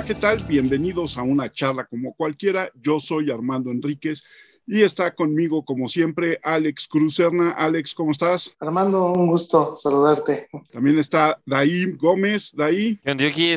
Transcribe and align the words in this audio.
Hola, 0.00 0.06
¿qué 0.06 0.14
tal? 0.14 0.38
Bienvenidos 0.48 1.18
a 1.18 1.22
una 1.22 1.52
charla 1.52 1.84
como 1.84 2.14
cualquiera. 2.14 2.70
Yo 2.74 3.00
soy 3.00 3.30
Armando 3.30 3.70
Enríquez 3.70 4.24
y 4.70 4.82
está 4.82 5.12
conmigo, 5.14 5.64
como 5.64 5.88
siempre, 5.88 6.38
Alex 6.44 6.86
Cruzerna. 6.86 7.50
Alex, 7.50 7.92
¿cómo 7.92 8.12
estás? 8.12 8.56
Armando, 8.60 9.12
un 9.12 9.26
gusto 9.26 9.74
saludarte. 9.76 10.48
También 10.72 10.96
está 10.98 11.40
Daí 11.44 11.86
Gómez. 11.98 12.52
Daí. 12.54 13.00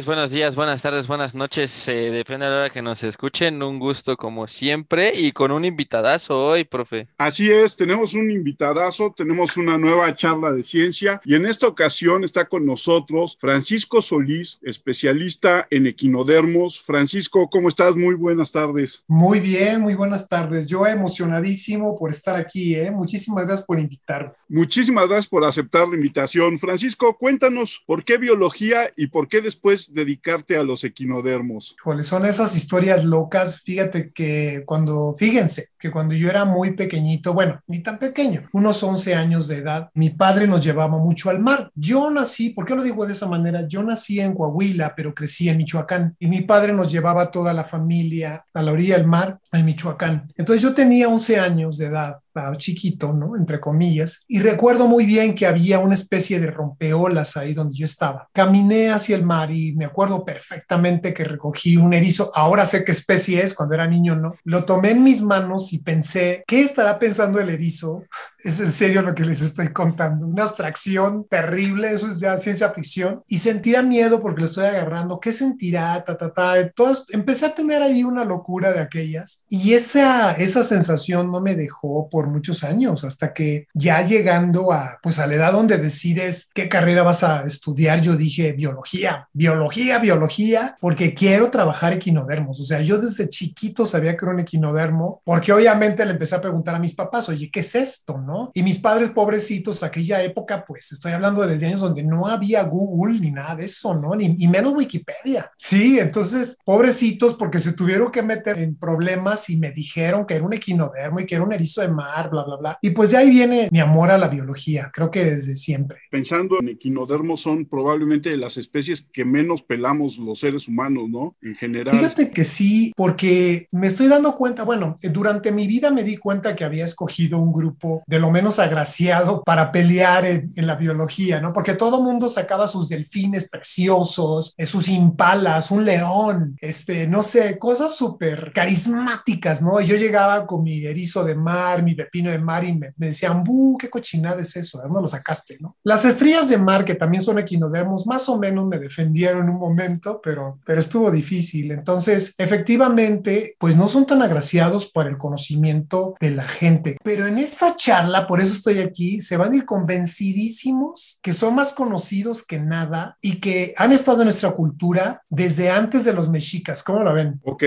buenos 0.06 0.32
días, 0.32 0.56
buenas 0.56 0.82
tardes, 0.82 1.06
buenas 1.06 1.36
noches. 1.36 1.88
Eh, 1.88 2.10
depende 2.10 2.48
de 2.48 2.52
la 2.52 2.58
hora 2.58 2.70
que 2.72 2.82
nos 2.82 3.04
escuchen. 3.04 3.62
Un 3.62 3.78
gusto, 3.78 4.18
como 4.18 4.48
siempre, 4.48 5.14
y 5.16 5.32
con 5.34 5.52
un 5.52 5.66
invitadazo 5.66 6.48
hoy, 6.48 6.64
profe. 6.64 7.08
Así 7.20 7.52
es, 7.52 7.78
tenemos 7.78 8.16
un 8.16 8.32
invitadazo, 8.32 9.14
tenemos 9.16 9.56
una 9.56 9.78
nueva 9.78 10.16
charla 10.16 10.52
de 10.52 10.64
ciencia 10.64 11.22
y 11.24 11.36
en 11.36 11.46
esta 11.46 11.68
ocasión 11.68 12.24
está 12.24 12.46
con 12.46 12.66
nosotros 12.66 13.38
Francisco 13.40 14.02
Solís, 14.02 14.58
especialista 14.64 15.68
en 15.70 15.86
equinodermos. 15.86 16.80
Francisco, 16.82 17.48
¿cómo 17.52 17.70
estás? 17.70 17.96
Muy 17.96 18.16
buenas 18.16 18.52
tardes. 18.52 19.04
Muy 19.08 19.40
bien, 19.40 19.82
muy 19.82 19.94
buenas 19.94 20.28
tardes. 20.28 20.66
Yo 20.66 20.88
emocionadísimo 21.04 21.98
por 21.98 22.12
estar 22.12 22.36
aquí. 22.36 22.76
¿eh? 22.76 22.90
Muchísimas 22.92 23.46
gracias 23.46 23.66
por 23.66 23.80
invitarme. 23.80 24.32
Muchísimas 24.48 25.08
gracias 25.08 25.28
por 25.28 25.44
aceptar 25.44 25.88
la 25.88 25.96
invitación. 25.96 26.58
Francisco, 26.58 27.18
cuéntanos 27.18 27.84
por 27.86 28.06
qué 28.06 28.18
biología 28.18 28.90
y 28.96 29.08
por 29.08 29.28
qué 29.28 29.42
después 29.42 29.94
dedicarte 29.94 30.56
a 30.56 30.64
los 30.64 30.84
equinodermos. 30.84 31.76
Joder, 31.82 32.04
son 32.04 32.26
esas 32.26 32.56
historias 32.56 33.04
locas. 33.04 33.62
Fíjate 33.62 34.12
que 34.12 34.64
cuando, 34.66 35.14
fíjense, 35.18 35.70
que 35.78 35.92
cuando 35.92 36.16
yo 36.16 36.30
era 36.30 36.46
muy 36.46 36.72
pequeñito, 36.72 37.34
bueno, 37.34 37.60
ni 37.68 37.84
tan 37.84 38.00
pequeño, 38.00 38.48
unos 38.54 38.82
11 38.82 39.16
años 39.16 39.48
de 39.50 39.58
edad, 39.58 39.90
mi 39.94 40.12
padre 40.12 40.48
nos 40.48 40.64
llevaba 40.64 40.98
mucho 40.98 41.30
al 41.30 41.40
mar. 41.40 41.72
Yo 41.76 42.10
nací, 42.10 42.52
¿por 42.52 42.66
qué 42.66 42.76
lo 42.76 42.84
digo 42.84 43.06
de 43.06 43.14
esa 43.14 43.28
manera? 43.28 43.68
Yo 43.68 43.84
nací 43.84 44.20
en 44.20 44.34
Coahuila, 44.34 44.94
pero 44.96 45.14
crecí 45.14 45.50
en 45.50 45.58
Michoacán 45.58 46.16
y 46.20 46.28
mi 46.28 46.42
padre 46.42 46.74
nos 46.74 46.92
llevaba 46.92 47.32
toda 47.32 47.54
la 47.54 47.66
familia 47.66 48.46
a 48.54 48.62
la 48.62 48.72
orilla 48.72 48.98
del 48.98 49.08
mar 49.08 49.40
en 49.52 49.66
Michoacán. 49.66 50.32
Entonces 50.38 50.62
yo 50.62 50.74
tenía 50.74 50.93
tenía 50.94 51.10
11 51.10 51.40
años 51.40 51.78
de 51.80 51.88
edad 51.88 52.23
chiquito, 52.58 53.14
¿no? 53.14 53.36
Entre 53.36 53.60
comillas. 53.60 54.26
Y 54.28 54.40
recuerdo 54.40 54.88
muy 54.88 55.06
bien 55.06 55.36
que 55.36 55.46
había 55.46 55.80
una 55.80 55.94
especie 55.94 56.40
de 56.40 56.48
rompeolas 56.48 57.38
ahí 57.38 57.54
donde 57.54 57.78
yo 57.78 57.86
estaba. 57.86 58.30
Caminé 58.34 58.92
hacia 58.92 59.16
el 59.16 59.24
mar 59.24 59.52
y 59.52 59.74
me 59.74 59.86
acuerdo 59.86 60.26
perfectamente 60.26 61.14
que 61.14 61.24
recogí 61.24 61.78
un 61.78 61.94
erizo. 61.94 62.32
Ahora 62.36 62.66
sé 62.66 62.84
qué 62.84 62.92
especie 62.92 63.42
es, 63.42 63.54
cuando 63.54 63.76
era 63.76 63.88
niño 63.88 64.16
no. 64.16 64.34
Lo 64.44 64.66
tomé 64.66 64.92
en 64.92 65.04
mis 65.04 65.22
manos 65.22 65.74
y 65.74 65.80
pensé, 65.80 66.44
¿qué 66.48 66.62
estará 66.62 67.00
pensando 67.00 67.40
el 67.40 67.50
erizo? 67.50 68.04
Es 68.44 68.60
en 68.60 68.74
serio 68.74 69.02
lo 69.02 69.12
que 69.14 69.24
les 69.24 69.42
estoy 69.42 69.72
contando. 69.72 70.28
Una 70.28 70.44
abstracción 70.44 71.26
terrible, 71.30 71.94
eso 71.94 72.10
es 72.10 72.20
ya 72.20 72.36
ciencia 72.36 72.72
ficción. 72.72 73.24
Y 73.26 73.38
sentirá 73.38 73.82
miedo 73.82 74.22
porque 74.22 74.42
lo 74.42 74.48
estoy 74.48 74.66
agarrando. 74.66 75.22
¿Qué 75.22 75.32
sentirá? 75.32 76.04
Ta, 76.04 76.18
ta, 76.18 76.34
ta. 76.34 76.60
Entonces 76.60 77.06
empecé 77.12 77.46
a 77.46 77.56
tener 77.56 77.82
ahí 77.82 78.04
una 78.04 78.26
locura 78.26 78.74
de 78.74 78.82
aquellas. 78.82 79.46
Y 79.48 79.76
esa, 79.76 80.34
esa 80.34 80.62
sensación 80.62 81.32
no 81.32 81.40
me 81.40 81.56
dejó 81.56 82.10
por 82.10 82.23
muchos 82.28 82.64
años, 82.64 83.04
hasta 83.04 83.34
que 83.34 83.68
ya 83.74 84.02
llegando 84.02 84.72
a, 84.72 85.00
pues 85.02 85.20
a 85.20 85.28
la 85.28 85.36
edad 85.36 85.54
donde 85.54 85.78
decides 85.78 86.50
qué 86.54 86.70
carrera 86.70 87.04
vas 87.04 87.24
a 87.24 87.44
estudiar, 87.44 88.02
yo 88.02 88.16
dije 88.16 88.54
biología, 88.54 89.28
biología, 89.34 90.00
biología, 90.00 90.76
porque 90.80 91.14
quiero 91.14 91.50
trabajar 91.52 91.94
equinodermos. 91.94 92.60
O 92.60 92.64
sea, 92.64 92.82
yo 92.82 92.98
desde 92.98 93.30
chiquito 93.30 93.86
sabía 93.86 94.16
que 94.18 94.26
era 94.26 94.34
un 94.34 94.40
equinodermo, 94.40 95.22
porque 95.24 95.54
obviamente 95.54 96.06
le 96.06 96.12
empecé 96.12 96.36
a 96.36 96.42
preguntar 96.42 96.76
a 96.76 96.80
mis 96.80 96.94
papás, 96.94 97.30
oye, 97.30 97.50
¿qué 97.52 97.62
es 97.62 97.76
esto? 97.76 98.18
¿No? 98.18 98.52
Y 98.54 98.64
mis 98.64 98.80
padres 98.80 99.10
pobrecitos, 99.10 99.84
aquella 99.84 100.22
época, 100.24 100.66
pues 100.66 100.92
estoy 100.92 101.12
hablando 101.12 101.42
de 101.42 101.54
desde 101.54 101.68
años 101.68 101.82
donde 101.82 102.04
no 102.04 102.28
había 102.28 102.64
Google 102.64 103.20
ni 103.20 103.32
nada 103.32 103.56
de 103.56 103.66
eso, 103.66 103.94
¿no? 103.94 104.16
Ni, 104.16 104.36
y 104.38 104.48
menos 104.48 104.74
Wikipedia. 104.74 105.52
Sí, 105.58 106.00
entonces, 106.00 106.58
pobrecitos, 106.66 107.36
porque 107.36 107.60
se 107.60 107.74
tuvieron 107.74 108.12
que 108.12 108.22
meter 108.22 108.60
en 108.60 108.76
problemas 108.76 109.50
y 109.50 109.58
me 109.58 109.72
dijeron 109.72 110.26
que 110.26 110.36
era 110.36 110.46
un 110.46 110.54
equinodermo 110.54 111.20
y 111.20 111.26
que 111.26 111.36
era 111.36 111.44
un 111.44 111.54
erizo 111.54 111.82
de 111.82 111.88
mar 111.88 112.13
bla, 112.30 112.44
bla, 112.44 112.56
bla. 112.58 112.78
Y 112.82 112.92
pues 112.92 113.12
ya 113.12 113.20
ahí 113.20 113.30
viene 113.30 113.68
mi 113.72 113.80
amor 113.80 114.12
a 114.12 114.18
la 114.18 114.28
biología, 114.28 114.92
creo 114.94 115.10
que 115.10 115.26
desde 115.26 115.56
siempre. 115.56 116.00
Pensando 116.10 116.60
en 116.60 116.70
equinodermos 116.70 117.42
son 117.42 117.66
probablemente 117.66 118.36
las 118.38 118.58
especies 118.58 119.02
que 119.02 119.26
menos 119.26 119.64
pelamos 119.64 120.18
los 120.18 120.40
seres 120.40 120.68
humanos, 120.68 121.10
¿no? 121.10 121.36
En 121.42 121.56
general. 121.56 121.96
Fíjate 121.96 122.32
que 122.32 122.44
sí, 122.44 122.94
porque 122.96 123.68
me 123.72 123.88
estoy 123.88 124.08
dando 124.08 124.36
cuenta, 124.36 124.64
bueno, 124.64 124.96
durante 125.12 125.52
mi 125.52 125.68
vida 125.68 125.92
me 125.92 126.04
di 126.04 126.18
cuenta 126.18 126.56
que 126.56 126.64
había 126.64 126.86
escogido 126.86 127.40
un 127.40 127.52
grupo 127.52 128.04
de 128.08 128.20
lo 128.20 128.32
menos 128.32 128.60
agraciado 128.60 129.44
para 129.44 129.72
pelear 129.72 130.26
en, 130.26 130.52
la 130.56 130.76
biología, 130.76 131.42
¿no? 131.42 131.52
Porque 131.52 131.74
todo 131.74 132.02
mundo 132.02 132.30
sacaba 132.30 132.68
sus 132.68 132.88
delfines 132.88 133.50
preciosos, 133.50 134.54
eh, 134.58 134.66
sus 134.66 134.88
impalas, 134.88 135.72
un 135.72 135.84
león, 135.84 136.56
este, 136.62 137.08
no 137.08 137.22
sé, 137.22 137.60
cosas 137.60 137.96
súper 137.96 138.52
carismáticas, 138.54 139.62
¿no? 139.62 139.82
Y 139.82 139.88
yo 139.88 139.96
llegaba 139.96 140.46
con 140.48 140.64
mi 140.64 140.86
erizo 140.86 141.24
de 141.26 141.36
mar, 141.36 141.84
mi 141.84 141.96
pino 142.06 142.32
de 142.32 142.40
mar 142.40 142.64
y 142.64 142.74
me, 142.74 142.94
decían, 142.98 143.44
¡buh! 143.44 143.78
¿Qué 143.78 143.90
cochinada 143.90 144.42
es 144.42 144.56
eso? 144.56 144.78
¿De 144.78 144.86
dónde 144.86 145.02
lo 145.02 145.08
sacaste? 145.08 145.58
¿no? 145.60 145.78
Las 145.84 146.06
estrellas 146.06 146.50
de 146.50 146.58
mar, 146.58 146.86
que 146.86 146.96
también 146.96 147.24
son 147.24 147.40
equinodermos, 147.40 148.06
más 148.08 148.28
o 148.30 148.40
menos 148.40 148.68
me 148.68 148.80
defendieron 148.80 149.44
en 149.44 149.50
un 149.50 149.60
momento, 149.60 150.20
pero, 150.24 150.60
pero 150.66 150.80
estuvo 150.80 151.12
difícil. 151.12 151.72
Entonces, 151.72 152.36
efectivamente, 152.38 153.56
pues 153.60 153.76
no 153.76 153.88
son 153.88 154.06
tan 154.06 154.22
agraciados 154.22 154.92
por 154.92 155.08
el 155.08 155.18
conocimiento 155.18 156.16
de 156.20 156.32
la 156.32 156.48
gente. 156.48 156.98
Pero 157.04 157.28
en 157.28 157.38
esta 157.38 157.76
charla, 157.76 158.28
por 158.28 158.42
eso 158.42 158.54
estoy 158.54 158.80
aquí, 158.80 159.20
se 159.20 159.38
van 159.38 159.54
a 159.54 159.58
ir 159.58 159.66
convencidísimos 159.66 161.20
que 161.22 161.34
son 161.34 161.56
más 161.56 161.74
conocidos 161.74 162.46
que 162.46 162.60
nada 162.60 163.18
y 163.22 163.40
que 163.40 163.74
han 163.78 163.92
estado 163.92 164.22
en 164.22 164.26
nuestra 164.26 164.52
cultura 164.52 165.22
desde 165.30 165.70
antes 165.70 166.06
de 166.06 166.14
los 166.14 166.30
mexicas. 166.30 166.84
¿Cómo 166.84 167.04
lo 167.04 167.14
ven? 167.14 167.40
Ok. 167.44 167.64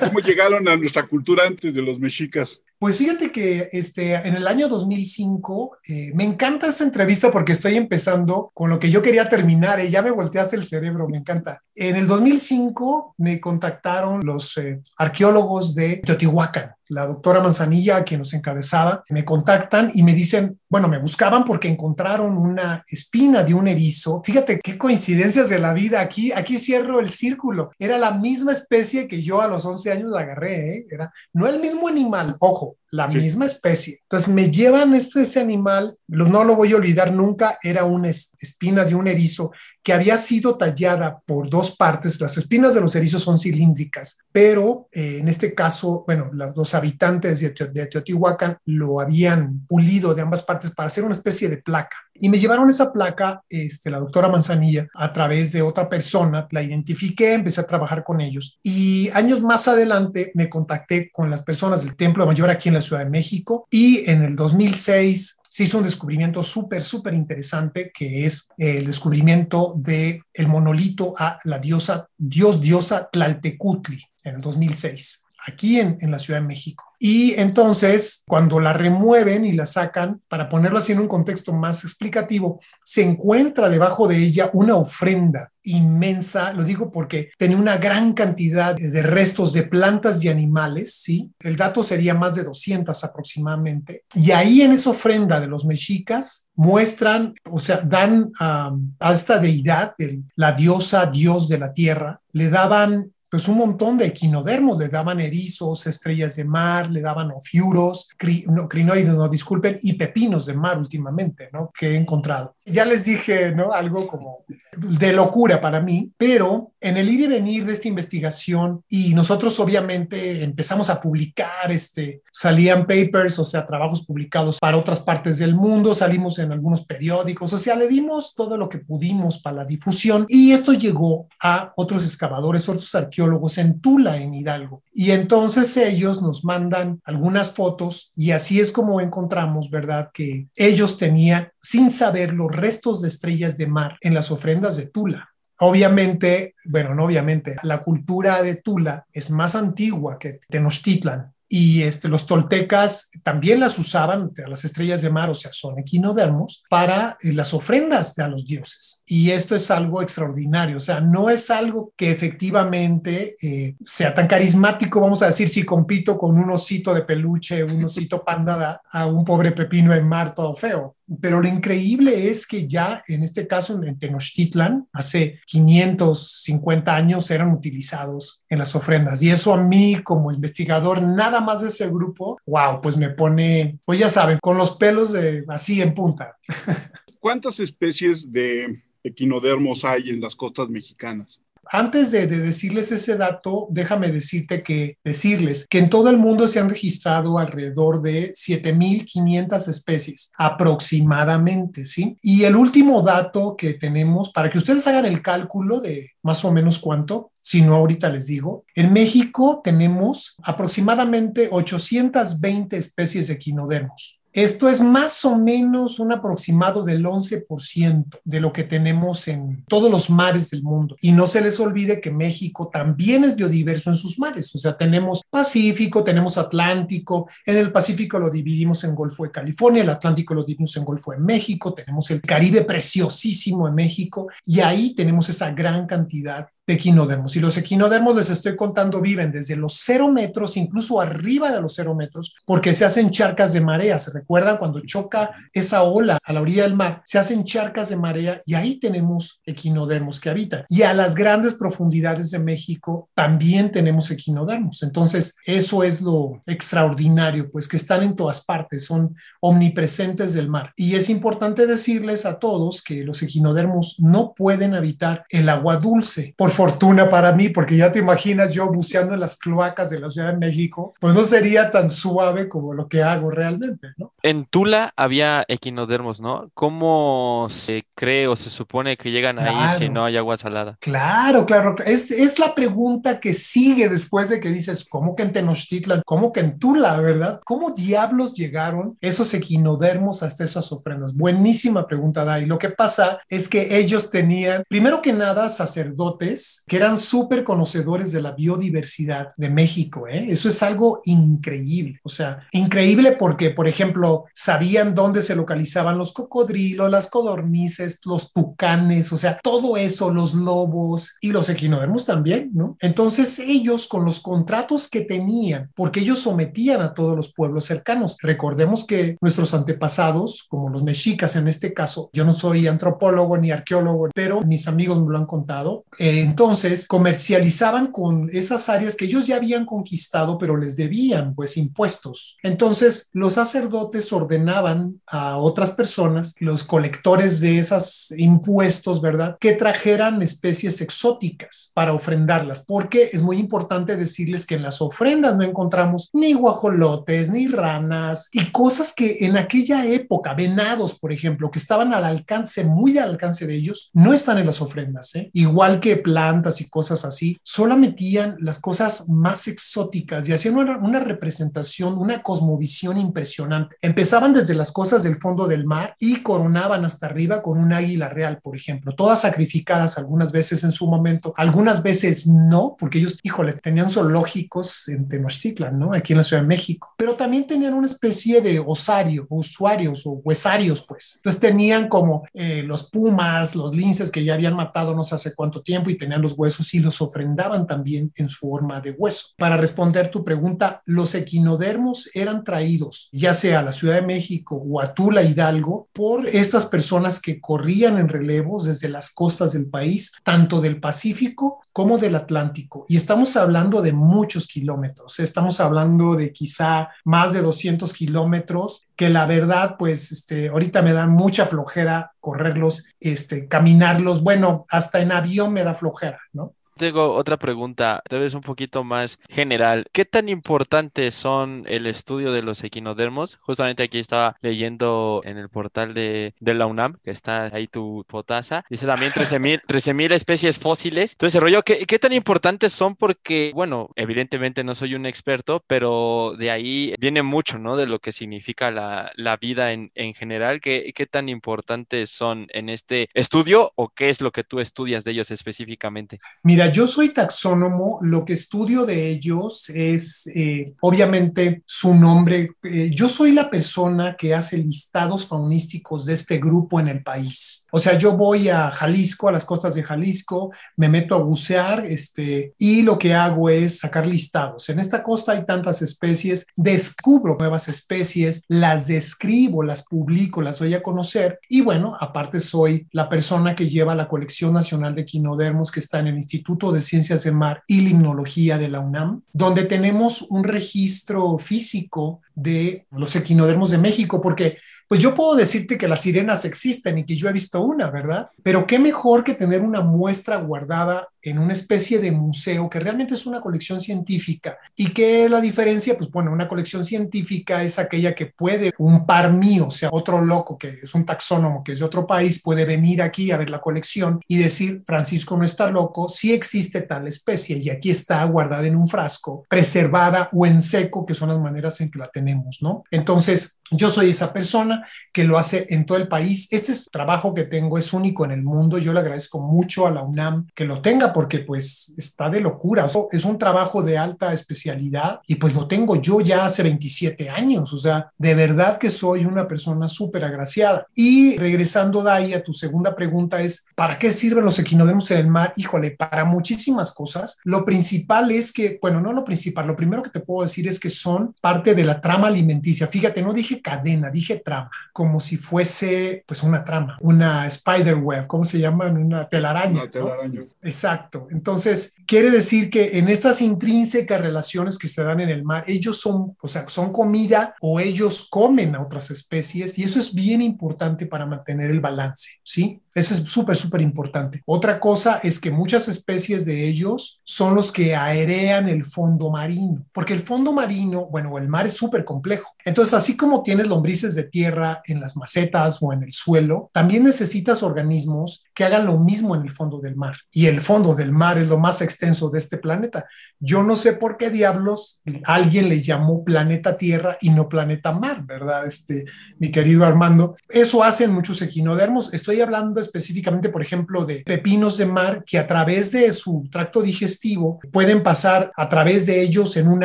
¿Cómo 0.00 0.20
llegaron 0.20 0.68
a 0.68 0.76
nuestra 0.76 1.06
cultura 1.06 1.46
antes 1.46 1.74
de 1.74 1.82
los 1.82 1.98
mexicas? 1.98 2.62
Pues 2.80 2.96
fíjate 2.96 3.30
que 3.30 3.68
este, 3.72 4.14
en 4.14 4.36
el 4.36 4.46
año 4.46 4.66
2005 4.66 5.80
eh, 5.86 6.12
me 6.14 6.24
encanta 6.24 6.66
esta 6.66 6.82
entrevista 6.82 7.30
porque 7.30 7.52
estoy 7.52 7.76
empezando 7.76 8.50
con 8.54 8.70
lo 8.70 8.78
que 8.78 8.90
yo 8.90 9.02
quería 9.02 9.28
terminar. 9.28 9.80
y 9.80 9.90
ya 9.90 10.00
me 10.00 10.10
volteaste 10.10 10.56
el 10.56 10.64
cerebro, 10.64 11.06
me 11.06 11.18
encanta. 11.18 11.62
En 11.74 11.96
el 11.96 12.06
2005 12.06 13.16
me 13.18 13.38
contactaron 13.38 14.24
los 14.24 14.56
eh, 14.56 14.80
arqueólogos 14.96 15.74
de 15.74 15.98
Teotihuacán 15.98 16.70
la 16.90 17.06
doctora 17.06 17.40
Manzanilla, 17.40 18.02
quien 18.02 18.18
nos 18.20 18.34
encabezaba, 18.34 19.04
me 19.10 19.24
contactan 19.24 19.90
y 19.94 20.02
me 20.02 20.12
dicen, 20.12 20.58
bueno, 20.68 20.88
me 20.88 20.98
buscaban 20.98 21.44
porque 21.44 21.68
encontraron 21.68 22.36
una 22.36 22.84
espina 22.86 23.44
de 23.44 23.54
un 23.54 23.68
erizo. 23.68 24.20
Fíjate 24.24 24.60
qué 24.60 24.76
coincidencias 24.76 25.48
de 25.48 25.60
la 25.60 25.72
vida. 25.72 26.00
Aquí, 26.00 26.32
aquí 26.32 26.58
cierro 26.58 26.98
el 26.98 27.08
círculo. 27.08 27.70
Era 27.78 27.96
la 27.96 28.10
misma 28.10 28.52
especie 28.52 29.06
que 29.06 29.22
yo 29.22 29.40
a 29.40 29.46
los 29.46 29.64
11 29.64 29.92
años 29.92 30.16
agarré. 30.16 30.78
¿eh? 30.78 30.86
Era 30.90 31.12
no 31.32 31.46
el 31.46 31.60
mismo 31.60 31.86
animal, 31.86 32.36
ojo, 32.40 32.76
la 32.90 33.06
misma 33.06 33.46
especie. 33.46 34.00
Entonces 34.02 34.28
me 34.28 34.50
llevan 34.50 34.94
este, 34.94 35.22
ese 35.22 35.40
animal, 35.40 35.96
no 36.08 36.44
lo 36.44 36.56
voy 36.56 36.72
a 36.72 36.76
olvidar 36.76 37.12
nunca, 37.12 37.58
era 37.62 37.84
una 37.84 38.08
espina 38.08 38.84
de 38.84 38.94
un 38.94 39.06
erizo 39.06 39.52
que 39.82 39.92
había 39.92 40.16
sido 40.16 40.58
tallada 40.58 41.20
por 41.24 41.48
dos 41.48 41.76
partes. 41.76 42.20
Las 42.20 42.36
espinas 42.36 42.74
de 42.74 42.80
los 42.80 42.94
erizos 42.94 43.22
son 43.22 43.38
cilíndricas, 43.38 44.18
pero 44.30 44.88
eh, 44.92 45.18
en 45.20 45.28
este 45.28 45.54
caso, 45.54 46.04
bueno, 46.06 46.30
los 46.32 46.74
habitantes 46.74 47.40
de, 47.40 47.50
Teotihuacán 47.50 48.58
lo 48.66 49.00
habían 49.00 49.66
pulido 49.66 50.14
de 50.14 50.22
ambas 50.22 50.42
partes 50.42 50.70
para 50.72 50.88
hacer 50.88 51.04
una 51.04 51.14
especie 51.14 51.48
de 51.48 51.58
placa. 51.58 51.96
Y 52.20 52.28
me 52.28 52.38
llevaron 52.38 52.68
esa 52.68 52.92
placa, 52.92 53.42
este, 53.48 53.90
la 53.90 53.98
doctora 53.98 54.28
Manzanilla, 54.28 54.88
a 54.94 55.12
través 55.12 55.52
de 55.52 55.62
otra 55.62 55.88
persona, 55.88 56.46
la 56.50 56.62
identifiqué, 56.62 57.34
empecé 57.34 57.60
a 57.60 57.66
trabajar 57.66 58.04
con 58.04 58.20
ellos. 58.20 58.58
Y 58.62 59.08
años 59.10 59.42
más 59.42 59.68
adelante 59.68 60.30
me 60.34 60.48
contacté 60.48 61.10
con 61.10 61.30
las 61.30 61.42
personas 61.42 61.82
del 61.82 61.96
Templo 61.96 62.26
Mayor 62.26 62.50
aquí 62.50 62.68
en 62.68 62.74
la 62.74 62.80
Ciudad 62.80 63.04
de 63.04 63.10
México 63.10 63.66
y 63.70 64.08
en 64.10 64.22
el 64.22 64.36
2006 64.36 65.38
se 65.48 65.64
hizo 65.64 65.78
un 65.78 65.84
descubrimiento 65.84 66.42
súper, 66.42 66.80
súper 66.80 67.12
interesante 67.14 67.90
que 67.92 68.24
es 68.24 68.48
el 68.56 68.86
descubrimiento 68.86 69.74
de 69.76 70.22
el 70.32 70.46
monolito 70.46 71.14
a 71.18 71.40
la 71.44 71.58
diosa, 71.58 72.08
dios 72.16 72.60
diosa 72.60 73.08
Tlaltecutli 73.10 74.00
en 74.22 74.36
el 74.36 74.40
2006 74.40 75.24
aquí 75.46 75.80
en, 75.80 75.96
en, 76.00 76.10
la 76.10 76.18
Ciudad 76.18 76.40
de 76.40 76.46
México. 76.46 76.84
Y 76.98 77.34
entonces, 77.40 78.24
cuando 78.26 78.60
la 78.60 78.72
remueven 78.72 79.44
y 79.44 79.52
la 79.52 79.66
sacan, 79.66 80.20
para 80.28 80.48
ponerlo 80.48 80.78
así 80.78 80.92
en 80.92 81.00
un 81.00 81.08
contexto 81.08 81.52
más 81.52 81.82
explicativo, 81.84 82.60
se 82.84 83.02
encuentra 83.02 83.68
debajo 83.68 84.06
de 84.06 84.18
ella 84.18 84.50
una 84.52 84.76
ofrenda 84.76 85.50
inmensa, 85.62 86.52
lo 86.52 86.64
digo 86.64 86.90
porque 86.90 87.30
tenía 87.36 87.56
una 87.56 87.76
gran 87.76 88.12
cantidad 88.12 88.74
de 88.74 89.02
restos 89.02 89.52
de 89.52 89.64
plantas 89.64 90.22
y 90.24 90.28
animales, 90.28 90.94
¿sí? 90.94 91.32
El 91.40 91.56
dato 91.56 91.82
sería 91.82 92.14
más 92.14 92.34
de 92.34 92.44
200 92.44 93.02
aproximadamente. 93.04 94.04
Y 94.14 94.30
ahí 94.30 94.62
en 94.62 94.72
esa 94.72 94.90
ofrenda 94.90 95.40
de 95.40 95.48
los 95.48 95.64
mexicas 95.64 96.48
muestran, 96.54 97.34
o 97.50 97.60
sea, 97.60 97.82
dan 97.82 98.30
a 98.38 99.12
esta 99.12 99.38
deidad, 99.38 99.94
la 100.36 100.52
diosa, 100.52 101.06
dios 101.06 101.48
de 101.48 101.58
la 101.58 101.72
tierra, 101.72 102.20
le 102.32 102.48
daban 102.48 103.12
pues 103.30 103.46
un 103.46 103.58
montón 103.58 103.96
de 103.96 104.06
equinodermos, 104.06 104.76
le 104.78 104.88
daban 104.88 105.20
erizos, 105.20 105.86
estrellas 105.86 106.34
de 106.36 106.44
mar, 106.44 106.90
le 106.90 107.00
daban 107.00 107.30
ofiuros, 107.30 108.08
no, 108.48 108.68
crinoides, 108.68 109.14
no, 109.14 109.28
disculpen, 109.28 109.78
y 109.82 109.92
pepinos 109.92 110.46
de 110.46 110.54
mar 110.54 110.78
últimamente, 110.78 111.48
¿no? 111.52 111.70
Que 111.72 111.92
he 111.92 111.96
encontrado. 111.96 112.56
Ya 112.66 112.84
les 112.84 113.04
dije, 113.04 113.52
¿no? 113.54 113.72
Algo 113.72 114.06
como 114.08 114.44
de 114.76 115.12
locura 115.12 115.60
para 115.60 115.80
mí, 115.80 116.12
pero 116.16 116.72
en 116.80 116.96
el 116.96 117.08
ir 117.08 117.20
y 117.20 117.26
venir 117.26 117.64
de 117.66 117.72
esta 117.72 117.88
investigación 117.88 118.82
y 118.88 119.14
nosotros 119.14 119.58
obviamente 119.60 120.42
empezamos 120.42 120.90
a 120.90 121.00
publicar, 121.00 121.70
este, 121.70 122.22
salían 122.30 122.86
papers, 122.86 123.38
o 123.38 123.44
sea, 123.44 123.66
trabajos 123.66 124.06
publicados 124.06 124.58
para 124.58 124.76
otras 124.76 125.00
partes 125.00 125.38
del 125.38 125.54
mundo, 125.54 125.94
salimos 125.94 126.38
en 126.38 126.52
algunos 126.52 126.84
periódicos, 126.84 127.52
o 127.52 127.58
sea, 127.58 127.76
le 127.76 127.88
dimos 127.88 128.34
todo 128.34 128.56
lo 128.56 128.68
que 128.68 128.78
pudimos 128.78 129.38
para 129.38 129.56
la 129.56 129.64
difusión 129.64 130.24
y 130.28 130.52
esto 130.52 130.72
llegó 130.72 131.26
a 131.42 131.72
otros 131.76 132.04
excavadores, 132.04 132.68
otros 132.68 132.94
arqueólogos 132.94 133.19
en 133.58 133.80
Tula, 133.80 134.16
en 134.16 134.34
Hidalgo. 134.34 134.82
Y 134.92 135.10
entonces 135.10 135.76
ellos 135.76 136.22
nos 136.22 136.44
mandan 136.44 137.00
algunas 137.04 137.54
fotos 137.54 138.12
y 138.16 138.30
así 138.30 138.60
es 138.60 138.72
como 138.72 139.00
encontramos, 139.00 139.70
¿verdad? 139.70 140.10
Que 140.12 140.48
ellos 140.54 140.98
tenían, 140.98 141.48
sin 141.56 141.90
saber, 141.90 142.32
los 142.32 142.54
restos 142.54 143.02
de 143.02 143.08
estrellas 143.08 143.56
de 143.56 143.66
mar 143.66 143.96
en 144.00 144.14
las 144.14 144.30
ofrendas 144.30 144.76
de 144.76 144.86
Tula. 144.86 145.30
Obviamente, 145.58 146.54
bueno, 146.64 146.94
no 146.94 147.04
obviamente, 147.04 147.56
la 147.62 147.82
cultura 147.82 148.42
de 148.42 148.56
Tula 148.56 149.06
es 149.12 149.30
más 149.30 149.54
antigua 149.54 150.18
que 150.18 150.40
Tenochtitlan 150.48 151.32
y 151.52 151.82
este, 151.82 152.06
los 152.08 152.26
toltecas 152.26 153.10
también 153.24 153.58
las 153.58 153.76
usaban, 153.76 154.30
las 154.46 154.64
estrellas 154.64 155.02
de 155.02 155.10
mar, 155.10 155.28
o 155.28 155.34
sea, 155.34 155.52
son 155.52 155.80
equinodermos, 155.80 156.62
para 156.70 157.18
eh, 157.20 157.32
las 157.32 157.52
ofrendas 157.54 158.16
a 158.20 158.28
los 158.28 158.46
dioses. 158.46 159.02
Y 159.04 159.32
esto 159.32 159.56
es 159.56 159.68
algo 159.72 160.00
extraordinario, 160.00 160.76
o 160.76 160.80
sea, 160.80 161.00
no 161.00 161.28
es 161.28 161.50
algo 161.50 161.92
que 161.96 162.12
efectivamente 162.12 163.34
eh, 163.42 163.74
sea 163.84 164.14
tan 164.14 164.28
carismático, 164.28 165.00
vamos 165.00 165.22
a 165.22 165.26
decir, 165.26 165.48
si 165.48 165.64
compito 165.64 166.16
con 166.16 166.38
un 166.38 166.52
osito 166.52 166.94
de 166.94 167.02
peluche, 167.02 167.64
un 167.64 167.84
osito 167.84 168.24
panda, 168.24 168.80
a 168.92 169.06
un 169.06 169.24
pobre 169.24 169.50
pepino 169.50 169.92
en 169.92 170.06
mar 170.06 170.32
todo 170.32 170.54
feo. 170.54 170.94
Pero 171.20 171.40
lo 171.40 171.48
increíble 171.48 172.30
es 172.30 172.46
que 172.46 172.68
ya 172.68 173.02
en 173.08 173.22
este 173.22 173.46
caso 173.46 173.82
en 173.82 173.98
Tenochtitlan, 173.98 174.88
hace 174.92 175.40
550 175.46 176.94
años 176.94 177.30
eran 177.30 177.52
utilizados 177.52 178.44
en 178.48 178.58
las 178.58 178.74
ofrendas. 178.76 179.22
Y 179.22 179.30
eso 179.30 179.52
a 179.52 179.62
mí 179.62 180.00
como 180.04 180.32
investigador, 180.32 181.02
nada 181.02 181.40
más 181.40 181.62
de 181.62 181.68
ese 181.68 181.88
grupo, 181.88 182.38
wow, 182.46 182.80
pues 182.80 182.96
me 182.96 183.10
pone, 183.10 183.78
pues 183.84 183.98
ya 183.98 184.08
saben, 184.08 184.38
con 184.40 184.56
los 184.56 184.76
pelos 184.76 185.12
de 185.12 185.44
así 185.48 185.82
en 185.82 185.94
punta. 185.94 186.36
¿Cuántas 187.18 187.60
especies 187.60 188.30
de 188.30 188.82
equinodermos 189.02 189.84
hay 189.84 190.10
en 190.10 190.20
las 190.20 190.36
costas 190.36 190.68
mexicanas? 190.68 191.42
Antes 191.72 192.10
de, 192.10 192.26
decirles 192.26 192.90
ese 192.90 193.16
dato, 193.16 193.68
déjame 193.70 194.10
decirte 194.10 194.62
que 194.64 194.98
decirles 195.04 195.68
que 195.68 195.78
en 195.78 195.88
todo 195.88 196.10
el 196.10 196.18
mundo 196.18 196.48
se 196.48 196.58
han 196.58 196.68
registrado 196.68 197.38
alrededor 197.38 198.02
de 198.02 198.32
7.500 198.32 199.68
especies 199.68 200.32
aproximadamente, 200.36 201.84
¿sí? 201.84 202.16
Y 202.22 202.42
el 202.42 202.56
último 202.56 203.02
dato 203.02 203.54
que 203.56 203.74
tenemos, 203.74 204.32
para 204.32 204.50
que 204.50 204.58
ustedes 204.58 204.86
hagan 204.88 205.06
el 205.06 205.22
cálculo 205.22 205.80
de 205.80 206.10
más 206.22 206.44
o 206.44 206.52
menos 206.52 206.80
cuánto, 206.80 207.30
si 207.34 207.62
no 207.62 207.76
ahorita 207.76 208.10
les 208.10 208.26
digo, 208.26 208.64
en 208.74 208.92
México 208.92 209.60
tenemos 209.62 210.36
aproximadamente 210.42 211.48
820 211.52 212.76
especies 212.76 213.28
de 213.28 213.34
equinodermos. 213.34 214.19
Esto 214.32 214.68
es 214.68 214.80
más 214.80 215.24
o 215.24 215.36
menos 215.36 215.98
un 215.98 216.12
aproximado 216.12 216.84
del 216.84 217.04
11% 217.04 218.20
de 218.24 218.40
lo 218.40 218.52
que 218.52 218.62
tenemos 218.62 219.26
en 219.26 219.64
todos 219.66 219.90
los 219.90 220.08
mares 220.08 220.50
del 220.50 220.62
mundo. 220.62 220.96
Y 221.00 221.12
no 221.12 221.26
se 221.26 221.40
les 221.40 221.58
olvide 221.58 222.00
que 222.00 222.12
México 222.12 222.70
también 222.72 223.24
es 223.24 223.34
biodiverso 223.34 223.90
en 223.90 223.96
sus 223.96 224.18
mares. 224.18 224.54
O 224.54 224.58
sea, 224.58 224.76
tenemos 224.76 225.22
Pacífico, 225.28 226.04
tenemos 226.04 226.38
Atlántico. 226.38 227.28
En 227.44 227.56
el 227.56 227.72
Pacífico 227.72 228.18
lo 228.18 228.30
dividimos 228.30 228.84
en 228.84 228.94
Golfo 228.94 229.24
de 229.24 229.32
California, 229.32 229.82
el 229.82 229.90
Atlántico 229.90 230.34
lo 230.34 230.44
dividimos 230.44 230.76
en 230.76 230.84
Golfo 230.84 231.12
de 231.12 231.18
México, 231.18 231.74
tenemos 231.74 232.10
el 232.10 232.20
Caribe 232.20 232.62
preciosísimo 232.62 233.66
en 233.66 233.74
México 233.74 234.28
y 234.44 234.60
ahí 234.60 234.94
tenemos 234.94 235.28
esa 235.28 235.50
gran 235.50 235.86
cantidad 235.86 236.48
equinodermos. 236.74 237.36
Y 237.36 237.40
los 237.40 237.56
equinodermos, 237.56 238.16
les 238.16 238.30
estoy 238.30 238.56
contando, 238.56 239.00
viven 239.00 239.32
desde 239.32 239.56
los 239.56 239.74
cero 239.74 240.10
metros, 240.10 240.56
incluso 240.56 241.00
arriba 241.00 241.50
de 241.50 241.60
los 241.60 241.74
cero 241.74 241.94
metros, 241.94 242.36
porque 242.44 242.72
se 242.72 242.84
hacen 242.84 243.10
charcas 243.10 243.52
de 243.52 243.60
marea. 243.60 243.98
¿Se 243.98 244.12
recuerdan 244.12 244.58
cuando 244.58 244.80
choca 244.80 245.30
esa 245.52 245.82
ola 245.82 246.18
a 246.22 246.32
la 246.32 246.40
orilla 246.40 246.64
del 246.64 246.76
mar? 246.76 247.02
Se 247.04 247.18
hacen 247.18 247.44
charcas 247.44 247.88
de 247.88 247.96
marea 247.96 248.40
y 248.46 248.54
ahí 248.54 248.78
tenemos 248.78 249.40
equinodermos 249.44 250.20
que 250.20 250.30
habitan. 250.30 250.64
Y 250.68 250.82
a 250.82 250.94
las 250.94 251.14
grandes 251.14 251.54
profundidades 251.54 252.30
de 252.30 252.38
México 252.38 253.10
también 253.14 253.72
tenemos 253.72 254.10
equinodermos. 254.10 254.82
Entonces, 254.82 255.36
eso 255.46 255.82
es 255.82 256.00
lo 256.00 256.42
extraordinario, 256.46 257.50
pues 257.50 257.68
que 257.68 257.76
están 257.76 258.02
en 258.02 258.16
todas 258.16 258.44
partes, 258.44 258.84
son 258.84 259.16
omnipresentes 259.40 260.34
del 260.34 260.48
mar. 260.48 260.72
Y 260.76 260.94
es 260.94 261.10
importante 261.10 261.66
decirles 261.66 262.26
a 262.26 262.38
todos 262.38 262.82
que 262.82 263.04
los 263.04 263.22
equinodermos 263.22 263.96
no 263.98 264.34
pueden 264.34 264.74
habitar 264.74 265.24
el 265.28 265.48
agua 265.48 265.76
dulce. 265.76 266.34
Por 266.36 266.50
fortuna 266.60 267.08
para 267.08 267.32
mí, 267.32 267.48
porque 267.48 267.74
ya 267.74 267.90
te 267.90 268.00
imaginas 268.00 268.52
yo 268.52 268.70
buceando 268.70 269.14
en 269.14 269.20
las 269.20 269.38
cloacas 269.38 269.88
de 269.88 269.98
la 269.98 270.10
Ciudad 270.10 270.30
de 270.30 270.36
México, 270.36 270.92
pues 271.00 271.14
no 271.14 271.24
sería 271.24 271.70
tan 271.70 271.88
suave 271.88 272.50
como 272.50 272.74
lo 272.74 272.86
que 272.86 273.02
hago 273.02 273.30
realmente, 273.30 273.88
¿no? 273.96 274.12
En 274.22 274.44
Tula 274.44 274.92
había 274.94 275.42
equinodermos, 275.48 276.20
¿no? 276.20 276.50
¿Cómo 276.52 277.46
se 277.48 277.86
cree 277.94 278.28
o 278.28 278.36
se 278.36 278.50
supone 278.50 278.98
que 278.98 279.10
llegan 279.10 279.38
ahí 279.38 279.78
si 279.78 279.88
no 279.88 280.04
hay 280.04 280.18
agua 280.18 280.36
salada? 280.36 280.76
Claro, 280.80 281.46
claro. 281.46 281.76
Es, 281.86 282.10
es 282.10 282.38
la 282.38 282.54
pregunta 282.54 283.20
que 283.20 283.32
sigue 283.32 283.88
después 283.88 284.28
de 284.28 284.38
que 284.38 284.50
dices, 284.50 284.86
¿cómo 284.86 285.16
que 285.16 285.22
en 285.22 285.32
Tenochtitlan? 285.32 286.02
¿Cómo 286.04 286.30
que 286.30 286.40
en 286.40 286.58
Tula, 286.58 287.00
verdad? 287.00 287.40
¿Cómo 287.46 287.70
diablos 287.70 288.34
llegaron 288.34 288.98
esos 289.00 289.32
equinodermos 289.32 290.22
hasta 290.22 290.44
esas 290.44 290.70
ofrendas? 290.72 291.16
Buenísima 291.16 291.86
pregunta, 291.86 292.22
Dai. 292.26 292.44
Lo 292.44 292.58
que 292.58 292.68
pasa 292.68 293.20
es 293.30 293.48
que 293.48 293.78
ellos 293.78 294.10
tenían, 294.10 294.62
primero 294.68 295.00
que 295.00 295.14
nada, 295.14 295.48
sacerdotes 295.48 296.39
que 296.66 296.76
eran 296.76 296.98
súper 296.98 297.44
conocedores 297.44 298.12
de 298.12 298.22
la 298.22 298.32
biodiversidad 298.32 299.32
de 299.36 299.50
México. 299.50 300.06
¿eh? 300.08 300.26
Eso 300.30 300.48
es 300.48 300.62
algo 300.62 301.00
increíble. 301.04 302.00
O 302.02 302.08
sea, 302.08 302.46
increíble 302.52 303.12
porque, 303.12 303.50
por 303.50 303.68
ejemplo, 303.68 304.24
sabían 304.34 304.94
dónde 304.94 305.22
se 305.22 305.34
localizaban 305.34 305.98
los 305.98 306.12
cocodrilos, 306.12 306.90
las 306.90 307.08
codornices, 307.08 308.00
los 308.04 308.32
tucanes, 308.32 309.12
o 309.12 309.16
sea, 309.16 309.38
todo 309.42 309.76
eso, 309.76 310.10
los 310.10 310.34
lobos 310.34 311.16
y 311.20 311.32
los 311.32 311.48
equinodermos 311.48 312.06
también, 312.06 312.50
¿no? 312.54 312.76
Entonces 312.80 313.38
ellos 313.38 313.86
con 313.86 314.04
los 314.04 314.20
contratos 314.20 314.88
que 314.88 315.02
tenían, 315.02 315.70
porque 315.74 316.00
ellos 316.00 316.20
sometían 316.20 316.82
a 316.82 316.94
todos 316.94 317.16
los 317.16 317.32
pueblos 317.32 317.64
cercanos. 317.64 318.16
Recordemos 318.22 318.86
que 318.86 319.16
nuestros 319.20 319.54
antepasados, 319.54 320.46
como 320.48 320.68
los 320.68 320.82
mexicas 320.82 321.36
en 321.36 321.48
este 321.48 321.72
caso, 321.72 322.10
yo 322.12 322.24
no 322.24 322.32
soy 322.32 322.66
antropólogo 322.66 323.36
ni 323.38 323.50
arqueólogo, 323.50 324.08
pero 324.14 324.42
mis 324.42 324.68
amigos 324.68 325.00
me 325.00 325.12
lo 325.12 325.18
han 325.18 325.26
contado, 325.26 325.84
eh, 325.98 326.29
entonces 326.30 326.86
comercializaban 326.86 327.90
con 327.90 328.28
esas 328.32 328.68
áreas 328.68 328.94
que 328.94 329.06
ellos 329.06 329.26
ya 329.26 329.34
habían 329.36 329.66
conquistado, 329.66 330.38
pero 330.38 330.56
les 330.56 330.76
debían 330.76 331.34
pues 331.34 331.56
impuestos. 331.56 332.36
Entonces 332.44 333.10
los 333.12 333.34
sacerdotes 333.34 334.12
ordenaban 334.12 335.00
a 335.08 335.38
otras 335.38 335.72
personas, 335.72 336.36
los 336.38 336.62
colectores 336.62 337.40
de 337.40 337.58
esos 337.58 338.12
impuestos, 338.16 339.00
¿verdad? 339.00 339.36
Que 339.40 339.54
trajeran 339.54 340.22
especies 340.22 340.80
exóticas 340.80 341.72
para 341.74 341.94
ofrendarlas, 341.94 342.64
porque 342.64 343.10
es 343.12 343.22
muy 343.22 343.38
importante 343.38 343.96
decirles 343.96 344.46
que 344.46 344.54
en 344.54 344.62
las 344.62 344.80
ofrendas 344.80 345.36
no 345.36 345.42
encontramos 345.42 346.10
ni 346.12 346.32
guajolotes, 346.32 347.28
ni 347.28 347.48
ranas 347.48 348.28
y 348.30 348.52
cosas 348.52 348.92
que 348.94 349.18
en 349.26 349.36
aquella 349.36 349.84
época, 349.84 350.34
venados, 350.34 350.96
por 350.96 351.12
ejemplo, 351.12 351.50
que 351.50 351.58
estaban 351.58 351.92
al 351.92 352.04
alcance, 352.04 352.62
muy 352.64 352.98
al 352.98 353.10
alcance 353.10 353.48
de 353.48 353.56
ellos, 353.56 353.90
no 353.94 354.14
están 354.14 354.38
en 354.38 354.46
las 354.46 354.62
ofrendas, 354.62 355.16
¿eh? 355.16 355.28
igual 355.32 355.80
que 355.80 355.96
plantas 355.96 356.19
y 356.60 356.68
cosas 356.68 357.04
así, 357.04 357.38
solo 357.42 357.76
metían 357.76 358.36
las 358.40 358.58
cosas 358.58 359.08
más 359.08 359.48
exóticas 359.48 360.28
y 360.28 360.32
hacían 360.32 360.56
una, 360.56 361.00
representación, 361.00 361.96
una 361.96 362.22
cosmovisión 362.22 362.98
impresionante. 362.98 363.76
Empezaban 363.80 364.32
desde 364.32 364.54
las 364.54 364.70
cosas 364.72 365.02
del 365.02 365.18
fondo 365.18 365.46
del 365.46 365.64
mar 365.64 365.94
y 365.98 366.22
coronaban 366.22 366.84
hasta 366.84 367.06
arriba 367.06 367.42
con 367.42 367.58
un 367.58 367.72
águila 367.72 368.08
real, 368.08 368.40
por 368.42 368.54
ejemplo, 368.54 368.92
todas 368.92 369.22
sacrificadas 369.22 369.98
algunas 369.98 370.30
veces 370.30 370.62
en 370.64 370.72
su 370.72 370.88
momento, 370.88 371.32
algunas 371.36 371.82
veces 371.82 372.26
no, 372.26 372.76
porque 372.78 372.98
ellos, 372.98 373.18
híjole, 373.22 373.54
tenían 373.54 373.90
zoológicos 373.90 374.88
en 374.88 375.08
Tenochtitlan, 375.08 375.78
¿no? 375.78 375.94
Aquí 375.94 376.12
en 376.12 376.18
la 376.18 376.22
Ciudad 376.22 376.42
de 376.42 376.48
México, 376.48 376.94
pero 376.96 377.14
también 377.14 377.46
tenían 377.46 377.74
una 377.74 377.86
especie 377.86 378.40
de 378.40 378.62
osario, 378.64 379.26
usuarios 379.30 380.06
o 380.06 380.20
huesarios, 380.24 380.84
pues. 380.86 381.14
Entonces 381.16 381.40
tenían 381.40 381.88
como 381.88 382.24
eh, 382.34 382.62
los 382.62 382.90
pumas, 382.90 383.56
los 383.56 383.74
linces 383.74 384.10
que 384.10 384.24
ya 384.24 384.34
habían 384.34 384.54
matado 384.54 384.94
no 384.94 385.02
sé 385.02 385.14
hace 385.14 385.34
cuánto 385.34 385.62
tiempo 385.62 385.90
y 385.90 385.96
tenían 385.96 386.09
los 386.18 386.34
huesos 386.36 386.74
y 386.74 386.80
los 386.80 387.00
ofrendaban 387.00 387.66
también 387.66 388.12
en 388.16 388.28
su 388.28 388.48
forma 388.48 388.80
de 388.80 388.92
hueso. 388.92 389.28
Para 389.36 389.56
responder 389.56 390.10
tu 390.10 390.24
pregunta, 390.24 390.82
los 390.86 391.14
equinodermos 391.14 392.10
eran 392.14 392.44
traídos 392.44 392.90
ya 393.12 393.34
sea 393.34 393.60
a 393.60 393.62
la 393.62 393.72
Ciudad 393.72 393.94
de 393.96 394.02
México 394.02 394.56
o 394.56 394.80
a 394.80 394.94
Tula 394.94 395.22
Hidalgo 395.22 395.88
por 395.92 396.26
estas 396.26 396.66
personas 396.66 397.20
que 397.20 397.40
corrían 397.40 397.98
en 397.98 398.08
relevos 398.08 398.66
desde 398.66 398.88
las 398.88 399.10
costas 399.10 399.52
del 399.52 399.66
país, 399.66 400.12
tanto 400.24 400.60
del 400.60 400.80
Pacífico 400.80 401.60
como 401.72 401.98
del 401.98 402.14
Atlántico. 402.14 402.84
Y 402.88 402.96
estamos 402.96 403.36
hablando 403.36 403.82
de 403.82 403.92
muchos 403.92 404.46
kilómetros, 404.46 405.20
estamos 405.20 405.60
hablando 405.60 406.14
de 406.16 406.32
quizá 406.32 406.88
más 407.04 407.32
de 407.32 407.42
200 407.42 407.92
kilómetros 407.92 408.86
que 408.96 409.08
la 409.08 409.26
verdad, 409.26 409.76
pues, 409.78 410.12
este, 410.12 410.48
ahorita 410.48 410.82
me 410.82 410.92
da 410.92 411.06
mucha 411.06 411.46
flojera 411.46 412.12
correrlos, 412.20 412.86
este, 413.00 413.48
caminarlos, 413.48 414.22
bueno, 414.22 414.66
hasta 414.68 415.00
en 415.00 415.12
avión 415.12 415.52
me 415.52 415.64
da 415.64 415.74
flojera, 415.74 416.20
¿no? 416.32 416.54
Tengo 416.80 417.12
otra 417.12 417.36
pregunta, 417.36 418.02
tal 418.08 418.20
vez 418.20 418.32
un 418.32 418.40
poquito 418.40 418.84
más 418.84 419.18
general. 419.28 419.84
¿Qué 419.92 420.06
tan 420.06 420.30
importantes 420.30 421.14
son 421.14 421.64
el 421.68 421.86
estudio 421.86 422.32
de 422.32 422.42
los 422.42 422.64
equinodermos? 422.64 423.36
Justamente 423.42 423.82
aquí 423.82 423.98
estaba 423.98 424.36
leyendo 424.40 425.20
en 425.24 425.36
el 425.36 425.50
portal 425.50 425.92
de, 425.92 426.34
de 426.40 426.54
la 426.54 426.66
UNAM, 426.66 426.96
que 427.04 427.10
está 427.10 427.54
ahí 427.54 427.66
tu 427.66 428.04
potasa, 428.08 428.64
dice 428.70 428.86
también 428.86 429.12
13.000 429.12 429.60
13, 429.66 430.14
especies 430.14 430.58
fósiles. 430.58 431.12
Entonces, 431.12 431.38
rollo, 431.40 431.62
¿qué, 431.62 431.84
¿qué 431.84 431.98
tan 431.98 432.14
importantes 432.14 432.72
son? 432.72 432.96
Porque, 432.96 433.52
bueno, 433.54 433.90
evidentemente 433.94 434.64
no 434.64 434.74
soy 434.74 434.94
un 434.94 435.04
experto, 435.04 435.62
pero 435.66 436.34
de 436.38 436.50
ahí 436.50 436.94
viene 436.98 437.22
mucho, 437.22 437.58
¿no? 437.58 437.76
De 437.76 437.86
lo 437.86 437.98
que 437.98 438.10
significa 438.12 438.70
la, 438.70 439.12
la 439.16 439.36
vida 439.36 439.72
en, 439.72 439.92
en 439.94 440.14
general. 440.14 440.62
¿Qué, 440.62 440.92
¿Qué 440.94 441.04
tan 441.04 441.28
importantes 441.28 442.08
son 442.08 442.46
en 442.54 442.70
este 442.70 443.10
estudio 443.12 443.70
o 443.76 443.90
qué 443.90 444.08
es 444.08 444.22
lo 444.22 444.32
que 444.32 444.44
tú 444.44 444.60
estudias 444.60 445.04
de 445.04 445.10
ellos 445.10 445.30
específicamente? 445.30 446.20
Mira, 446.42 446.69
yo 446.72 446.86
soy 446.86 447.10
taxónomo, 447.10 447.98
lo 448.02 448.24
que 448.24 448.32
estudio 448.32 448.86
de 448.86 449.08
ellos 449.08 449.70
es 449.70 450.26
eh, 450.34 450.74
obviamente 450.80 451.62
su 451.66 451.94
nombre. 451.94 452.50
Eh, 452.62 452.90
yo 452.92 453.08
soy 453.08 453.32
la 453.32 453.50
persona 453.50 454.16
que 454.16 454.34
hace 454.34 454.58
listados 454.58 455.26
faunísticos 455.26 456.06
de 456.06 456.14
este 456.14 456.38
grupo 456.38 456.80
en 456.80 456.88
el 456.88 457.02
país. 457.02 457.66
O 457.72 457.78
sea, 457.78 457.96
yo 457.96 458.16
voy 458.16 458.48
a 458.48 458.70
Jalisco, 458.70 459.28
a 459.28 459.32
las 459.32 459.44
costas 459.44 459.74
de 459.74 459.82
Jalisco, 459.82 460.52
me 460.76 460.88
meto 460.88 461.14
a 461.14 461.18
bucear 461.18 461.84
este, 461.86 462.54
y 462.58 462.82
lo 462.82 462.98
que 462.98 463.14
hago 463.14 463.48
es 463.48 463.78
sacar 463.78 464.06
listados. 464.06 464.68
En 464.68 464.78
esta 464.78 465.02
costa 465.02 465.32
hay 465.32 465.44
tantas 465.44 465.82
especies, 465.82 466.46
descubro 466.56 467.36
nuevas 467.38 467.68
especies, 467.68 468.44
las 468.48 468.86
describo, 468.86 469.62
las 469.62 469.84
publico, 469.84 470.42
las 470.42 470.58
doy 470.58 470.74
a 470.74 470.82
conocer 470.82 471.38
y 471.48 471.60
bueno, 471.60 471.96
aparte 471.98 472.40
soy 472.40 472.86
la 472.92 473.08
persona 473.08 473.54
que 473.54 473.68
lleva 473.68 473.94
la 473.94 474.08
colección 474.08 474.52
nacional 474.52 474.94
de 474.94 475.04
quinodermos 475.04 475.70
que 475.70 475.80
está 475.80 476.00
en 476.00 476.08
el 476.08 476.16
Instituto 476.16 476.59
de 476.68 476.80
Ciencias 476.80 477.24
del 477.24 477.34
Mar 477.34 477.64
y 477.66 477.80
Limnología 477.80 478.58
de 478.58 478.68
la 478.68 478.80
UNAM, 478.80 479.22
donde 479.32 479.64
tenemos 479.64 480.22
un 480.28 480.44
registro 480.44 481.38
físico 481.38 482.20
de 482.34 482.86
los 482.90 483.16
equinodermos 483.16 483.70
de 483.70 483.78
México, 483.78 484.20
porque 484.20 484.58
pues 484.90 485.00
yo 485.00 485.14
puedo 485.14 485.36
decirte 485.36 485.78
que 485.78 485.86
las 485.86 486.00
sirenas 486.00 486.44
existen 486.44 486.98
y 486.98 487.06
que 487.06 487.14
yo 487.14 487.28
he 487.28 487.32
visto 487.32 487.62
una, 487.62 487.92
¿verdad? 487.92 488.28
Pero 488.42 488.66
qué 488.66 488.80
mejor 488.80 489.22
que 489.22 489.34
tener 489.34 489.60
una 489.60 489.82
muestra 489.82 490.38
guardada 490.38 491.06
en 491.22 491.38
una 491.38 491.52
especie 491.52 492.00
de 492.00 492.10
museo 492.10 492.68
que 492.68 492.80
realmente 492.80 493.14
es 493.14 493.24
una 493.24 493.40
colección 493.40 493.80
científica. 493.80 494.58
¿Y 494.74 494.92
qué 494.92 495.24
es 495.24 495.30
la 495.30 495.40
diferencia? 495.40 495.96
Pues 495.96 496.10
bueno, 496.10 496.32
una 496.32 496.48
colección 496.48 496.84
científica 496.84 497.62
es 497.62 497.78
aquella 497.78 498.16
que 498.16 498.26
puede 498.26 498.72
un 498.78 499.06
par 499.06 499.32
mío, 499.32 499.66
o 499.68 499.70
sea, 499.70 499.90
otro 499.92 500.20
loco 500.20 500.58
que 500.58 500.80
es 500.82 500.92
un 500.92 501.06
taxónomo 501.06 501.62
que 501.62 501.72
es 501.72 501.78
de 501.78 501.84
otro 501.84 502.04
país, 502.04 502.42
puede 502.42 502.64
venir 502.64 503.00
aquí 503.00 503.30
a 503.30 503.36
ver 503.36 503.50
la 503.50 503.60
colección 503.60 504.20
y 504.26 504.38
decir, 504.38 504.82
Francisco 504.84 505.36
no 505.36 505.44
está 505.44 505.70
loco, 505.70 506.08
sí 506.08 506.32
existe 506.32 506.82
tal 506.82 507.06
especie 507.06 507.58
y 507.58 507.70
aquí 507.70 507.90
está 507.90 508.24
guardada 508.24 508.66
en 508.66 508.74
un 508.74 508.88
frasco, 508.88 509.44
preservada 509.48 510.30
o 510.32 510.46
en 510.46 510.60
seco, 510.60 511.06
que 511.06 511.14
son 511.14 511.28
las 511.28 511.38
maneras 511.38 511.80
en 511.80 511.92
que 511.92 512.00
la 512.00 512.10
tenemos, 512.10 512.58
¿no? 512.60 512.82
Entonces, 512.90 513.60
yo 513.70 513.88
soy 513.88 514.10
esa 514.10 514.32
persona 514.32 514.79
que 515.12 515.24
lo 515.24 515.38
hace 515.38 515.66
en 515.70 515.86
todo 515.86 515.98
el 515.98 516.08
país. 516.08 516.48
Este 516.50 516.72
trabajo 516.90 517.34
que 517.34 517.44
tengo 517.44 517.78
es 517.78 517.92
único 517.92 518.24
en 518.24 518.32
el 518.32 518.42
mundo. 518.42 518.78
Yo 518.78 518.92
le 518.92 519.00
agradezco 519.00 519.40
mucho 519.40 519.86
a 519.86 519.90
la 519.90 520.02
UNAM 520.02 520.48
que 520.54 520.64
lo 520.64 520.82
tenga 520.82 521.12
porque 521.12 521.40
pues 521.40 521.94
está 521.96 522.30
de 522.30 522.40
locura. 522.40 522.86
es 523.12 523.24
un 523.24 523.38
trabajo 523.38 523.82
de 523.82 523.98
alta 523.98 524.32
especialidad 524.32 525.20
y 525.26 525.36
pues 525.36 525.54
lo 525.54 525.66
tengo 525.66 526.00
yo 526.00 526.20
ya 526.20 526.44
hace 526.44 526.62
27 526.62 527.30
años. 527.30 527.72
O 527.72 527.78
sea, 527.78 528.10
de 528.18 528.34
verdad 528.34 528.78
que 528.78 528.90
soy 528.90 529.24
una 529.24 529.46
persona 529.46 529.88
súper 529.88 530.24
agraciada. 530.24 530.86
Y 530.94 531.36
regresando 531.36 532.00
ahí 532.08 532.34
a 532.34 532.42
tu 532.42 532.52
segunda 532.52 532.94
pregunta 532.94 533.40
es, 533.42 533.66
¿para 533.74 533.98
qué 533.98 534.10
sirven 534.10 534.44
los 534.44 534.58
equinodermos 534.58 535.10
en 535.10 535.18
el 535.18 535.26
mar? 535.28 535.52
Híjole, 535.56 535.92
para 535.92 536.24
muchísimas 536.24 536.92
cosas. 536.92 537.38
Lo 537.44 537.64
principal 537.64 538.30
es 538.30 538.52
que, 538.52 538.78
bueno, 538.80 539.00
no 539.00 539.12
lo 539.12 539.24
principal, 539.24 539.66
lo 539.66 539.76
primero 539.76 540.02
que 540.02 540.10
te 540.10 540.20
puedo 540.20 540.46
decir 540.46 540.68
es 540.68 540.78
que 540.78 540.90
son 540.90 541.34
parte 541.40 541.74
de 541.74 541.84
la 541.84 542.00
trama 542.00 542.28
alimenticia. 542.28 542.86
Fíjate, 542.86 543.22
no 543.22 543.32
dije 543.32 543.60
cadena, 543.60 544.10
dije 544.10 544.36
trama, 544.36 544.69
como 544.92 545.20
si 545.20 545.36
fuese 545.36 546.24
pues 546.26 546.42
una 546.42 546.64
trama, 546.64 546.98
una 547.00 547.46
spider 547.46 547.96
web, 547.96 548.26
¿cómo 548.26 548.44
se 548.44 548.58
llama? 548.58 548.86
Una 548.86 549.28
telaraña. 549.28 549.82
Una 549.82 549.90
telaraña. 549.90 550.42
Exacto 550.62 551.10
entonces, 551.30 551.94
quiere 552.06 552.30
decir 552.30 552.70
que 552.70 552.98
en 552.98 553.08
estas 553.08 553.40
intrínsecas 553.40 554.20
relaciones 554.20 554.78
que 554.78 554.88
se 554.88 555.02
dan 555.02 555.20
en 555.20 555.28
el 555.28 555.44
mar, 555.44 555.64
ellos 555.66 556.00
son, 556.00 556.36
o 556.40 556.48
sea, 556.48 556.68
son 556.68 556.92
comida 556.92 557.54
o 557.60 557.80
ellos 557.80 558.28
comen 558.30 558.74
a 558.74 558.82
otras 558.82 559.10
especies 559.10 559.78
y 559.78 559.82
eso 559.82 559.98
es 559.98 560.14
bien 560.14 560.42
importante 560.42 561.06
para 561.06 561.26
mantener 561.26 561.70
el 561.70 561.80
balance, 561.80 562.40
¿sí? 562.42 562.80
Eso 562.94 563.14
es 563.14 563.20
súper, 563.20 563.54
súper 563.54 563.80
importante. 563.80 564.42
Otra 564.46 564.80
cosa 564.80 565.20
es 565.22 565.38
que 565.38 565.50
muchas 565.50 565.88
especies 565.88 566.44
de 566.44 566.66
ellos 566.66 567.20
son 567.22 567.54
los 567.54 567.70
que 567.70 567.94
aerean 567.94 568.68
el 568.68 568.84
fondo 568.84 569.30
marino, 569.30 569.86
porque 569.92 570.12
el 570.12 570.20
fondo 570.20 570.52
marino, 570.52 571.06
bueno, 571.06 571.38
el 571.38 571.48
mar 571.48 571.66
es 571.66 571.74
súper 571.74 572.04
complejo. 572.04 572.52
Entonces, 572.64 572.94
así 572.94 573.16
como 573.16 573.42
tienes 573.42 573.68
lombrices 573.68 574.16
de 574.16 574.24
tierra 574.24 574.59
en 574.86 575.00
las 575.00 575.16
macetas 575.16 575.78
o 575.80 575.92
en 575.92 576.02
el 576.02 576.12
suelo, 576.12 576.70
también 576.72 577.04
necesitas 577.04 577.62
organismos 577.62 578.44
que 578.54 578.64
hagan 578.64 578.86
lo 578.86 578.98
mismo 578.98 579.34
en 579.34 579.42
el 579.42 579.50
fondo 579.50 579.80
del 579.80 579.96
mar. 579.96 580.16
Y 580.32 580.46
el 580.46 580.60
fondo 580.60 580.94
del 580.94 581.12
mar 581.12 581.38
es 581.38 581.48
lo 581.48 581.58
más 581.58 581.82
extenso 581.82 582.30
de 582.30 582.38
este 582.38 582.58
planeta. 582.58 583.06
Yo 583.38 583.62
no 583.62 583.76
sé 583.76 583.94
por 583.94 584.16
qué 584.16 584.30
diablos 584.30 585.00
alguien 585.24 585.68
le 585.68 585.80
llamó 585.80 586.24
planeta 586.24 586.76
Tierra 586.76 587.16
y 587.20 587.30
no 587.30 587.48
planeta 587.48 587.92
mar, 587.92 588.24
¿verdad? 588.24 588.66
Este, 588.66 589.04
mi 589.38 589.50
querido 589.50 589.84
Armando. 589.84 590.36
Eso 590.48 590.82
hacen 590.82 591.12
muchos 591.12 591.40
equinodermos. 591.42 592.12
Estoy 592.12 592.40
hablando 592.40 592.80
específicamente, 592.80 593.48
por 593.48 593.62
ejemplo, 593.62 594.04
de 594.04 594.22
pepinos 594.26 594.76
de 594.76 594.86
mar 594.86 595.24
que 595.24 595.38
a 595.38 595.46
través 595.46 595.92
de 595.92 596.12
su 596.12 596.48
tracto 596.50 596.82
digestivo 596.82 597.60
pueden 597.72 598.02
pasar 598.02 598.52
a 598.56 598.68
través 598.68 599.06
de 599.06 599.22
ellos 599.22 599.56
en 599.56 599.68
un 599.68 599.84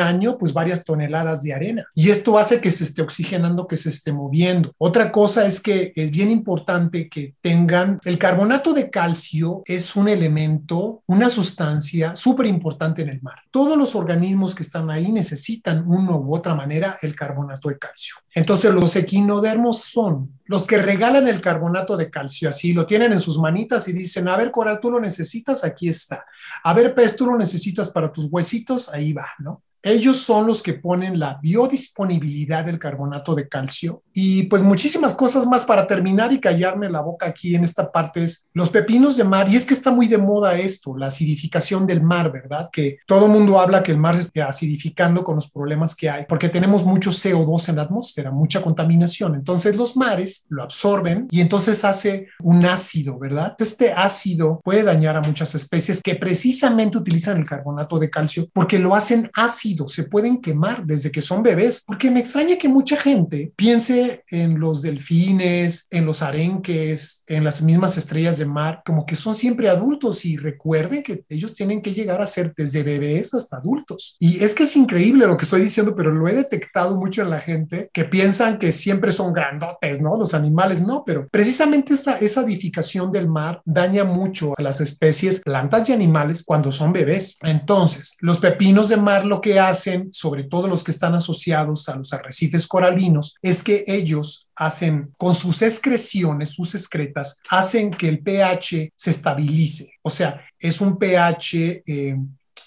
año, 0.00 0.36
pues 0.38 0.52
varias 0.52 0.84
toneladas 0.84 1.42
de 1.42 1.54
arena. 1.54 1.86
Y 1.94 2.10
esto 2.10 2.38
hace 2.38 2.60
que 2.60 2.70
se 2.70 2.84
esté 2.84 3.02
oxigenando, 3.02 3.66
que 3.66 3.76
se 3.76 3.88
esté 3.88 4.12
moviendo. 4.12 4.55
Otra 4.78 5.12
cosa 5.12 5.46
es 5.46 5.60
que 5.60 5.92
es 5.94 6.10
bien 6.10 6.30
importante 6.30 7.08
que 7.08 7.34
tengan 7.40 7.98
el 8.04 8.18
carbonato 8.18 8.72
de 8.72 8.90
calcio 8.90 9.62
es 9.64 9.96
un 9.96 10.08
elemento, 10.08 11.02
una 11.06 11.30
sustancia 11.30 12.16
súper 12.16 12.46
importante 12.46 13.02
en 13.02 13.08
el 13.08 13.22
mar. 13.22 13.40
Todos 13.50 13.76
los 13.76 13.94
organismos 13.94 14.54
que 14.54 14.62
están 14.62 14.90
ahí 14.90 15.12
necesitan 15.12 15.84
una 15.86 16.16
u 16.16 16.34
otra 16.34 16.54
manera 16.54 16.98
el 17.02 17.14
carbonato 17.14 17.68
de 17.68 17.78
calcio. 17.78 18.16
Entonces 18.34 18.72
los 18.72 18.94
equinodermos 18.96 19.82
son 19.82 20.38
los 20.44 20.66
que 20.66 20.78
regalan 20.78 21.28
el 21.28 21.40
carbonato 21.40 21.96
de 21.96 22.10
calcio, 22.10 22.48
así 22.48 22.72
lo 22.72 22.86
tienen 22.86 23.12
en 23.12 23.20
sus 23.20 23.38
manitas 23.38 23.88
y 23.88 23.92
dicen, 23.92 24.28
a 24.28 24.36
ver, 24.36 24.50
coral, 24.50 24.78
tú 24.80 24.90
lo 24.90 25.00
necesitas, 25.00 25.64
aquí 25.64 25.88
está. 25.88 26.24
A 26.62 26.72
ver, 26.72 26.94
pez, 26.94 27.16
tú 27.16 27.26
lo 27.26 27.36
necesitas 27.36 27.90
para 27.90 28.12
tus 28.12 28.28
huesitos, 28.30 28.88
ahí 28.92 29.12
va, 29.12 29.26
¿no? 29.38 29.62
Ellos 29.82 30.18
son 30.18 30.46
los 30.46 30.62
que 30.62 30.74
ponen 30.74 31.18
la 31.18 31.38
biodisponibilidad 31.42 32.64
del 32.64 32.78
carbonato 32.78 33.34
de 33.34 33.48
calcio 33.48 34.02
y 34.12 34.44
pues 34.44 34.62
muchísimas 34.62 35.14
cosas 35.14 35.46
más 35.46 35.64
para 35.64 35.86
terminar 35.86 36.32
y 36.32 36.40
callarme 36.40 36.90
la 36.90 37.00
boca 37.00 37.26
aquí 37.26 37.54
en 37.54 37.64
esta 37.64 37.92
parte 37.92 38.24
es 38.24 38.48
los 38.52 38.70
pepinos 38.70 39.16
de 39.16 39.24
mar 39.24 39.48
y 39.48 39.56
es 39.56 39.64
que 39.64 39.74
está 39.74 39.90
muy 39.90 40.08
de 40.08 40.18
moda 40.18 40.56
esto, 40.56 40.96
la 40.96 41.06
acidificación 41.06 41.86
del 41.86 42.02
mar, 42.02 42.32
¿verdad? 42.32 42.68
Que 42.72 42.98
todo 43.06 43.28
mundo 43.28 43.60
habla 43.60 43.82
que 43.82 43.92
el 43.92 43.98
mar 43.98 44.16
se 44.16 44.22
está 44.22 44.48
acidificando 44.48 45.22
con 45.22 45.36
los 45.36 45.50
problemas 45.50 45.94
que 45.94 46.10
hay 46.10 46.24
porque 46.28 46.48
tenemos 46.48 46.84
mucho 46.84 47.10
CO2 47.10 47.68
en 47.68 47.76
la 47.76 47.82
atmósfera, 47.82 48.30
mucha 48.30 48.62
contaminación. 48.62 49.34
Entonces 49.34 49.76
los 49.76 49.96
mares 49.96 50.46
lo 50.48 50.62
absorben 50.62 51.28
y 51.30 51.40
entonces 51.40 51.84
hace 51.84 52.28
un 52.40 52.64
ácido, 52.64 53.18
¿verdad? 53.18 53.54
Este 53.58 53.92
ácido 53.92 54.60
puede 54.64 54.82
dañar 54.82 55.16
a 55.16 55.22
muchas 55.22 55.54
especies 55.54 56.00
que 56.02 56.16
precisamente 56.16 56.98
utilizan 56.98 57.36
el 57.36 57.46
carbonato 57.46 57.98
de 57.98 58.10
calcio 58.10 58.48
porque 58.52 58.78
lo 58.78 58.94
hacen 58.94 59.30
ácido 59.34 59.65
se 59.88 60.04
pueden 60.04 60.40
quemar 60.40 60.84
desde 60.84 61.10
que 61.10 61.22
son 61.22 61.42
bebés, 61.42 61.82
porque 61.86 62.10
me 62.10 62.20
extraña 62.20 62.56
que 62.56 62.68
mucha 62.68 62.96
gente 62.96 63.52
piense 63.56 64.24
en 64.30 64.60
los 64.60 64.82
delfines, 64.82 65.86
en 65.90 66.06
los 66.06 66.22
arenques, 66.22 67.24
en 67.26 67.44
las 67.44 67.62
mismas 67.62 67.96
estrellas 67.96 68.38
de 68.38 68.46
mar, 68.46 68.82
como 68.84 69.04
que 69.06 69.16
son 69.16 69.34
siempre 69.34 69.68
adultos 69.68 70.24
y 70.24 70.36
recuerden 70.36 71.02
que 71.02 71.24
ellos 71.28 71.54
tienen 71.54 71.82
que 71.82 71.92
llegar 71.92 72.20
a 72.20 72.26
ser 72.26 72.52
desde 72.56 72.82
bebés 72.82 73.34
hasta 73.34 73.56
adultos. 73.56 74.16
Y 74.18 74.42
es 74.42 74.54
que 74.54 74.64
es 74.64 74.76
increíble 74.76 75.26
lo 75.26 75.36
que 75.36 75.44
estoy 75.44 75.62
diciendo, 75.62 75.94
pero 75.94 76.12
lo 76.12 76.28
he 76.28 76.34
detectado 76.34 76.96
mucho 76.96 77.22
en 77.22 77.30
la 77.30 77.40
gente 77.40 77.90
que 77.92 78.04
piensan 78.04 78.58
que 78.58 78.72
siempre 78.72 79.12
son 79.12 79.32
grandotes, 79.32 80.00
¿no? 80.00 80.16
Los 80.16 80.34
animales, 80.34 80.80
no, 80.80 81.02
pero 81.04 81.28
precisamente 81.28 81.94
esa, 81.94 82.18
esa 82.18 82.42
edificación 82.42 83.10
del 83.10 83.28
mar 83.28 83.62
daña 83.64 84.04
mucho 84.04 84.54
a 84.56 84.62
las 84.62 84.80
especies, 84.80 85.40
plantas 85.40 85.88
y 85.88 85.92
animales 85.92 86.42
cuando 86.44 86.70
son 86.72 86.92
bebés. 86.92 87.38
Entonces, 87.42 88.16
los 88.20 88.38
pepinos 88.38 88.88
de 88.88 88.96
mar 88.96 89.24
lo 89.24 89.40
que 89.40 89.55
hacen, 89.58 90.08
sobre 90.12 90.44
todo 90.44 90.68
los 90.68 90.82
que 90.82 90.90
están 90.90 91.14
asociados 91.14 91.88
a 91.88 91.96
los 91.96 92.12
arrecifes 92.12 92.66
coralinos, 92.66 93.36
es 93.42 93.62
que 93.62 93.84
ellos 93.86 94.48
hacen 94.54 95.12
con 95.16 95.34
sus 95.34 95.62
excreciones, 95.62 96.50
sus 96.50 96.74
excretas, 96.74 97.40
hacen 97.50 97.90
que 97.90 98.08
el 98.08 98.20
pH 98.20 98.92
se 98.94 99.10
estabilice. 99.10 99.90
O 100.02 100.10
sea, 100.10 100.40
es 100.58 100.80
un 100.80 100.98
pH 100.98 101.82
eh, 101.86 102.16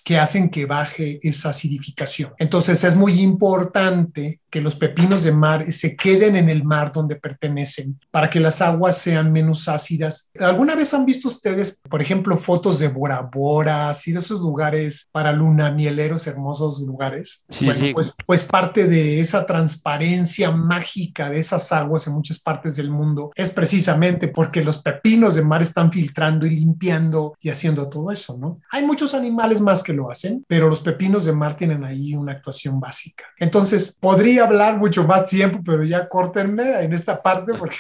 que 0.04 0.18
hacen 0.18 0.50
que 0.50 0.66
baje 0.66 1.20
esa 1.22 1.50
acidificación. 1.50 2.34
Entonces 2.40 2.84
es 2.84 2.96
muy 2.96 3.22
importante 3.22 4.40
que 4.50 4.62
los 4.62 4.76
pepinos 4.76 5.24
de 5.24 5.32
mar 5.32 5.72
se 5.72 5.96
queden 5.96 6.36
en 6.36 6.50
el 6.50 6.64
mar 6.64 6.92
donde 6.92 7.16
pertenecen 7.16 8.00
para 8.12 8.30
que 8.30 8.40
las 8.40 8.62
aguas 8.62 8.98
sean 8.98 9.32
menos 9.32 9.68
ácidas. 9.68 10.32
¿Alguna 10.40 10.76
vez 10.76 10.94
han 10.94 11.06
visto 11.06 11.28
ustedes, 11.28 11.80
por 11.90 12.02
ejemplo, 12.02 12.38
fotos 12.38 12.80
de 12.80 12.88
Bora 12.88 13.22
Bora, 13.22 13.94
y 14.06 14.12
de 14.12 14.20
esos 14.20 14.40
lugares 14.40 15.08
para 15.12 15.32
luna 15.32 15.72
mieleros, 15.72 16.28
hermosos 16.28 16.82
lugares? 16.82 17.46
Sí, 17.50 17.66
bueno, 17.66 17.80
sí. 17.80 17.94
Pues, 17.94 18.16
pues 18.26 18.44
parte 18.44 18.88
de 18.88 19.20
esa 19.20 19.46
transparencia 19.46 20.52
mágica 20.52 21.30
de 21.30 21.40
esas 21.40 21.72
aguas 21.72 22.08
en 22.08 22.14
muchas 22.14 22.40
partes 22.40 22.76
del 22.76 22.92
mundo 22.92 23.32
es 23.36 23.52
precisamente 23.52 24.28
porque 24.28 24.64
los 24.64 24.82
pepinos 24.82 25.36
de 25.36 25.44
mar 25.44 25.62
están 25.62 25.92
filtrando 25.92 26.46
y 26.46 26.52
limpiando 26.52 27.36
y 27.40 27.50
haciendo 27.50 27.90
todo 27.90 28.12
eso, 28.12 28.38
¿no? 28.38 28.60
Hay 28.72 28.86
muchos 28.86 29.14
animales 29.14 29.62
más 29.62 29.84
que 29.84 29.94
lo 29.94 30.10
hacen, 30.10 30.46
pero 30.48 30.70
los 30.70 30.82
pepinos 30.82 31.26
de 31.26 31.34
mar 31.34 31.58
tienen 31.58 31.84
ahí 31.84 32.16
una 32.16 32.34
actuación 32.34 32.80
básica. 32.80 33.26
Entonces, 33.38 33.98
podría 34.00 34.39
hablar 34.40 34.78
mucho 34.78 35.04
más 35.06 35.28
tiempo, 35.28 35.60
pero 35.64 35.84
ya 35.84 36.08
córtenme 36.10 36.82
en 36.84 36.94
esta 36.94 37.22
parte 37.22 37.54
porque... 37.54 37.76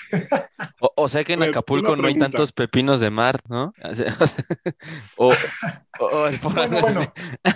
O, 0.79 0.91
o 0.95 1.07
sea 1.07 1.23
que 1.23 1.33
en 1.33 1.43
Acapulco 1.43 1.95
no 1.95 2.07
hay 2.07 2.17
tantos 2.17 2.51
pepinos 2.51 2.99
de 2.99 3.09
mar, 3.09 3.39
¿no? 3.47 3.73
O, 3.83 3.95
sea, 3.95 4.15
o- 5.99 6.05
o 6.05 6.27
es 6.27 6.39
por 6.39 6.53
Bueno, 6.53 6.79
bueno. 6.81 7.01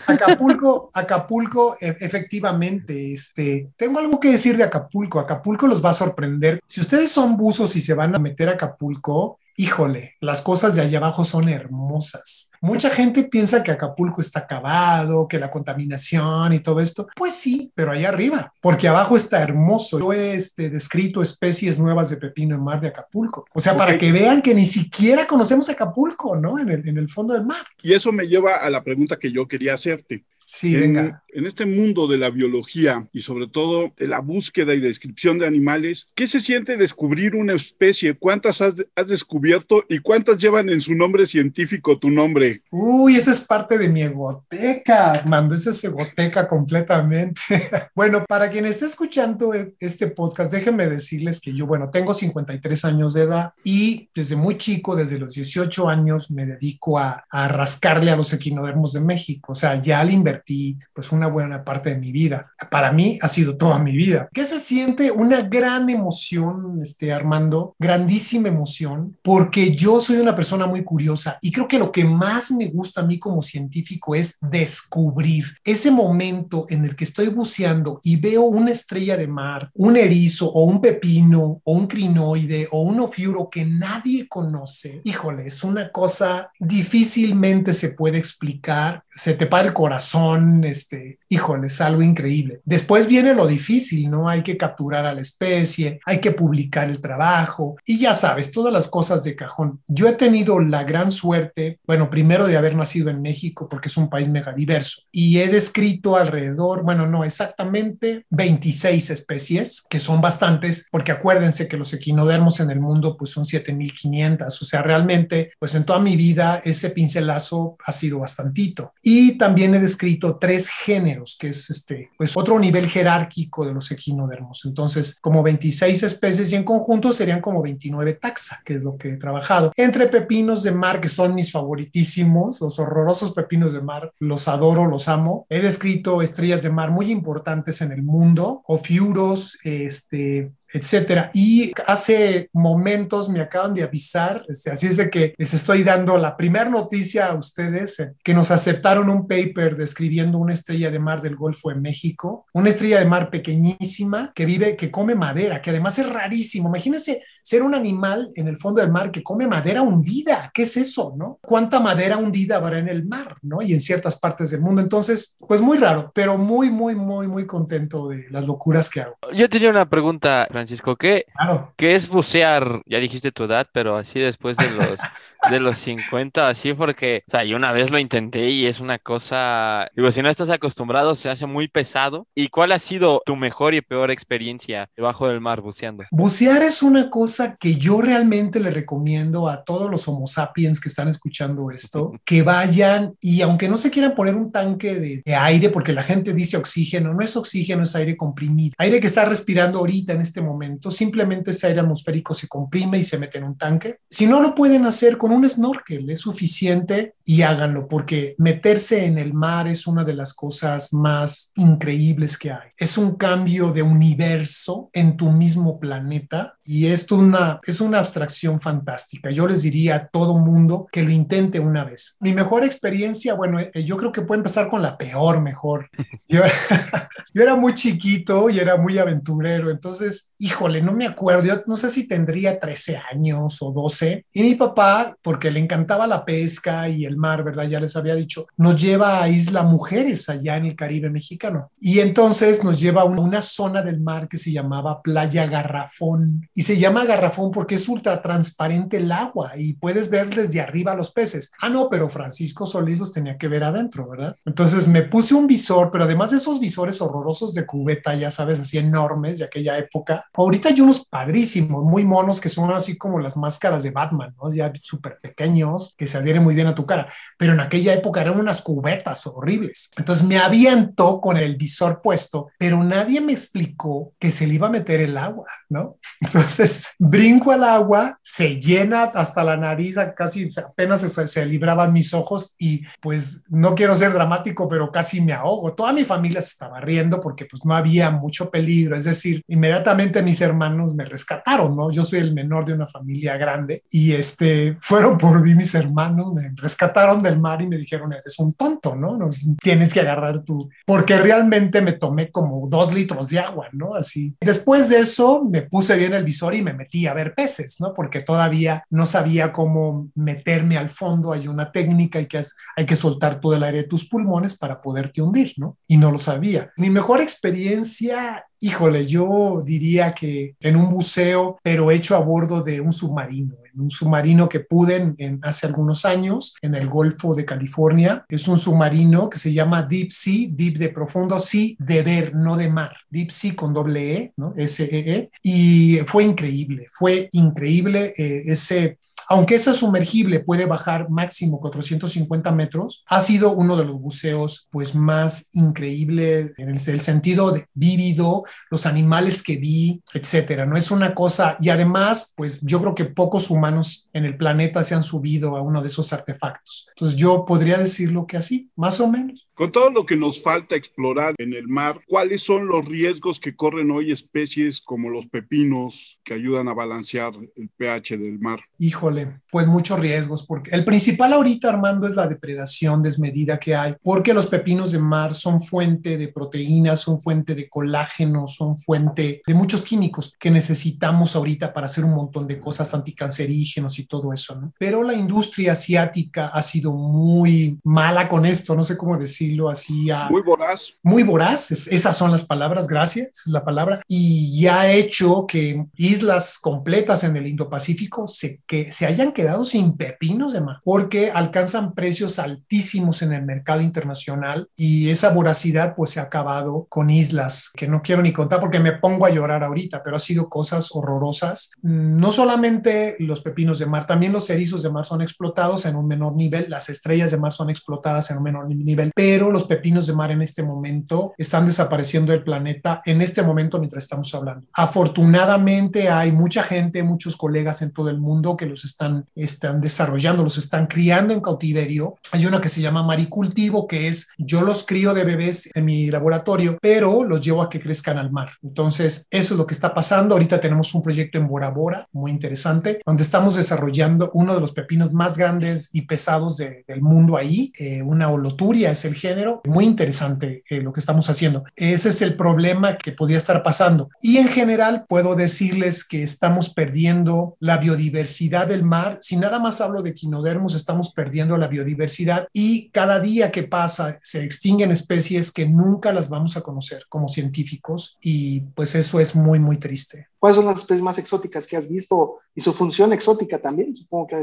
Acapulco, 0.07 0.89
Acapulco, 0.93 1.77
e- 1.79 1.95
efectivamente, 2.01 3.13
este, 3.13 3.69
tengo 3.77 3.99
algo 3.99 4.19
que 4.19 4.31
decir 4.31 4.57
de 4.57 4.63
Acapulco. 4.63 5.19
Acapulco 5.19 5.67
los 5.67 5.83
va 5.83 5.91
a 5.91 5.93
sorprender. 5.93 6.59
Si 6.67 6.81
ustedes 6.81 7.11
son 7.11 7.37
buzos 7.37 7.75
y 7.75 7.81
se 7.81 7.93
van 7.93 8.15
a 8.15 8.19
meter 8.19 8.49
a 8.49 8.53
Acapulco, 8.53 9.39
híjole, 9.55 10.15
las 10.19 10.41
cosas 10.41 10.75
de 10.75 10.81
allá 10.81 10.97
abajo 10.97 11.23
son 11.23 11.49
hermosas. 11.49 12.51
Mucha 12.61 12.89
gente 12.89 13.23
piensa 13.23 13.61
que 13.61 13.71
Acapulco 13.71 14.21
está 14.21 14.41
acabado, 14.41 15.27
que 15.27 15.39
la 15.39 15.51
contaminación 15.51 16.53
y 16.53 16.59
todo 16.59 16.79
esto. 16.79 17.07
Pues 17.15 17.33
sí, 17.33 17.71
pero 17.75 17.91
allá 17.91 18.09
arriba, 18.09 18.53
porque 18.61 18.87
abajo 18.87 19.15
está 19.15 19.41
hermoso. 19.41 19.99
Yo 19.99 20.13
he 20.13 20.35
este, 20.35 20.69
descrito 20.69 21.21
especies 21.21 21.77
nuevas 21.77 22.09
de 22.09 22.17
pepino 22.17 22.55
en 22.55 22.63
mar 22.63 22.79
de 22.79 22.87
Acapulco. 22.87 23.45
O 23.53 23.59
sea, 23.59 23.75
para 23.75 23.97
que 23.97 24.11
vean 24.11 24.41
que 24.41 24.55
ni 24.55 24.65
siquiera 24.65 25.27
conocemos 25.27 25.69
Acapulco, 25.69 26.35
¿no? 26.35 26.57
En 26.57 26.69
el, 26.69 26.87
en 26.87 26.97
el 26.97 27.09
fondo 27.09 27.33
del 27.33 27.45
mar. 27.45 27.65
Y 27.81 27.93
eso 27.93 28.11
me 28.11 28.27
lleva 28.27 28.55
a 28.55 28.69
la 28.69 28.83
pregunta 28.83 29.17
que 29.17 29.31
yo 29.31 29.47
quería 29.47 29.73
hacerte. 29.73 30.23
Sí, 30.55 30.75
en, 30.75 30.81
venga. 30.81 31.23
en 31.29 31.47
este 31.47 31.65
mundo 31.65 32.07
de 32.07 32.19
la 32.19 32.29
biología 32.29 33.09
y 33.11 33.23
sobre 33.23 33.47
todo 33.47 33.91
de 33.97 34.07
la 34.07 34.19
búsqueda 34.19 34.75
y 34.75 34.79
descripción 34.79 35.39
de 35.39 35.47
animales, 35.47 36.09
¿qué 36.13 36.27
se 36.27 36.39
siente 36.39 36.77
descubrir 36.77 37.33
una 37.33 37.53
especie? 37.53 38.13
¿Cuántas 38.13 38.61
has, 38.61 38.75
has 38.95 39.07
descubierto 39.07 39.83
y 39.89 39.97
cuántas 39.97 40.37
llevan 40.37 40.69
en 40.69 40.79
su 40.79 40.93
nombre 40.93 41.25
científico 41.25 41.97
tu 41.97 42.11
nombre? 42.11 42.61
Uy, 42.69 43.15
esa 43.15 43.31
es 43.31 43.41
parte 43.41 43.79
de 43.79 43.89
mi 43.89 44.03
egoteca, 44.03 45.13
Armando, 45.13 45.55
esa 45.55 45.71
es 45.71 45.83
egoteca 45.83 46.47
completamente. 46.47 47.41
bueno, 47.95 48.23
para 48.27 48.51
quien 48.51 48.67
esté 48.67 48.85
escuchando 48.85 49.55
e- 49.55 49.73
este 49.79 50.05
podcast, 50.09 50.53
déjenme 50.53 50.87
decirles 50.87 51.41
que 51.41 51.51
yo, 51.51 51.65
bueno, 51.65 51.89
tengo 51.89 52.13
53 52.13 52.85
años 52.85 53.15
de 53.15 53.23
edad 53.23 53.53
y 53.63 54.07
desde 54.13 54.35
muy 54.35 54.59
chico, 54.59 54.95
desde 54.95 55.17
los 55.17 55.33
18 55.33 55.89
años, 55.89 56.29
me 56.29 56.45
dedico 56.45 56.99
a, 56.99 57.25
a 57.27 57.47
rascarle 57.47 58.11
a 58.11 58.15
los 58.15 58.31
equinodermos 58.33 58.93
de 58.93 58.99
México. 58.99 59.53
O 59.53 59.55
sea, 59.55 59.81
ya 59.81 60.03
le 60.03 60.13
invertí 60.43 60.79
pues 60.93 61.11
una 61.11 61.27
buena 61.27 61.63
parte 61.63 61.91
de 61.91 61.97
mi 61.97 62.11
vida. 62.11 62.51
Para 62.69 62.91
mí 62.91 63.17
ha 63.21 63.27
sido 63.27 63.57
toda 63.57 63.79
mi 63.79 63.95
vida. 63.95 64.29
¿Qué 64.33 64.45
se 64.45 64.59
siente? 64.59 65.11
Una 65.11 65.41
gran 65.41 65.89
emoción, 65.89 66.79
este, 66.81 67.13
Armando, 67.13 67.75
grandísima 67.79 68.47
emoción, 68.47 69.17
porque 69.21 69.75
yo 69.75 69.99
soy 69.99 70.17
una 70.17 70.35
persona 70.35 70.67
muy 70.67 70.83
curiosa 70.83 71.37
y 71.41 71.51
creo 71.51 71.67
que 71.67 71.79
lo 71.79 71.91
que 71.91 72.05
más 72.05 72.51
me 72.51 72.67
gusta 72.67 73.01
a 73.01 73.05
mí 73.05 73.19
como 73.19 73.41
científico 73.41 74.15
es 74.15 74.37
descubrir 74.41 75.45
ese 75.63 75.91
momento 75.91 76.65
en 76.69 76.85
el 76.85 76.95
que 76.95 77.03
estoy 77.03 77.27
buceando 77.27 77.99
y 78.03 78.17
veo 78.17 78.43
una 78.43 78.71
estrella 78.71 79.17
de 79.17 79.27
mar, 79.27 79.69
un 79.73 79.97
erizo 79.97 80.51
o 80.51 80.63
un 80.63 80.81
pepino 80.81 81.61
o 81.63 81.73
un 81.73 81.87
crinoide 81.87 82.67
o 82.71 82.81
un 82.81 82.99
ofiuro 82.99 83.49
que 83.49 83.65
nadie 83.65 84.27
conoce. 84.27 85.01
Híjole, 85.03 85.47
es 85.47 85.63
una 85.63 85.91
cosa 85.91 86.51
difícilmente 86.59 87.73
se 87.73 87.89
puede 87.89 88.17
explicar, 88.17 89.03
se 89.11 89.33
te 89.33 89.45
para 89.45 89.67
el 89.67 89.73
corazón, 89.73 90.22
este, 90.63 91.19
híjole, 91.29 91.67
es 91.67 91.81
algo 91.81 92.01
increíble. 92.01 92.61
Después 92.65 93.07
viene 93.07 93.33
lo 93.33 93.47
difícil, 93.47 94.09
¿no? 94.09 94.29
Hay 94.29 94.41
que 94.41 94.57
capturar 94.57 95.05
a 95.05 95.13
la 95.13 95.21
especie, 95.21 95.99
hay 96.05 96.19
que 96.19 96.31
publicar 96.31 96.89
el 96.89 97.01
trabajo 97.01 97.75
y 97.85 97.99
ya 97.99 98.13
sabes, 98.13 98.51
todas 98.51 98.73
las 98.73 98.87
cosas 98.87 99.23
de 99.23 99.35
cajón. 99.35 99.81
Yo 99.87 100.07
he 100.07 100.13
tenido 100.13 100.59
la 100.59 100.83
gran 100.83 101.11
suerte, 101.11 101.79
bueno, 101.85 102.09
primero 102.09 102.47
de 102.47 102.57
haber 102.57 102.75
nacido 102.75 103.09
en 103.09 103.21
México 103.21 103.67
porque 103.69 103.89
es 103.89 103.97
un 103.97 104.09
país 104.09 104.29
megadiverso 104.29 105.03
y 105.11 105.39
he 105.39 105.47
descrito 105.47 106.17
alrededor, 106.17 106.83
bueno, 106.83 107.07
no 107.07 107.23
exactamente 107.23 108.25
26 108.29 109.09
especies, 109.09 109.83
que 109.89 109.99
son 109.99 110.21
bastantes, 110.21 110.87
porque 110.91 111.11
acuérdense 111.11 111.67
que 111.67 111.77
los 111.77 111.93
equinodermos 111.93 112.59
en 112.59 112.71
el 112.71 112.79
mundo 112.79 113.15
pues 113.17 113.31
son 113.31 113.45
7500, 113.45 114.61
o 114.61 114.65
sea, 114.65 114.81
realmente 114.81 115.51
pues 115.59 115.75
en 115.75 115.85
toda 115.85 115.99
mi 115.99 116.15
vida 116.15 116.61
ese 116.63 116.89
pincelazo 116.89 117.77
ha 117.85 117.91
sido 117.91 118.19
bastantito. 118.19 118.93
Y 119.01 119.37
también 119.37 119.75
he 119.75 119.79
descrito 119.79 120.12
tres 120.19 120.69
géneros, 120.69 121.37
que 121.39 121.49
es 121.49 121.69
este, 121.69 122.09
pues 122.17 122.35
otro 122.35 122.59
nivel 122.59 122.87
jerárquico 122.87 123.65
de 123.65 123.73
los 123.73 123.91
equinodermos. 123.91 124.65
Entonces, 124.65 125.17
como 125.19 125.43
26 125.43 126.03
especies 126.03 126.51
y 126.51 126.55
en 126.55 126.63
conjunto 126.63 127.11
serían 127.13 127.41
como 127.41 127.61
29 127.61 128.13
taxa, 128.13 128.61
que 128.65 128.75
es 128.75 128.83
lo 128.83 128.97
que 128.97 129.09
he 129.09 129.17
trabajado. 129.17 129.71
Entre 129.75 130.07
pepinos 130.07 130.63
de 130.63 130.71
mar, 130.71 131.01
que 131.01 131.09
son 131.09 131.35
mis 131.35 131.51
favoritísimos, 131.51 132.61
los 132.61 132.79
horrorosos 132.79 133.33
pepinos 133.33 133.73
de 133.73 133.81
mar, 133.81 134.11
los 134.19 134.47
adoro, 134.47 134.87
los 134.87 135.07
amo. 135.07 135.45
He 135.49 135.61
descrito 135.61 136.21
estrellas 136.21 136.63
de 136.63 136.69
mar 136.69 136.91
muy 136.91 137.11
importantes 137.11 137.81
en 137.81 137.91
el 137.91 138.03
mundo, 138.03 138.63
ofiuros, 138.65 139.57
este, 139.63 140.51
etcétera. 140.73 141.29
Y 141.33 141.71
hace 141.85 142.49
momentos 142.51 143.29
me 143.29 143.39
acaban 143.41 143.75
de 143.75 143.83
avisar, 143.83 144.43
este, 144.49 144.71
así 144.71 144.87
es 144.87 144.97
de 144.97 145.09
que 145.09 145.33
les 145.37 145.53
estoy 145.53 145.83
dando 145.83 146.17
la 146.17 146.35
primera 146.35 146.69
noticia 146.69 147.27
a 147.27 147.35
ustedes, 147.35 147.99
eh, 147.99 148.13
que 148.23 148.33
nos 148.33 148.49
aceptaron 148.49 149.09
un 149.09 149.27
paper 149.27 149.75
describiendo 149.75 150.39
una 150.39 150.53
estrella 150.53 150.89
de 150.89 150.99
mar 150.99 151.21
del 151.21 151.35
Golfo 151.35 151.69
de 151.69 151.75
México, 151.75 152.47
una 152.53 152.69
estrella 152.69 152.99
de 152.99 153.05
mar 153.05 153.29
pequeñísima 153.29 154.31
que 154.33 154.45
vive, 154.45 154.75
que 154.75 154.89
come 154.89 155.13
madera, 155.13 155.61
que 155.61 155.69
además 155.69 155.99
es 155.99 156.09
rarísimo. 156.11 156.69
Imagínense 156.69 157.21
ser 157.43 157.61
un 157.61 157.75
animal 157.75 158.29
en 158.35 158.47
el 158.47 158.57
fondo 158.57 158.81
del 158.81 158.91
mar 158.91 159.11
que 159.11 159.21
come 159.21 159.47
madera 159.47 159.81
hundida. 159.81 160.49
¿Qué 160.53 160.63
es 160.63 160.77
eso, 160.77 161.13
no? 161.17 161.39
¿Cuánta 161.41 161.79
madera 161.79 162.17
hundida 162.17 162.55
habrá 162.55 162.79
en 162.79 162.87
el 162.87 163.05
mar, 163.05 163.35
no? 163.41 163.61
Y 163.61 163.73
en 163.73 163.81
ciertas 163.81 164.17
partes 164.17 164.49
del 164.51 164.61
mundo. 164.61 164.81
Entonces, 164.81 165.35
pues 165.45 165.61
muy 165.61 165.77
raro, 165.77 166.11
pero 166.15 166.37
muy, 166.37 166.71
muy, 166.71 166.95
muy, 166.95 167.27
muy 167.27 167.45
contento 167.45 168.07
de 168.07 168.25
las 168.31 168.47
locuras 168.47 168.89
que 168.89 169.01
hago. 169.01 169.17
Yo 169.35 169.49
tenía 169.49 169.69
una 169.69 169.87
pregunta, 169.89 170.47
Francisco. 170.49 170.95
¿Qué, 170.95 171.25
Claro. 171.35 171.73
qué 171.75 171.95
es 171.95 172.07
bucear? 172.07 172.81
Ya 172.85 172.99
dijiste 172.99 173.31
tu 173.33 173.43
edad, 173.43 173.67
pero 173.73 173.97
así 173.97 174.19
después 174.19 174.55
de 174.57 174.69
los, 174.71 174.99
de 175.49 175.59
los 175.59 175.77
50, 175.77 176.47
así 176.47 176.73
porque, 176.73 177.23
o 177.27 177.31
sea, 177.31 177.43
yo 177.43 177.55
una 177.55 177.71
vez 177.71 177.91
lo 177.91 177.99
intenté 177.99 178.49
y 178.49 178.65
es 178.65 178.79
una 178.79 178.99
cosa, 178.99 179.89
digo, 179.95 180.11
si 180.11 180.21
no 180.21 180.29
estás 180.29 180.49
acostumbrado, 180.49 181.15
se 181.15 181.29
hace 181.29 181.45
muy 181.45 181.67
pesado. 181.67 182.27
¿Y 182.35 182.47
cuál 182.49 182.71
ha 182.71 182.79
sido 182.79 183.21
tu 183.25 183.35
mejor 183.35 183.73
y 183.73 183.81
peor 183.81 184.11
experiencia 184.11 184.89
debajo 184.95 185.27
del 185.27 185.41
mar 185.41 185.61
buceando? 185.61 186.03
Bucear 186.11 186.63
es 186.63 186.81
una 186.81 187.09
cosa 187.09 187.55
que 187.59 187.75
yo 187.75 188.01
realmente 188.01 188.59
le 188.59 188.71
recomiendo 188.71 189.47
a 189.47 189.63
todos 189.63 189.89
los 189.89 190.07
Homo 190.07 190.27
sapiens 190.27 190.79
que 190.79 190.89
están 190.89 191.07
escuchando 191.07 191.69
esto, 191.71 192.13
que 192.25 192.41
vayan 192.41 193.13
y 193.19 193.41
aunque 193.41 193.67
no 193.67 193.77
se 193.77 193.91
quieran 193.91 194.15
poner 194.15 194.35
un 194.35 194.51
tanque 194.51 194.95
de, 194.95 195.21
de 195.25 195.35
aire, 195.35 195.69
porque 195.69 195.93
la 195.93 196.03
gente 196.03 196.33
dice 196.33 196.57
oxígeno, 196.57 197.13
no 197.13 197.21
es 197.21 197.35
oxígeno, 197.35 197.83
es 197.83 197.95
aire 197.95 198.15
comprimido. 198.15 198.73
Aire 198.77 198.99
que 198.99 199.07
está 199.07 199.25
respirando 199.25 199.79
ahorita 199.79 200.13
en 200.13 200.21
este 200.21 200.41
momento, 200.41 200.91
simplemente 200.91 201.51
ese 201.51 201.67
aire 201.67 201.81
atmosférico 201.81 202.33
se 202.33 202.47
comprime 202.47 202.97
y 202.97 203.03
se 203.03 203.17
mete 203.17 203.37
en 203.37 203.45
un 203.45 203.57
tanque. 203.57 203.97
Si 204.09 204.25
no 204.25 204.41
lo 204.41 204.55
pueden 204.55 204.85
hacer 204.85 205.17
con 205.17 205.32
un 205.33 205.47
snorkel, 205.47 206.09
es 206.09 206.19
suficiente 206.19 207.15
y 207.25 207.41
háganlo, 207.41 207.87
porque 207.87 208.35
meterse 208.37 209.05
en 209.05 209.17
el 209.17 209.33
mar 209.33 209.67
es 209.67 209.87
una 209.87 210.03
de 210.03 210.13
las 210.13 210.33
cosas 210.33 210.93
más 210.93 211.51
increíbles 211.55 212.37
que 212.37 212.51
hay. 212.51 212.69
Es 212.77 212.97
un 212.97 213.15
cambio 213.15 213.71
de 213.71 213.81
universo 213.81 214.89
en 214.93 215.17
tu 215.17 215.31
mismo 215.31 215.79
planeta 215.79 216.57
y 216.63 216.87
esto 216.87 217.15
una, 217.15 217.59
es 217.65 217.81
una 217.81 217.99
abstracción 217.99 218.59
fantástica. 218.59 219.31
Yo 219.31 219.47
les 219.47 219.63
diría 219.63 219.95
a 219.95 220.07
todo 220.07 220.37
mundo 220.37 220.87
que 220.91 221.03
lo 221.03 221.11
intente 221.11 221.59
una 221.59 221.83
vez. 221.83 222.17
Mi 222.19 222.33
mejor 222.33 222.63
experiencia, 222.63 223.33
bueno, 223.33 223.59
eh, 223.59 223.83
yo 223.83 223.97
creo 223.97 224.11
que 224.11 224.21
puede 224.21 224.39
empezar 224.39 224.69
con 224.69 224.81
la 224.81 224.97
peor 224.97 225.41
mejor. 225.41 225.89
Yo, 226.27 226.41
yo 227.33 227.43
era 227.43 227.55
muy 227.55 227.73
chiquito 227.73 228.49
y 228.49 228.59
era 228.59 228.77
muy 228.77 228.97
aventurero, 228.97 229.71
entonces, 229.71 230.33
híjole, 230.37 230.81
no 230.81 230.93
me 230.93 231.05
acuerdo, 231.05 231.45
yo 231.45 231.63
no 231.67 231.77
sé 231.77 231.89
si 231.89 232.07
tendría 232.07 232.59
13 232.59 233.01
años 233.11 233.61
o 233.61 233.71
12, 233.71 234.25
y 234.33 234.43
mi 234.43 234.55
papá 234.55 235.15
porque 235.21 235.51
le 235.51 235.59
encantaba 235.59 236.07
la 236.07 236.25
pesca 236.25 236.87
y 236.89 237.05
el 237.05 237.17
mar, 237.17 237.43
¿verdad? 237.43 237.65
Ya 237.65 237.79
les 237.79 237.95
había 237.95 238.15
dicho, 238.15 238.47
nos 238.57 238.81
lleva 238.81 239.21
a 239.21 239.29
Isla 239.29 239.63
Mujeres 239.63 240.29
allá 240.29 240.57
en 240.57 240.65
el 240.65 240.75
Caribe 240.75 241.09
mexicano. 241.09 241.71
Y 241.79 241.99
entonces 241.99 242.63
nos 242.63 242.79
lleva 242.79 243.01
a 243.01 243.05
una 243.05 243.41
zona 243.41 243.81
del 243.81 243.99
mar 243.99 244.27
que 244.27 244.37
se 244.37 244.51
llamaba 244.51 245.01
Playa 245.01 245.45
Garrafón. 245.47 246.49
Y 246.53 246.63
se 246.63 246.77
llama 246.77 247.05
Garrafón 247.05 247.51
porque 247.51 247.75
es 247.75 247.87
ultra 247.87 248.21
transparente 248.21 248.97
el 248.97 249.11
agua 249.11 249.57
y 249.57 249.73
puedes 249.73 250.09
ver 250.09 250.33
desde 250.33 250.61
arriba 250.61 250.95
los 250.95 251.11
peces. 251.11 251.51
Ah, 251.59 251.69
no, 251.69 251.89
pero 251.89 252.09
Francisco 252.09 252.65
Solís 252.65 252.99
los 252.99 253.13
tenía 253.13 253.37
que 253.37 253.47
ver 253.47 253.63
adentro, 253.63 254.07
¿verdad? 254.09 254.35
Entonces 254.45 254.87
me 254.87 255.03
puse 255.03 255.33
un 255.35 255.47
visor, 255.47 255.89
pero 255.91 256.03
además 256.03 256.31
de 256.31 256.37
esos 256.37 256.59
visores 256.59 257.01
horrorosos 257.01 257.22
de 257.53 257.65
cubeta, 257.65 258.15
ya 258.15 258.31
sabes, 258.31 258.59
así 258.59 258.77
enormes 258.77 259.39
de 259.39 259.45
aquella 259.45 259.77
época. 259.77 260.25
Ahorita 260.33 260.69
hay 260.69 260.81
unos 260.81 261.05
padrísimos, 261.05 261.83
muy 261.83 262.05
monos, 262.05 262.39
que 262.39 262.49
son 262.49 262.71
así 262.71 262.97
como 262.97 263.19
las 263.19 263.35
máscaras 263.37 263.83
de 263.83 263.91
Batman, 263.91 264.35
¿no? 264.41 264.51
Ya 264.53 264.71
súper 264.81 265.19
pequeños, 265.21 265.93
que 265.97 266.07
se 266.07 266.17
adhieren 266.17 266.43
muy 266.43 266.55
bien 266.55 266.67
a 266.67 266.75
tu 266.75 266.85
cara. 266.85 267.11
Pero 267.37 267.53
en 267.53 267.59
aquella 267.59 267.93
época 267.93 268.21
eran 268.21 268.39
unas 268.39 268.61
cubetas 268.61 269.25
horribles. 269.27 269.91
Entonces 269.97 270.25
me 270.25 270.37
aviento 270.37 271.19
con 271.19 271.37
el 271.37 271.55
visor 271.55 272.01
puesto, 272.01 272.47
pero 272.57 272.83
nadie 272.83 273.21
me 273.21 273.31
explicó 273.31 274.13
que 274.19 274.31
se 274.31 274.47
le 274.47 274.55
iba 274.55 274.67
a 274.67 274.71
meter 274.71 275.01
el 275.01 275.17
agua, 275.17 275.47
¿no? 275.69 275.97
Entonces 276.21 276.89
brinco 276.99 277.51
al 277.51 277.63
agua, 277.63 278.19
se 278.21 278.59
llena 278.59 279.03
hasta 279.03 279.43
la 279.43 279.57
nariz, 279.57 279.97
casi 280.15 280.49
apenas 280.57 281.01
se, 281.01 281.27
se 281.27 281.45
libraban 281.45 281.93
mis 281.93 282.13
ojos 282.13 282.55
y 282.57 282.81
pues 283.01 283.43
no 283.49 283.75
quiero 283.75 283.95
ser 283.95 284.13
dramático, 284.13 284.67
pero 284.67 284.91
casi 284.91 285.21
me 285.21 285.33
ahogo. 285.33 285.73
Toda 285.73 285.93
mi 285.93 286.03
familia 286.03 286.41
se 286.41 286.49
estaba 286.49 286.79
riendo 286.79 287.12
porque 287.19 287.45
pues 287.45 287.65
no 287.65 287.75
había 287.75 288.11
mucho 288.11 288.49
peligro, 288.49 288.95
es 288.95 289.05
decir, 289.05 289.41
inmediatamente 289.47 290.23
mis 290.23 290.41
hermanos 290.41 290.93
me 290.95 291.05
rescataron, 291.05 291.75
¿no? 291.75 291.91
Yo 291.91 292.03
soy 292.03 292.19
el 292.19 292.33
menor 292.33 292.65
de 292.65 292.73
una 292.73 292.87
familia 292.87 293.37
grande 293.37 293.83
y 293.91 294.13
este, 294.13 294.75
fueron 294.79 295.17
por 295.17 295.41
mí 295.41 295.55
mis 295.55 295.73
hermanos, 295.75 296.33
me 296.33 296.51
rescataron 296.55 297.21
del 297.21 297.39
mar 297.39 297.61
y 297.61 297.67
me 297.67 297.77
dijeron, 297.77 298.13
eres 298.13 298.37
un 298.39 298.53
tonto, 298.53 298.95
¿no? 298.95 299.17
Tienes 299.61 299.93
que 299.93 300.01
agarrar 300.01 300.43
tu, 300.43 300.69
porque 300.85 301.17
realmente 301.17 301.81
me 301.81 301.93
tomé 301.93 302.31
como 302.31 302.67
dos 302.67 302.93
litros 302.93 303.29
de 303.29 303.39
agua, 303.39 303.67
¿no? 303.71 303.95
Así. 303.95 304.35
Después 304.41 304.89
de 304.89 304.99
eso 304.99 305.43
me 305.43 305.63
puse 305.63 305.95
bien 305.97 306.13
el 306.13 306.23
visor 306.23 306.55
y 306.55 306.61
me 306.61 306.73
metí 306.73 307.07
a 307.07 307.13
ver 307.13 307.33
peces, 307.35 307.77
¿no? 307.79 307.93
Porque 307.93 308.21
todavía 308.21 308.83
no 308.89 309.05
sabía 309.05 309.51
cómo 309.51 310.09
meterme 310.15 310.77
al 310.77 310.89
fondo, 310.89 311.31
hay 311.31 311.47
una 311.47 311.71
técnica 311.71 312.19
y 312.19 312.25
que 312.25 312.39
es, 312.39 312.55
hay 312.75 312.85
que 312.85 312.95
soltar 312.95 313.39
todo 313.39 313.55
el 313.55 313.63
aire 313.63 313.79
de 313.79 313.87
tus 313.87 314.07
pulmones 314.07 314.57
para 314.57 314.81
poderte 314.81 315.21
hundir, 315.21 315.53
¿no? 315.57 315.77
Y 315.87 315.97
no 315.97 316.11
lo 316.11 316.17
sabía. 316.17 316.71
Mi 316.77 316.89
mejor 316.89 317.02
experiencia 317.21 318.45
híjole, 318.63 319.05
yo 319.05 319.59
diría 319.63 320.13
que 320.13 320.55
en 320.61 320.77
un 320.77 320.89
buceo, 320.89 321.59
pero 321.61 321.91
hecho 321.91 322.15
a 322.15 322.19
bordo 322.19 322.61
de 322.61 322.79
un 322.79 322.93
submarino, 322.93 323.55
un 323.75 323.91
submarino 323.91 324.47
que 324.47 324.61
pude 324.61 325.13
en, 325.17 325.39
hace 325.41 325.67
algunos 325.67 326.05
años 326.05 326.55
en 326.61 326.75
el 326.75 326.87
Golfo 326.87 327.35
de 327.35 327.43
California. 327.43 328.23
Es 328.29 328.47
un 328.47 328.57
submarino 328.57 329.29
que 329.29 329.39
se 329.39 329.51
llama 329.51 329.83
Deep 329.83 330.11
Sea, 330.11 330.47
Deep 330.49 330.77
de 330.77 330.89
profundo, 330.89 331.39
Sea 331.39 331.75
de 331.77 332.03
ver, 332.03 332.35
no 332.35 332.55
de 332.55 332.69
mar. 332.69 332.95
Deep 333.09 333.31
Sea 333.31 333.55
con 333.55 333.73
doble 333.73 334.15
E, 334.15 334.33
¿no? 334.37 334.53
S-E-E. 334.55 335.03
-E. 335.05 335.29
Y 335.41 335.97
fue 336.05 336.23
increíble, 336.23 336.85
fue 336.89 337.29
increíble 337.33 338.13
eh, 338.17 338.43
ese 338.45 338.97
aunque 339.33 339.55
ese 339.55 339.73
sumergible 339.73 340.41
puede 340.41 340.67
bajar 340.67 341.09
máximo 341.09 341.59
450 341.59 342.51
metros, 342.51 343.03
ha 343.07 343.19
sido 343.19 343.53
uno 343.53 343.75
de 343.75 343.85
los 343.85 343.99
buceos 343.99 344.67
pues 344.69 344.93
más 344.93 345.49
increíble 345.53 346.53
en 346.57 346.69
el, 346.69 346.75
el 346.75 347.01
sentido 347.01 347.51
de 347.51 347.65
vívido, 347.73 348.43
los 348.69 348.85
animales 348.85 349.41
que 349.41 349.57
vi, 349.57 350.03
etcétera. 350.13 350.67
No 350.67 350.77
es 350.77 350.91
una 350.91 351.15
cosa 351.15 351.57
y 351.59 351.69
además 351.69 352.33
pues 352.37 352.61
yo 352.61 352.79
creo 352.79 352.93
que 352.93 353.05
pocos 353.05 353.49
humanos 353.49 354.07
en 354.13 354.25
el 354.25 354.37
planeta 354.37 354.83
se 354.83 354.93
han 354.93 355.01
subido 355.01 355.57
a 355.57 355.63
uno 355.63 355.81
de 355.81 355.87
esos 355.87 356.13
artefactos. 356.13 356.87
Entonces 356.89 357.17
yo 357.17 357.43
podría 357.43 357.79
decirlo 357.79 358.27
que 358.27 358.37
así, 358.37 358.69
más 358.75 358.99
o 358.99 359.09
menos. 359.09 359.47
Con 359.55 359.71
todo 359.71 359.89
lo 359.89 360.05
que 360.05 360.15
nos 360.15 360.43
falta 360.43 360.75
explorar 360.75 361.33
en 361.39 361.53
el 361.53 361.67
mar, 361.67 362.01
¿cuáles 362.07 362.41
son 362.41 362.67
los 362.67 362.85
riesgos 362.85 363.39
que 363.39 363.55
corren 363.55 363.89
hoy 363.89 364.11
especies 364.11 364.79
como 364.79 365.09
los 365.09 365.27
pepinos 365.27 366.21
que 366.23 366.35
ayudan 366.35 366.67
a 366.67 366.73
balancear 366.73 367.33
el 367.55 367.69
pH 367.69 368.17
del 368.17 368.39
mar? 368.39 368.59
Híjole, 368.77 369.22
pues 369.51 369.67
muchos 369.67 369.99
riesgos, 369.99 370.45
porque 370.45 370.71
el 370.71 370.85
principal 370.85 371.33
ahorita, 371.33 371.69
Armando, 371.69 372.07
es 372.07 372.15
la 372.15 372.27
depredación 372.27 373.03
desmedida 373.03 373.59
que 373.59 373.75
hay, 373.75 373.95
porque 374.01 374.33
los 374.33 374.47
pepinos 374.47 374.91
de 374.91 374.99
mar 374.99 375.33
son 375.33 375.59
fuente 375.59 376.17
de 376.17 376.29
proteínas, 376.29 377.01
son 377.01 377.21
fuente 377.21 377.53
de 377.53 377.69
colágeno, 377.69 378.47
son 378.47 378.77
fuente 378.77 379.41
de 379.45 379.53
muchos 379.53 379.85
químicos 379.85 380.33
que 380.39 380.49
necesitamos 380.49 381.35
ahorita 381.35 381.73
para 381.73 381.85
hacer 381.85 382.05
un 382.05 382.15
montón 382.15 382.47
de 382.47 382.59
cosas 382.59 382.93
anticancerígenos 382.93 383.99
y 383.99 384.05
todo 384.05 384.33
eso, 384.33 384.55
¿no? 384.55 384.73
Pero 384.79 385.03
la 385.03 385.13
industria 385.13 385.73
asiática 385.73 386.47
ha 386.47 386.61
sido 386.61 386.93
muy 386.93 387.77
mala 387.83 388.27
con 388.27 388.45
esto, 388.45 388.75
no 388.75 388.83
sé 388.83 388.97
cómo 388.97 389.17
decir 389.17 389.33
decirlo 389.33 389.69
así. 389.69 390.07
muy 390.29 390.41
voraz. 390.41 390.93
Muy 391.01 391.23
voraz, 391.23 391.71
esas 391.71 392.15
son 392.15 392.31
las 392.31 392.45
palabras, 392.45 392.87
gracias, 392.87 393.43
es 393.45 393.47
la 393.47 393.63
palabra. 393.63 394.01
Y 394.07 394.61
ya 394.61 394.81
ha 394.81 394.91
hecho 394.91 395.45
que 395.47 395.85
islas 395.95 396.59
completas 396.59 397.23
en 397.23 397.35
el 397.35 397.47
Indo-Pacífico 397.47 398.27
se, 398.27 398.61
que 398.67 398.91
se 398.91 399.02
hayan 399.05 399.31
quedado 399.31 399.65
sin 399.65 399.97
pepinos 399.97 400.53
de 400.53 400.61
mar, 400.61 400.79
porque 400.83 401.31
alcanzan 401.31 401.93
precios 401.93 402.39
altísimos 402.39 403.21
en 403.21 403.33
el 403.33 403.43
mercado 403.43 403.81
internacional 403.81 404.69
y 404.75 405.09
esa 405.09 405.33
voracidad 405.33 405.95
pues 405.95 406.11
se 406.11 406.19
ha 406.19 406.23
acabado 406.23 406.85
con 406.89 407.09
islas 407.09 407.71
que 407.75 407.87
no 407.87 408.01
quiero 408.01 408.21
ni 408.21 408.33
contar 408.33 408.59
porque 408.59 408.79
me 408.79 408.93
pongo 408.93 409.25
a 409.25 409.29
llorar 409.29 409.63
ahorita, 409.63 410.01
pero 410.03 410.15
ha 410.15 410.19
sido 410.19 410.49
cosas 410.49 410.89
horrorosas. 410.91 411.71
No 411.81 412.31
solamente 412.31 413.15
los 413.19 413.41
pepinos 413.41 413.79
de 413.79 413.85
mar, 413.85 414.07
también 414.07 414.33
los 414.33 414.49
erizos 414.49 414.83
de 414.83 414.89
mar 414.89 415.05
son 415.05 415.21
explotados 415.21 415.85
en 415.85 415.95
un 415.95 416.07
menor 416.07 416.35
nivel, 416.35 416.69
las 416.69 416.89
estrellas 416.89 417.31
de 417.31 417.37
mar 417.37 417.53
son 417.53 417.69
explotadas 417.69 418.31
en 418.31 418.37
un 418.37 418.43
menor 418.43 418.67
nivel, 418.67 419.11
pero 419.15 419.51
los 419.51 419.65
pepinos 419.65 420.07
de 420.07 420.13
mar 420.13 420.31
en 420.31 420.41
este 420.41 420.63
momento 420.63 421.33
están 421.37 421.65
desapareciendo 421.65 422.31
del 422.31 422.43
planeta 422.43 423.01
en 423.05 423.21
este 423.21 423.41
momento 423.43 423.79
mientras 423.79 424.03
estamos 424.03 424.33
hablando. 424.35 424.67
Afortunadamente 424.73 426.09
hay 426.09 426.31
mucha 426.31 426.63
gente, 426.63 427.03
muchos 427.03 427.35
colegas 427.35 427.81
en 427.81 427.91
todo 427.91 428.09
el 428.09 428.19
mundo 428.19 428.57
que 428.57 428.65
los 428.65 428.83
están, 428.93 429.25
están 429.35 429.81
desarrollando, 429.81 430.43
los 430.43 430.57
están 430.57 430.87
criando 430.87 431.33
en 431.33 431.41
cautiverio. 431.41 432.15
Hay 432.31 432.45
una 432.45 432.61
que 432.61 432.69
se 432.69 432.81
llama 432.81 433.03
maricultivo, 433.03 433.87
que 433.87 434.07
es 434.07 434.29
yo 434.37 434.61
los 434.61 434.85
crío 434.85 435.13
de 435.13 435.23
bebés 435.23 435.69
en 435.75 435.85
mi 435.85 436.09
laboratorio, 436.09 436.77
pero 436.81 437.23
los 437.23 437.41
llevo 437.41 437.61
a 437.61 437.69
que 437.69 437.79
crezcan 437.79 438.17
al 438.17 438.31
mar. 438.31 438.51
Entonces, 438.61 439.27
eso 439.29 439.53
es 439.53 439.57
lo 439.57 439.67
que 439.67 439.73
está 439.73 439.93
pasando. 439.93 440.35
Ahorita 440.35 440.61
tenemos 440.61 440.93
un 440.93 441.01
proyecto 441.01 441.37
en 441.37 441.47
Bora 441.47 441.69
Bora, 441.69 442.07
muy 442.11 442.31
interesante, 442.31 443.01
donde 443.05 443.23
estamos 443.23 443.55
desarrollando 443.55 444.31
uno 444.33 444.53
de 444.53 444.61
los 444.61 444.71
pepinos 444.71 445.11
más 445.11 445.37
grandes 445.37 445.89
y 445.93 446.01
pesados 446.01 446.57
de, 446.57 446.83
del 446.87 447.01
mundo 447.01 447.35
ahí, 447.35 447.71
eh, 447.77 448.01
una 448.03 448.29
holoturia 448.29 448.91
es 448.91 449.05
el 449.05 449.15
género. 449.15 449.61
Muy 449.65 449.85
interesante 449.85 450.63
eh, 450.69 450.81
lo 450.81 450.93
que 450.93 450.99
estamos 450.99 451.29
haciendo. 451.29 451.63
Ese 451.75 452.09
es 452.09 452.21
el 452.21 452.35
problema 452.35 452.97
que 452.97 453.11
podía 453.11 453.37
estar 453.37 453.63
pasando. 453.63 454.09
Y 454.21 454.37
en 454.37 454.47
general 454.47 455.05
puedo 455.07 455.35
decirles 455.35 456.05
que 456.05 456.23
estamos 456.23 456.73
perdiendo 456.73 457.55
la 457.59 457.77
biodiversidad 457.77 458.67
del 458.67 458.82
mar. 458.83 459.19
Si 459.21 459.37
nada 459.37 459.59
más 459.59 459.81
hablo 459.81 460.01
de 460.01 460.13
quinodermos, 460.13 460.75
estamos 460.75 461.13
perdiendo 461.13 461.57
la 461.57 461.67
biodiversidad 461.67 462.47
y 462.53 462.89
cada 462.89 463.19
día 463.19 463.51
que 463.51 463.63
pasa 463.63 464.19
se 464.21 464.43
extinguen 464.43 464.91
especies 464.91 465.51
que 465.51 465.65
nunca 465.67 466.13
las 466.13 466.29
vamos 466.29 466.57
a 466.57 466.61
conocer 466.61 467.05
como 467.09 467.27
científicos 467.27 468.17
y 468.21 468.61
pues 468.75 468.95
eso 468.95 469.19
es 469.19 469.35
muy, 469.35 469.59
muy 469.59 469.77
triste. 469.77 470.27
¿Cuáles 470.43 470.57
son 470.57 470.65
las 470.65 470.79
especies 470.79 471.01
más 471.01 471.17
exóticas 471.17 471.65
que 471.65 471.77
has 471.77 471.87
visto 471.87 472.39
y 472.53 472.59
su 472.59 472.73
función 472.73 473.13
exótica 473.13 473.61
también? 473.61 473.95
Supongo 473.95 474.27
que 474.27 474.35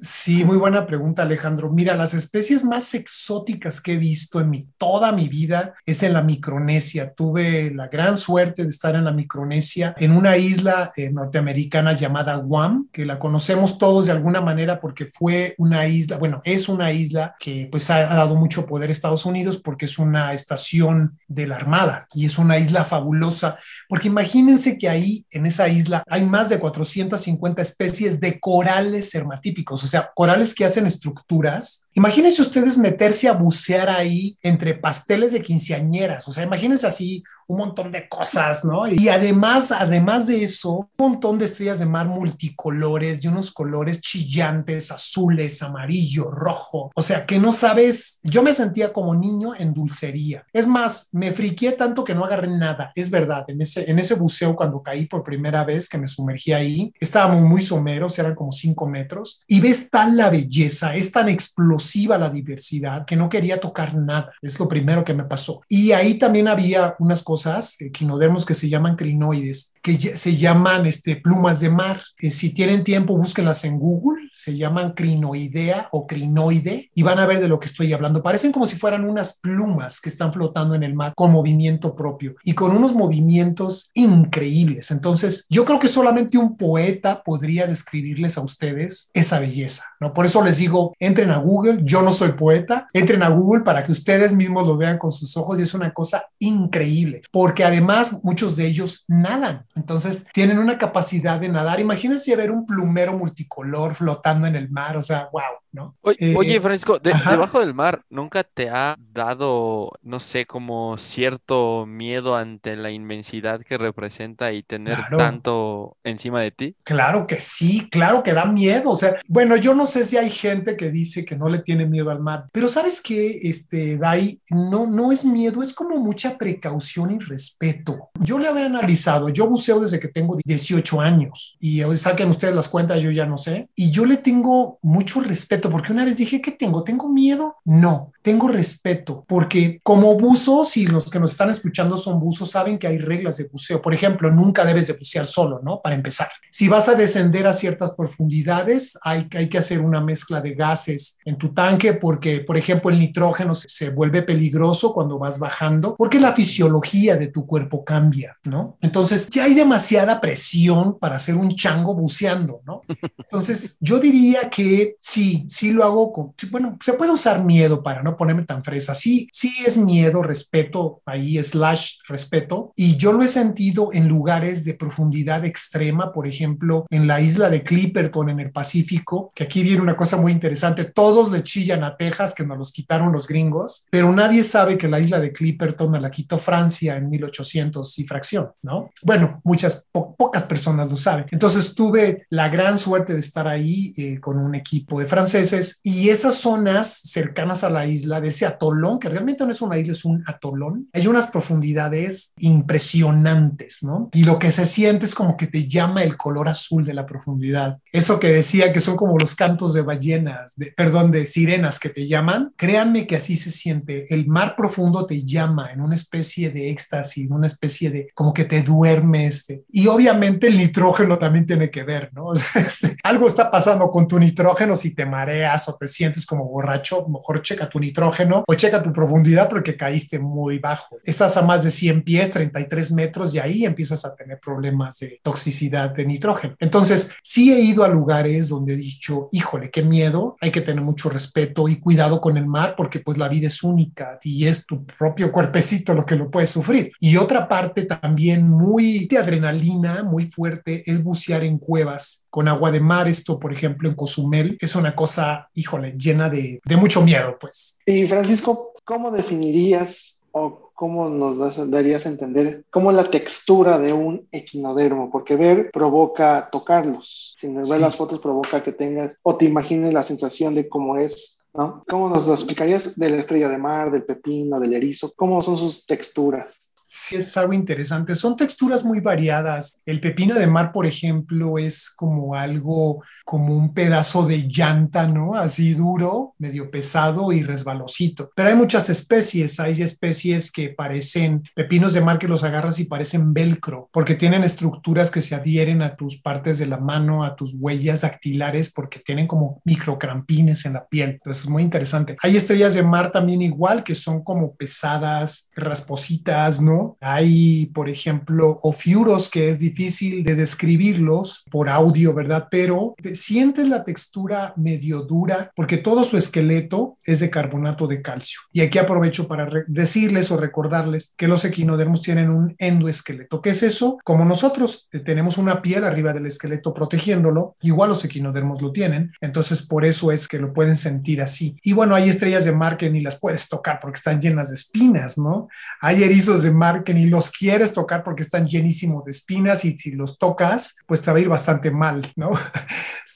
Sí, 0.00 0.44
muy 0.44 0.56
buena 0.56 0.86
pregunta, 0.86 1.22
Alejandro. 1.22 1.70
Mira, 1.70 1.96
las 1.96 2.14
especies 2.14 2.64
más 2.64 2.94
exóticas 2.94 3.80
que 3.80 3.92
he 3.92 3.96
visto 3.96 4.40
en 4.40 4.48
mi, 4.48 4.70
toda 4.78 5.12
mi 5.12 5.28
vida 5.28 5.74
es 5.84 6.02
en 6.04 6.14
la 6.14 6.22
Micronesia. 6.22 7.12
Tuve 7.12 7.72
la 7.74 7.88
gran 7.88 8.16
suerte 8.16 8.62
de 8.62 8.70
estar 8.70 8.94
en 8.94 9.04
la 9.04 9.12
Micronesia, 9.12 9.94
en 9.98 10.12
una 10.12 10.36
isla 10.36 10.92
eh, 10.96 11.10
norteamericana 11.10 11.92
llamada 11.92 12.36
Guam, 12.36 12.88
que 12.90 13.04
la 13.04 13.18
conocemos 13.18 13.76
todos 13.76 14.06
de 14.06 14.12
alguna 14.12 14.40
manera 14.40 14.80
porque 14.80 15.06
fue 15.06 15.54
una 15.58 15.86
isla, 15.88 16.16
bueno, 16.16 16.40
es 16.44 16.68
una 16.68 16.92
isla 16.92 17.34
que 17.38 17.68
pues 17.70 17.90
ha, 17.90 17.96
ha 17.96 18.16
dado 18.16 18.36
mucho 18.36 18.66
poder 18.66 18.88
a 18.88 18.92
Estados 18.92 19.26
Unidos 19.26 19.58
porque 19.58 19.86
es 19.86 19.98
una 19.98 20.32
estación 20.32 21.18
de 21.26 21.48
la 21.48 21.56
Armada 21.56 22.06
y 22.14 22.24
es 22.24 22.38
una 22.38 22.56
isla 22.56 22.84
fabulosa, 22.84 23.58
porque 23.88 24.08
imagínense 24.08 24.78
que 24.78 24.88
ahí 24.88 25.17
en 25.30 25.46
esa 25.46 25.68
isla 25.68 26.02
hay 26.08 26.24
más 26.24 26.48
de 26.48 26.58
450 26.58 27.62
especies 27.62 28.20
de 28.20 28.38
corales 28.40 29.14
hermatípicos, 29.14 29.82
o 29.84 29.86
sea, 29.86 30.10
corales 30.14 30.54
que 30.54 30.64
hacen 30.64 30.86
estructuras. 30.86 31.86
Imagínense 31.94 32.42
ustedes 32.42 32.78
meterse 32.78 33.28
a 33.28 33.32
bucear 33.32 33.90
ahí 33.90 34.36
entre 34.42 34.74
pasteles 34.74 35.32
de 35.32 35.42
quinceañeras, 35.42 36.26
o 36.28 36.32
sea, 36.32 36.44
imagínense 36.44 36.86
así 36.86 37.22
un 37.48 37.58
montón 37.58 37.90
de 37.90 38.08
cosas, 38.08 38.64
¿no? 38.64 38.86
Y 38.86 39.08
además, 39.08 39.72
además 39.72 40.26
de 40.26 40.44
eso, 40.44 40.90
un 40.98 41.12
montón 41.12 41.38
de 41.38 41.46
estrellas 41.46 41.78
de 41.78 41.86
mar 41.86 42.06
multicolores, 42.06 43.22
de 43.22 43.28
unos 43.28 43.50
colores 43.50 44.00
chillantes, 44.00 44.92
azules, 44.92 45.62
amarillo, 45.62 46.30
rojo. 46.30 46.90
O 46.94 47.02
sea, 47.02 47.24
que 47.24 47.38
no 47.38 47.50
sabes, 47.50 48.20
yo 48.22 48.42
me 48.42 48.52
sentía 48.52 48.92
como 48.92 49.14
niño 49.14 49.52
en 49.58 49.72
dulcería. 49.72 50.44
Es 50.52 50.66
más, 50.66 51.08
me 51.12 51.32
friqué 51.32 51.72
tanto 51.72 52.04
que 52.04 52.14
no 52.14 52.24
agarré 52.24 52.48
nada. 52.48 52.92
Es 52.94 53.10
verdad, 53.10 53.44
en 53.48 53.62
ese, 53.62 53.90
en 53.90 53.98
ese 53.98 54.14
buceo 54.14 54.54
cuando 54.54 54.82
caí 54.82 55.06
por 55.06 55.24
primera 55.24 55.64
vez 55.64 55.88
que 55.88 55.98
me 55.98 56.06
sumergí 56.06 56.52
ahí, 56.52 56.92
estábamos 57.00 57.40
muy 57.40 57.62
someros, 57.62 58.18
eran 58.18 58.34
como 58.34 58.52
cinco 58.52 58.86
metros, 58.86 59.42
y 59.46 59.60
ves 59.60 59.90
tan 59.90 60.18
la 60.18 60.28
belleza, 60.28 60.94
es 60.94 61.10
tan 61.12 61.30
explosiva 61.30 62.18
la 62.18 62.28
diversidad 62.28 63.06
que 63.06 63.16
no 63.16 63.30
quería 63.30 63.58
tocar 63.58 63.96
nada. 63.96 64.32
Es 64.42 64.58
lo 64.58 64.68
primero 64.68 65.02
que 65.02 65.14
me 65.14 65.24
pasó. 65.24 65.62
Y 65.66 65.92
ahí 65.92 66.14
también 66.18 66.48
había 66.48 66.94
unas 66.98 67.22
cosas, 67.22 67.37
equinodermos 67.46 68.44
que 68.46 68.54
se 68.54 68.68
llaman 68.68 68.96
crinoides, 68.96 69.74
que 69.82 69.96
se 69.98 70.36
llaman 70.36 70.86
este, 70.86 71.16
plumas 71.16 71.60
de 71.60 71.70
mar. 71.70 72.00
Eh, 72.18 72.30
si 72.30 72.50
tienen 72.50 72.84
tiempo, 72.84 73.16
búsquenlas 73.16 73.64
en 73.64 73.78
Google, 73.78 74.28
se 74.32 74.56
llaman 74.56 74.92
crinoidea 74.92 75.88
o 75.92 76.06
crinoide 76.06 76.90
y 76.94 77.02
van 77.02 77.18
a 77.18 77.26
ver 77.26 77.40
de 77.40 77.48
lo 77.48 77.58
que 77.58 77.66
estoy 77.66 77.92
hablando. 77.92 78.22
Parecen 78.22 78.52
como 78.52 78.66
si 78.66 78.76
fueran 78.76 79.04
unas 79.04 79.38
plumas 79.38 80.00
que 80.00 80.08
están 80.08 80.32
flotando 80.32 80.74
en 80.74 80.82
el 80.82 80.94
mar 80.94 81.12
con 81.14 81.32
movimiento 81.32 81.94
propio 81.94 82.34
y 82.44 82.54
con 82.54 82.76
unos 82.76 82.94
movimientos 82.94 83.90
increíbles. 83.94 84.90
Entonces, 84.90 85.46
yo 85.48 85.64
creo 85.64 85.78
que 85.78 85.88
solamente 85.88 86.38
un 86.38 86.56
poeta 86.56 87.22
podría 87.22 87.66
describirles 87.66 88.38
a 88.38 88.42
ustedes 88.42 89.10
esa 89.14 89.38
belleza, 89.38 89.84
¿no? 90.00 90.12
Por 90.12 90.26
eso 90.26 90.42
les 90.44 90.58
digo, 90.58 90.94
entren 90.98 91.30
a 91.30 91.38
Google, 91.38 91.80
yo 91.84 92.02
no 92.02 92.12
soy 92.12 92.32
poeta, 92.32 92.88
entren 92.92 93.22
a 93.22 93.28
Google 93.28 93.62
para 93.62 93.84
que 93.84 93.92
ustedes 93.92 94.32
mismos 94.32 94.66
lo 94.66 94.76
vean 94.76 94.98
con 94.98 95.12
sus 95.12 95.36
ojos 95.36 95.58
y 95.58 95.62
es 95.62 95.74
una 95.74 95.92
cosa 95.92 96.24
increíble, 96.38 97.22
porque 97.30 97.64
además 97.64 98.20
muchos 98.22 98.56
de 98.56 98.66
ellos 98.66 99.04
nadan, 99.06 99.66
entonces 99.74 100.26
tienen 100.32 100.58
una 100.58 100.78
capacidad 100.78 101.38
de 101.38 101.48
nadar. 101.48 101.80
Imagínense 101.80 102.34
ver 102.36 102.50
un 102.50 102.66
plumero 102.66 103.16
multicolor 103.16 103.94
flotando 103.94 104.46
en 104.46 104.56
el 104.56 104.70
mar, 104.70 104.96
o 104.96 105.02
sea, 105.02 105.28
wow, 105.32 105.42
¿no? 105.72 105.96
Oye, 106.02 106.56
eh, 106.56 106.60
Francisco, 106.60 106.98
debajo 106.98 107.60
del 107.60 107.74
mar, 107.74 108.02
¿nunca 108.10 108.44
te 108.44 108.70
ha 108.70 108.96
dado, 108.98 109.92
no 110.02 110.20
sé, 110.20 110.46
como 110.46 110.96
cierto 110.98 111.86
miedo 111.86 112.36
ante 112.36 112.76
la 112.76 112.90
inmensidad 112.90 113.60
que 113.60 113.78
representa 113.78 114.52
y 114.52 114.62
tener 114.62 114.98
tanto 115.16 115.96
encima 116.04 116.40
de 116.40 116.50
ti? 116.50 116.76
Claro 116.84 117.26
que 117.26 117.36
sí, 117.40 117.88
claro 117.90 118.22
que 118.22 118.32
da 118.32 118.44
miedo. 118.44 118.90
O 118.90 118.96
sea, 118.96 119.16
bueno, 119.26 119.56
yo 119.56 119.74
no 119.74 119.86
sé 119.86 120.04
si 120.04 120.16
hay 120.16 120.30
gente 120.30 120.76
que 120.76 120.90
dice 120.90 121.24
que 121.24 121.36
no 121.36 121.48
le 121.48 121.58
tiene 121.58 121.86
miedo 121.86 122.10
al 122.10 122.20
mar, 122.20 122.46
pero 122.52 122.68
sabes 122.68 123.00
que, 123.00 123.38
este, 123.42 123.96
Dai, 123.96 124.40
no, 124.50 124.86
no 124.86 125.12
es 125.12 125.24
miedo, 125.24 125.62
es 125.62 125.72
como 125.74 125.98
mucha 125.98 126.36
precaución 126.36 127.12
y 127.12 127.18
respeto. 127.18 128.10
Yo 128.20 128.38
le 128.38 128.48
había 128.48 128.66
analizado, 128.66 129.28
yo 129.28 129.48
buceo 129.48 129.80
desde 129.80 130.00
que 130.00 130.08
tengo 130.08 130.36
18 130.44 131.00
años 131.00 131.56
y 131.60 131.82
hoy 131.82 131.96
saquen 131.96 132.30
ustedes 132.30 132.54
las 132.54 132.68
cuentas, 132.68 133.00
yo 133.02 133.10
ya 133.10 133.26
no 133.26 133.38
sé, 133.38 133.68
y 133.74 133.90
yo 133.90 134.04
le 134.04 134.16
tengo 134.16 134.78
mucho 134.82 135.20
respeto 135.20 135.67
porque 135.70 135.92
una 135.92 136.04
vez 136.04 136.16
dije, 136.16 136.40
¿qué 136.40 136.52
tengo? 136.52 136.84
¿Tengo 136.84 137.08
miedo? 137.08 137.56
No, 137.64 138.12
tengo 138.28 138.48
respeto 138.48 139.24
porque 139.26 139.80
como 139.82 140.14
buzo, 140.18 140.62
si 140.66 140.86
los 140.86 141.10
que 141.10 141.18
nos 141.18 141.32
están 141.32 141.48
escuchando 141.48 141.96
son 141.96 142.20
buzos, 142.20 142.50
saben 142.50 142.78
que 142.78 142.86
hay 142.86 142.98
reglas 142.98 143.38
de 143.38 143.44
buceo. 143.44 143.80
Por 143.80 143.94
ejemplo, 143.94 144.30
nunca 144.30 144.66
debes 144.66 144.86
de 144.86 144.92
bucear 144.92 145.24
solo, 145.24 145.62
¿no? 145.64 145.80
Para 145.80 145.94
empezar. 145.94 146.28
Si 146.50 146.68
vas 146.68 146.90
a 146.90 146.94
descender 146.94 147.46
a 147.46 147.54
ciertas 147.54 147.92
profundidades, 147.92 148.98
hay, 149.00 149.26
hay 149.34 149.48
que 149.48 149.56
hacer 149.56 149.80
una 149.80 150.02
mezcla 150.02 150.42
de 150.42 150.52
gases 150.52 151.16
en 151.24 151.38
tu 151.38 151.54
tanque 151.54 151.94
porque, 151.94 152.40
por 152.40 152.58
ejemplo, 152.58 152.90
el 152.90 152.98
nitrógeno 152.98 153.54
se, 153.54 153.66
se 153.70 153.88
vuelve 153.88 154.20
peligroso 154.20 154.92
cuando 154.92 155.18
vas 155.18 155.38
bajando 155.38 155.96
porque 155.96 156.20
la 156.20 156.34
fisiología 156.34 157.16
de 157.16 157.28
tu 157.28 157.46
cuerpo 157.46 157.82
cambia, 157.82 158.36
¿no? 158.44 158.76
Entonces, 158.82 159.30
ya 159.30 159.44
hay 159.44 159.54
demasiada 159.54 160.20
presión 160.20 160.98
para 160.98 161.16
hacer 161.16 161.34
un 161.34 161.54
chango 161.54 161.94
buceando, 161.94 162.60
¿no? 162.66 162.82
Entonces, 163.16 163.78
yo 163.80 163.98
diría 163.98 164.50
que 164.50 164.96
sí, 165.00 165.46
sí 165.48 165.72
lo 165.72 165.82
hago 165.82 166.12
con, 166.12 166.34
bueno, 166.50 166.76
se 166.84 166.92
puede 166.92 167.12
usar 167.12 167.42
miedo 167.42 167.82
para 167.82 168.02
no 168.02 168.17
ponerme 168.18 168.44
tan 168.44 168.62
fresa. 168.62 168.92
Sí, 168.92 169.28
sí 169.32 169.52
es 169.66 169.78
miedo, 169.78 170.22
respeto, 170.22 171.00
ahí 171.06 171.42
slash 171.42 172.00
respeto. 172.06 172.72
Y 172.76 172.96
yo 172.96 173.14
lo 173.14 173.22
he 173.22 173.28
sentido 173.28 173.90
en 173.94 174.08
lugares 174.08 174.64
de 174.64 174.74
profundidad 174.74 175.44
extrema, 175.46 176.12
por 176.12 176.26
ejemplo, 176.26 176.86
en 176.90 177.06
la 177.06 177.20
isla 177.20 177.48
de 177.48 177.62
Clipperton, 177.62 178.28
en 178.28 178.40
el 178.40 178.52
Pacífico, 178.52 179.32
que 179.34 179.44
aquí 179.44 179.62
viene 179.62 179.82
una 179.82 179.96
cosa 179.96 180.16
muy 180.16 180.32
interesante. 180.32 180.84
Todos 180.84 181.30
le 181.30 181.42
chillan 181.42 181.84
a 181.84 181.96
Texas, 181.96 182.34
que 182.34 182.44
nos 182.44 182.58
los 182.58 182.72
quitaron 182.72 183.12
los 183.12 183.26
gringos, 183.26 183.86
pero 183.90 184.12
nadie 184.12 184.44
sabe 184.44 184.76
que 184.76 184.88
la 184.88 185.00
isla 185.00 185.20
de 185.20 185.32
Clipperton 185.32 185.90
me 185.90 186.00
la 186.00 186.10
quitó 186.10 186.38
Francia 186.38 186.96
en 186.96 187.08
1800 187.08 187.98
y 187.98 188.04
fracción, 188.04 188.50
¿no? 188.62 188.90
Bueno, 189.02 189.40
muchas, 189.44 189.86
pocas 189.92 190.42
personas 190.44 190.88
lo 190.88 190.96
saben. 190.96 191.26
Entonces 191.30 191.74
tuve 191.74 192.26
la 192.30 192.48
gran 192.48 192.78
suerte 192.78 193.14
de 193.14 193.20
estar 193.20 193.46
ahí 193.46 193.92
eh, 193.96 194.18
con 194.20 194.38
un 194.38 194.54
equipo 194.54 194.98
de 194.98 195.06
franceses 195.06 195.80
y 195.82 196.08
esas 196.08 196.34
zonas 196.34 197.00
cercanas 197.04 197.64
a 197.64 197.70
la 197.70 197.86
isla, 197.86 198.07
de 198.20 198.28
ese 198.28 198.46
atolón, 198.46 198.98
que 198.98 199.08
realmente 199.08 199.44
no 199.44 199.50
es 199.50 199.62
una 199.62 199.78
isla, 199.78 199.92
es 199.92 200.04
un 200.04 200.22
atolón, 200.26 200.88
hay 200.92 201.06
unas 201.06 201.28
profundidades 201.30 202.34
impresionantes, 202.38 203.82
¿no? 203.82 204.10
Y 204.12 204.24
lo 204.24 204.38
que 204.38 204.50
se 204.50 204.64
siente 204.64 205.06
es 205.06 205.14
como 205.14 205.36
que 205.36 205.46
te 205.46 205.68
llama 205.68 206.02
el 206.02 206.16
color 206.16 206.48
azul 206.48 206.84
de 206.84 206.94
la 206.94 207.06
profundidad. 207.06 207.78
Eso 207.92 208.18
que 208.18 208.28
decía 208.28 208.72
que 208.72 208.80
son 208.80 208.96
como 208.96 209.18
los 209.18 209.34
cantos 209.34 209.72
de 209.74 209.82
ballenas, 209.82 210.56
de, 210.56 210.72
perdón, 210.76 211.10
de 211.10 211.26
sirenas 211.26 211.78
que 211.78 211.90
te 211.90 212.06
llaman, 212.06 212.52
créanme 212.56 213.06
que 213.06 213.16
así 213.16 213.36
se 213.36 213.50
siente. 213.50 214.12
El 214.12 214.26
mar 214.26 214.56
profundo 214.56 215.06
te 215.06 215.24
llama 215.24 215.72
en 215.72 215.80
una 215.80 215.94
especie 215.94 216.50
de 216.50 216.70
éxtasis, 216.70 217.24
en 217.24 217.32
una 217.32 217.46
especie 217.46 217.90
de 217.90 218.08
como 218.14 218.32
que 218.32 218.44
te 218.44 218.62
duermes. 218.62 219.28
Este, 219.38 219.64
y 219.68 219.86
obviamente 219.86 220.48
el 220.48 220.58
nitrógeno 220.58 221.18
también 221.18 221.46
tiene 221.46 221.70
que 221.70 221.84
ver, 221.84 222.10
¿no? 222.12 222.30
Este, 222.54 222.96
algo 223.02 223.28
está 223.28 223.50
pasando 223.50 223.90
con 223.90 224.08
tu 224.08 224.18
nitrógeno 224.18 224.74
si 224.74 224.94
te 224.94 225.06
mareas 225.06 225.68
o 225.68 225.76
te 225.76 225.86
sientes 225.86 226.26
como 226.26 226.44
borracho, 226.44 227.06
mejor 227.08 227.40
checa 227.42 227.68
tu 227.68 227.78
nitrógeno 227.88 228.44
o 228.46 228.54
checa 228.54 228.82
tu 228.82 228.92
profundidad 228.92 229.48
porque 229.48 229.76
caíste 229.76 230.18
muy 230.18 230.58
bajo. 230.58 230.98
Estás 231.04 231.36
a 231.36 231.42
más 231.42 231.64
de 231.64 231.70
100 231.70 232.02
pies, 232.02 232.30
33 232.30 232.92
metros 232.92 233.34
y 233.34 233.38
ahí 233.38 233.64
empiezas 233.64 234.04
a 234.04 234.14
tener 234.14 234.38
problemas 234.38 234.98
de 234.98 235.20
toxicidad 235.22 235.90
de 235.90 236.06
nitrógeno. 236.06 236.54
Entonces, 236.60 237.12
sí 237.22 237.52
he 237.52 237.60
ido 237.60 237.84
a 237.84 237.88
lugares 237.88 238.48
donde 238.48 238.74
he 238.74 238.76
dicho, 238.76 239.28
híjole, 239.32 239.70
qué 239.70 239.82
miedo, 239.82 240.36
hay 240.40 240.50
que 240.50 240.60
tener 240.60 240.82
mucho 240.82 241.08
respeto 241.08 241.68
y 241.68 241.76
cuidado 241.76 242.20
con 242.20 242.36
el 242.36 242.46
mar 242.46 242.74
porque 242.76 243.00
pues 243.00 243.18
la 243.18 243.28
vida 243.28 243.46
es 243.46 243.62
única 243.62 244.18
y 244.22 244.46
es 244.46 244.66
tu 244.66 244.84
propio 244.84 245.32
cuerpecito 245.32 245.94
lo 245.94 246.04
que 246.04 246.16
lo 246.16 246.30
puede 246.30 246.46
sufrir. 246.46 246.92
Y 247.00 247.16
otra 247.16 247.48
parte 247.48 247.84
también 247.84 248.48
muy 248.48 249.06
de 249.06 249.18
adrenalina, 249.18 250.02
muy 250.02 250.24
fuerte, 250.26 250.82
es 250.90 251.02
bucear 251.02 251.44
en 251.44 251.58
cuevas 251.58 252.26
con 252.30 252.48
agua 252.48 252.70
de 252.70 252.80
mar. 252.80 253.08
Esto, 253.08 253.38
por 253.38 253.52
ejemplo, 253.52 253.88
en 253.88 253.94
Cozumel, 253.94 254.56
es 254.60 254.74
una 254.76 254.94
cosa, 254.94 255.48
híjole, 255.54 255.92
llena 255.92 256.28
de, 256.28 256.60
de 256.64 256.76
mucho 256.76 257.02
miedo, 257.02 257.36
pues. 257.40 257.77
Y 257.88 258.06
Francisco, 258.06 258.74
¿cómo 258.84 259.10
definirías 259.10 260.20
o 260.32 260.72
cómo 260.74 261.08
nos 261.08 261.70
darías 261.70 262.04
a 262.04 262.10
entender 262.10 262.66
cómo 262.68 262.90
es 262.90 262.96
la 262.98 263.10
textura 263.10 263.78
de 263.78 263.94
un 263.94 264.28
equinodermo? 264.30 265.10
Porque 265.10 265.36
ver 265.36 265.70
provoca 265.72 266.50
tocarlos. 266.52 267.34
Si 267.38 267.48
me 267.48 267.62
ver 267.66 267.80
las 267.80 267.96
fotos 267.96 268.20
provoca 268.20 268.62
que 268.62 268.72
tengas 268.72 269.16
o 269.22 269.38
te 269.38 269.46
imagines 269.46 269.94
la 269.94 270.02
sensación 270.02 270.54
de 270.54 270.68
cómo 270.68 270.98
es 270.98 271.42
¿no? 271.54 271.82
¿Cómo 271.88 272.10
nos 272.10 272.26
lo 272.26 272.34
explicarías 272.34 272.98
de 272.98 273.08
la 273.08 273.16
estrella 273.16 273.48
de 273.48 273.56
mar, 273.56 273.90
del 273.90 274.04
pepino, 274.04 274.60
del 274.60 274.74
erizo? 274.74 275.10
¿Cómo 275.16 275.42
son 275.42 275.56
sus 275.56 275.86
texturas? 275.86 276.74
Sí 276.98 277.16
es 277.16 277.36
algo 277.36 277.52
interesante. 277.52 278.14
Son 278.14 278.34
texturas 278.34 278.84
muy 278.84 279.00
variadas. 279.00 279.80
El 279.86 280.00
pepino 280.00 280.34
de 280.34 280.46
mar, 280.46 280.72
por 280.72 280.84
ejemplo, 280.84 281.58
es 281.58 281.90
como 281.90 282.34
algo, 282.34 283.02
como 283.24 283.56
un 283.56 283.72
pedazo 283.72 284.26
de 284.26 284.48
llanta, 284.48 285.06
¿no? 285.06 285.34
Así 285.34 285.74
duro, 285.74 286.34
medio 286.38 286.70
pesado 286.70 287.32
y 287.32 287.42
resbalosito. 287.42 288.30
Pero 288.34 288.48
hay 288.48 288.56
muchas 288.56 288.90
especies. 288.90 289.60
Hay 289.60 289.72
especies 289.80 290.50
que 290.50 290.70
parecen 290.70 291.42
pepinos 291.54 291.92
de 291.92 292.00
mar 292.00 292.18
que 292.18 292.28
los 292.28 292.42
agarras 292.42 292.80
y 292.80 292.86
parecen 292.86 293.32
velcro, 293.32 293.88
porque 293.92 294.14
tienen 294.14 294.42
estructuras 294.42 295.10
que 295.10 295.20
se 295.20 295.34
adhieren 295.34 295.82
a 295.82 295.94
tus 295.94 296.20
partes 296.20 296.58
de 296.58 296.66
la 296.66 296.78
mano, 296.78 297.22
a 297.22 297.36
tus 297.36 297.54
huellas 297.54 298.00
dactilares, 298.00 298.72
porque 298.72 298.98
tienen 298.98 299.26
como 299.26 299.60
microcrampines 299.64 300.66
en 300.66 300.72
la 300.72 300.86
piel. 300.86 301.10
Entonces 301.10 301.44
es 301.44 301.48
muy 301.48 301.62
interesante. 301.62 302.16
Hay 302.22 302.36
estrellas 302.36 302.74
de 302.74 302.82
mar 302.82 303.12
también 303.12 303.42
igual, 303.42 303.84
que 303.84 303.94
son 303.94 304.24
como 304.24 304.56
pesadas, 304.56 305.48
raspositas, 305.54 306.60
¿no? 306.60 306.87
Hay, 307.00 307.66
por 307.66 307.88
ejemplo, 307.88 308.58
ofiuros 308.62 309.30
que 309.30 309.50
es 309.50 309.58
difícil 309.58 310.24
de 310.24 310.34
describirlos 310.34 311.44
por 311.50 311.68
audio, 311.68 312.14
¿verdad? 312.14 312.48
Pero 312.50 312.94
sientes 313.14 313.68
la 313.68 313.84
textura 313.84 314.52
medio 314.56 315.02
dura 315.02 315.50
porque 315.54 315.78
todo 315.78 316.04
su 316.04 316.16
esqueleto 316.16 316.96
es 317.04 317.20
de 317.20 317.30
carbonato 317.30 317.86
de 317.86 318.02
calcio. 318.02 318.40
Y 318.52 318.60
aquí 318.60 318.78
aprovecho 318.78 319.28
para 319.28 319.48
decirles 319.66 320.30
o 320.30 320.36
recordarles 320.36 321.14
que 321.16 321.28
los 321.28 321.44
equinodermos 321.44 322.00
tienen 322.00 322.30
un 322.30 322.54
endoesqueleto. 322.58 323.40
¿Qué 323.40 323.50
es 323.50 323.62
eso? 323.62 323.98
Como 324.04 324.24
nosotros 324.24 324.88
eh, 324.92 325.00
tenemos 325.00 325.38
una 325.38 325.62
piel 325.62 325.84
arriba 325.84 326.12
del 326.12 326.26
esqueleto 326.26 326.74
protegiéndolo, 326.74 327.56
igual 327.60 327.90
los 327.90 328.04
equinodermos 328.04 328.62
lo 328.62 328.72
tienen. 328.72 329.12
Entonces, 329.20 329.62
por 329.62 329.84
eso 329.84 330.12
es 330.12 330.28
que 330.28 330.38
lo 330.38 330.52
pueden 330.52 330.76
sentir 330.76 331.22
así. 331.22 331.56
Y 331.62 331.72
bueno, 331.72 331.94
hay 331.94 332.08
estrellas 332.08 332.44
de 332.44 332.52
mar 332.52 332.76
que 332.76 332.90
ni 332.90 333.00
las 333.00 333.18
puedes 333.18 333.48
tocar 333.48 333.78
porque 333.80 333.96
están 333.96 334.20
llenas 334.20 334.50
de 334.50 334.56
espinas, 334.56 335.18
¿no? 335.18 335.48
Hay 335.80 336.02
erizos 336.02 336.42
de 336.42 336.50
mar 336.50 336.67
mar 336.68 336.84
que 336.84 336.94
ni 336.94 337.06
los 337.06 337.30
quieres 337.30 337.72
tocar 337.72 338.02
porque 338.04 338.22
están 338.22 338.46
llenísimos 338.46 339.04
de 339.04 339.10
espinas 339.10 339.64
y 339.64 339.76
si 339.78 339.92
los 339.92 340.18
tocas, 340.18 340.76
pues 340.86 341.02
te 341.02 341.10
va 341.10 341.18
a 341.18 341.20
ir 341.20 341.28
bastante 341.28 341.70
mal, 341.70 342.02
¿no? 342.16 342.30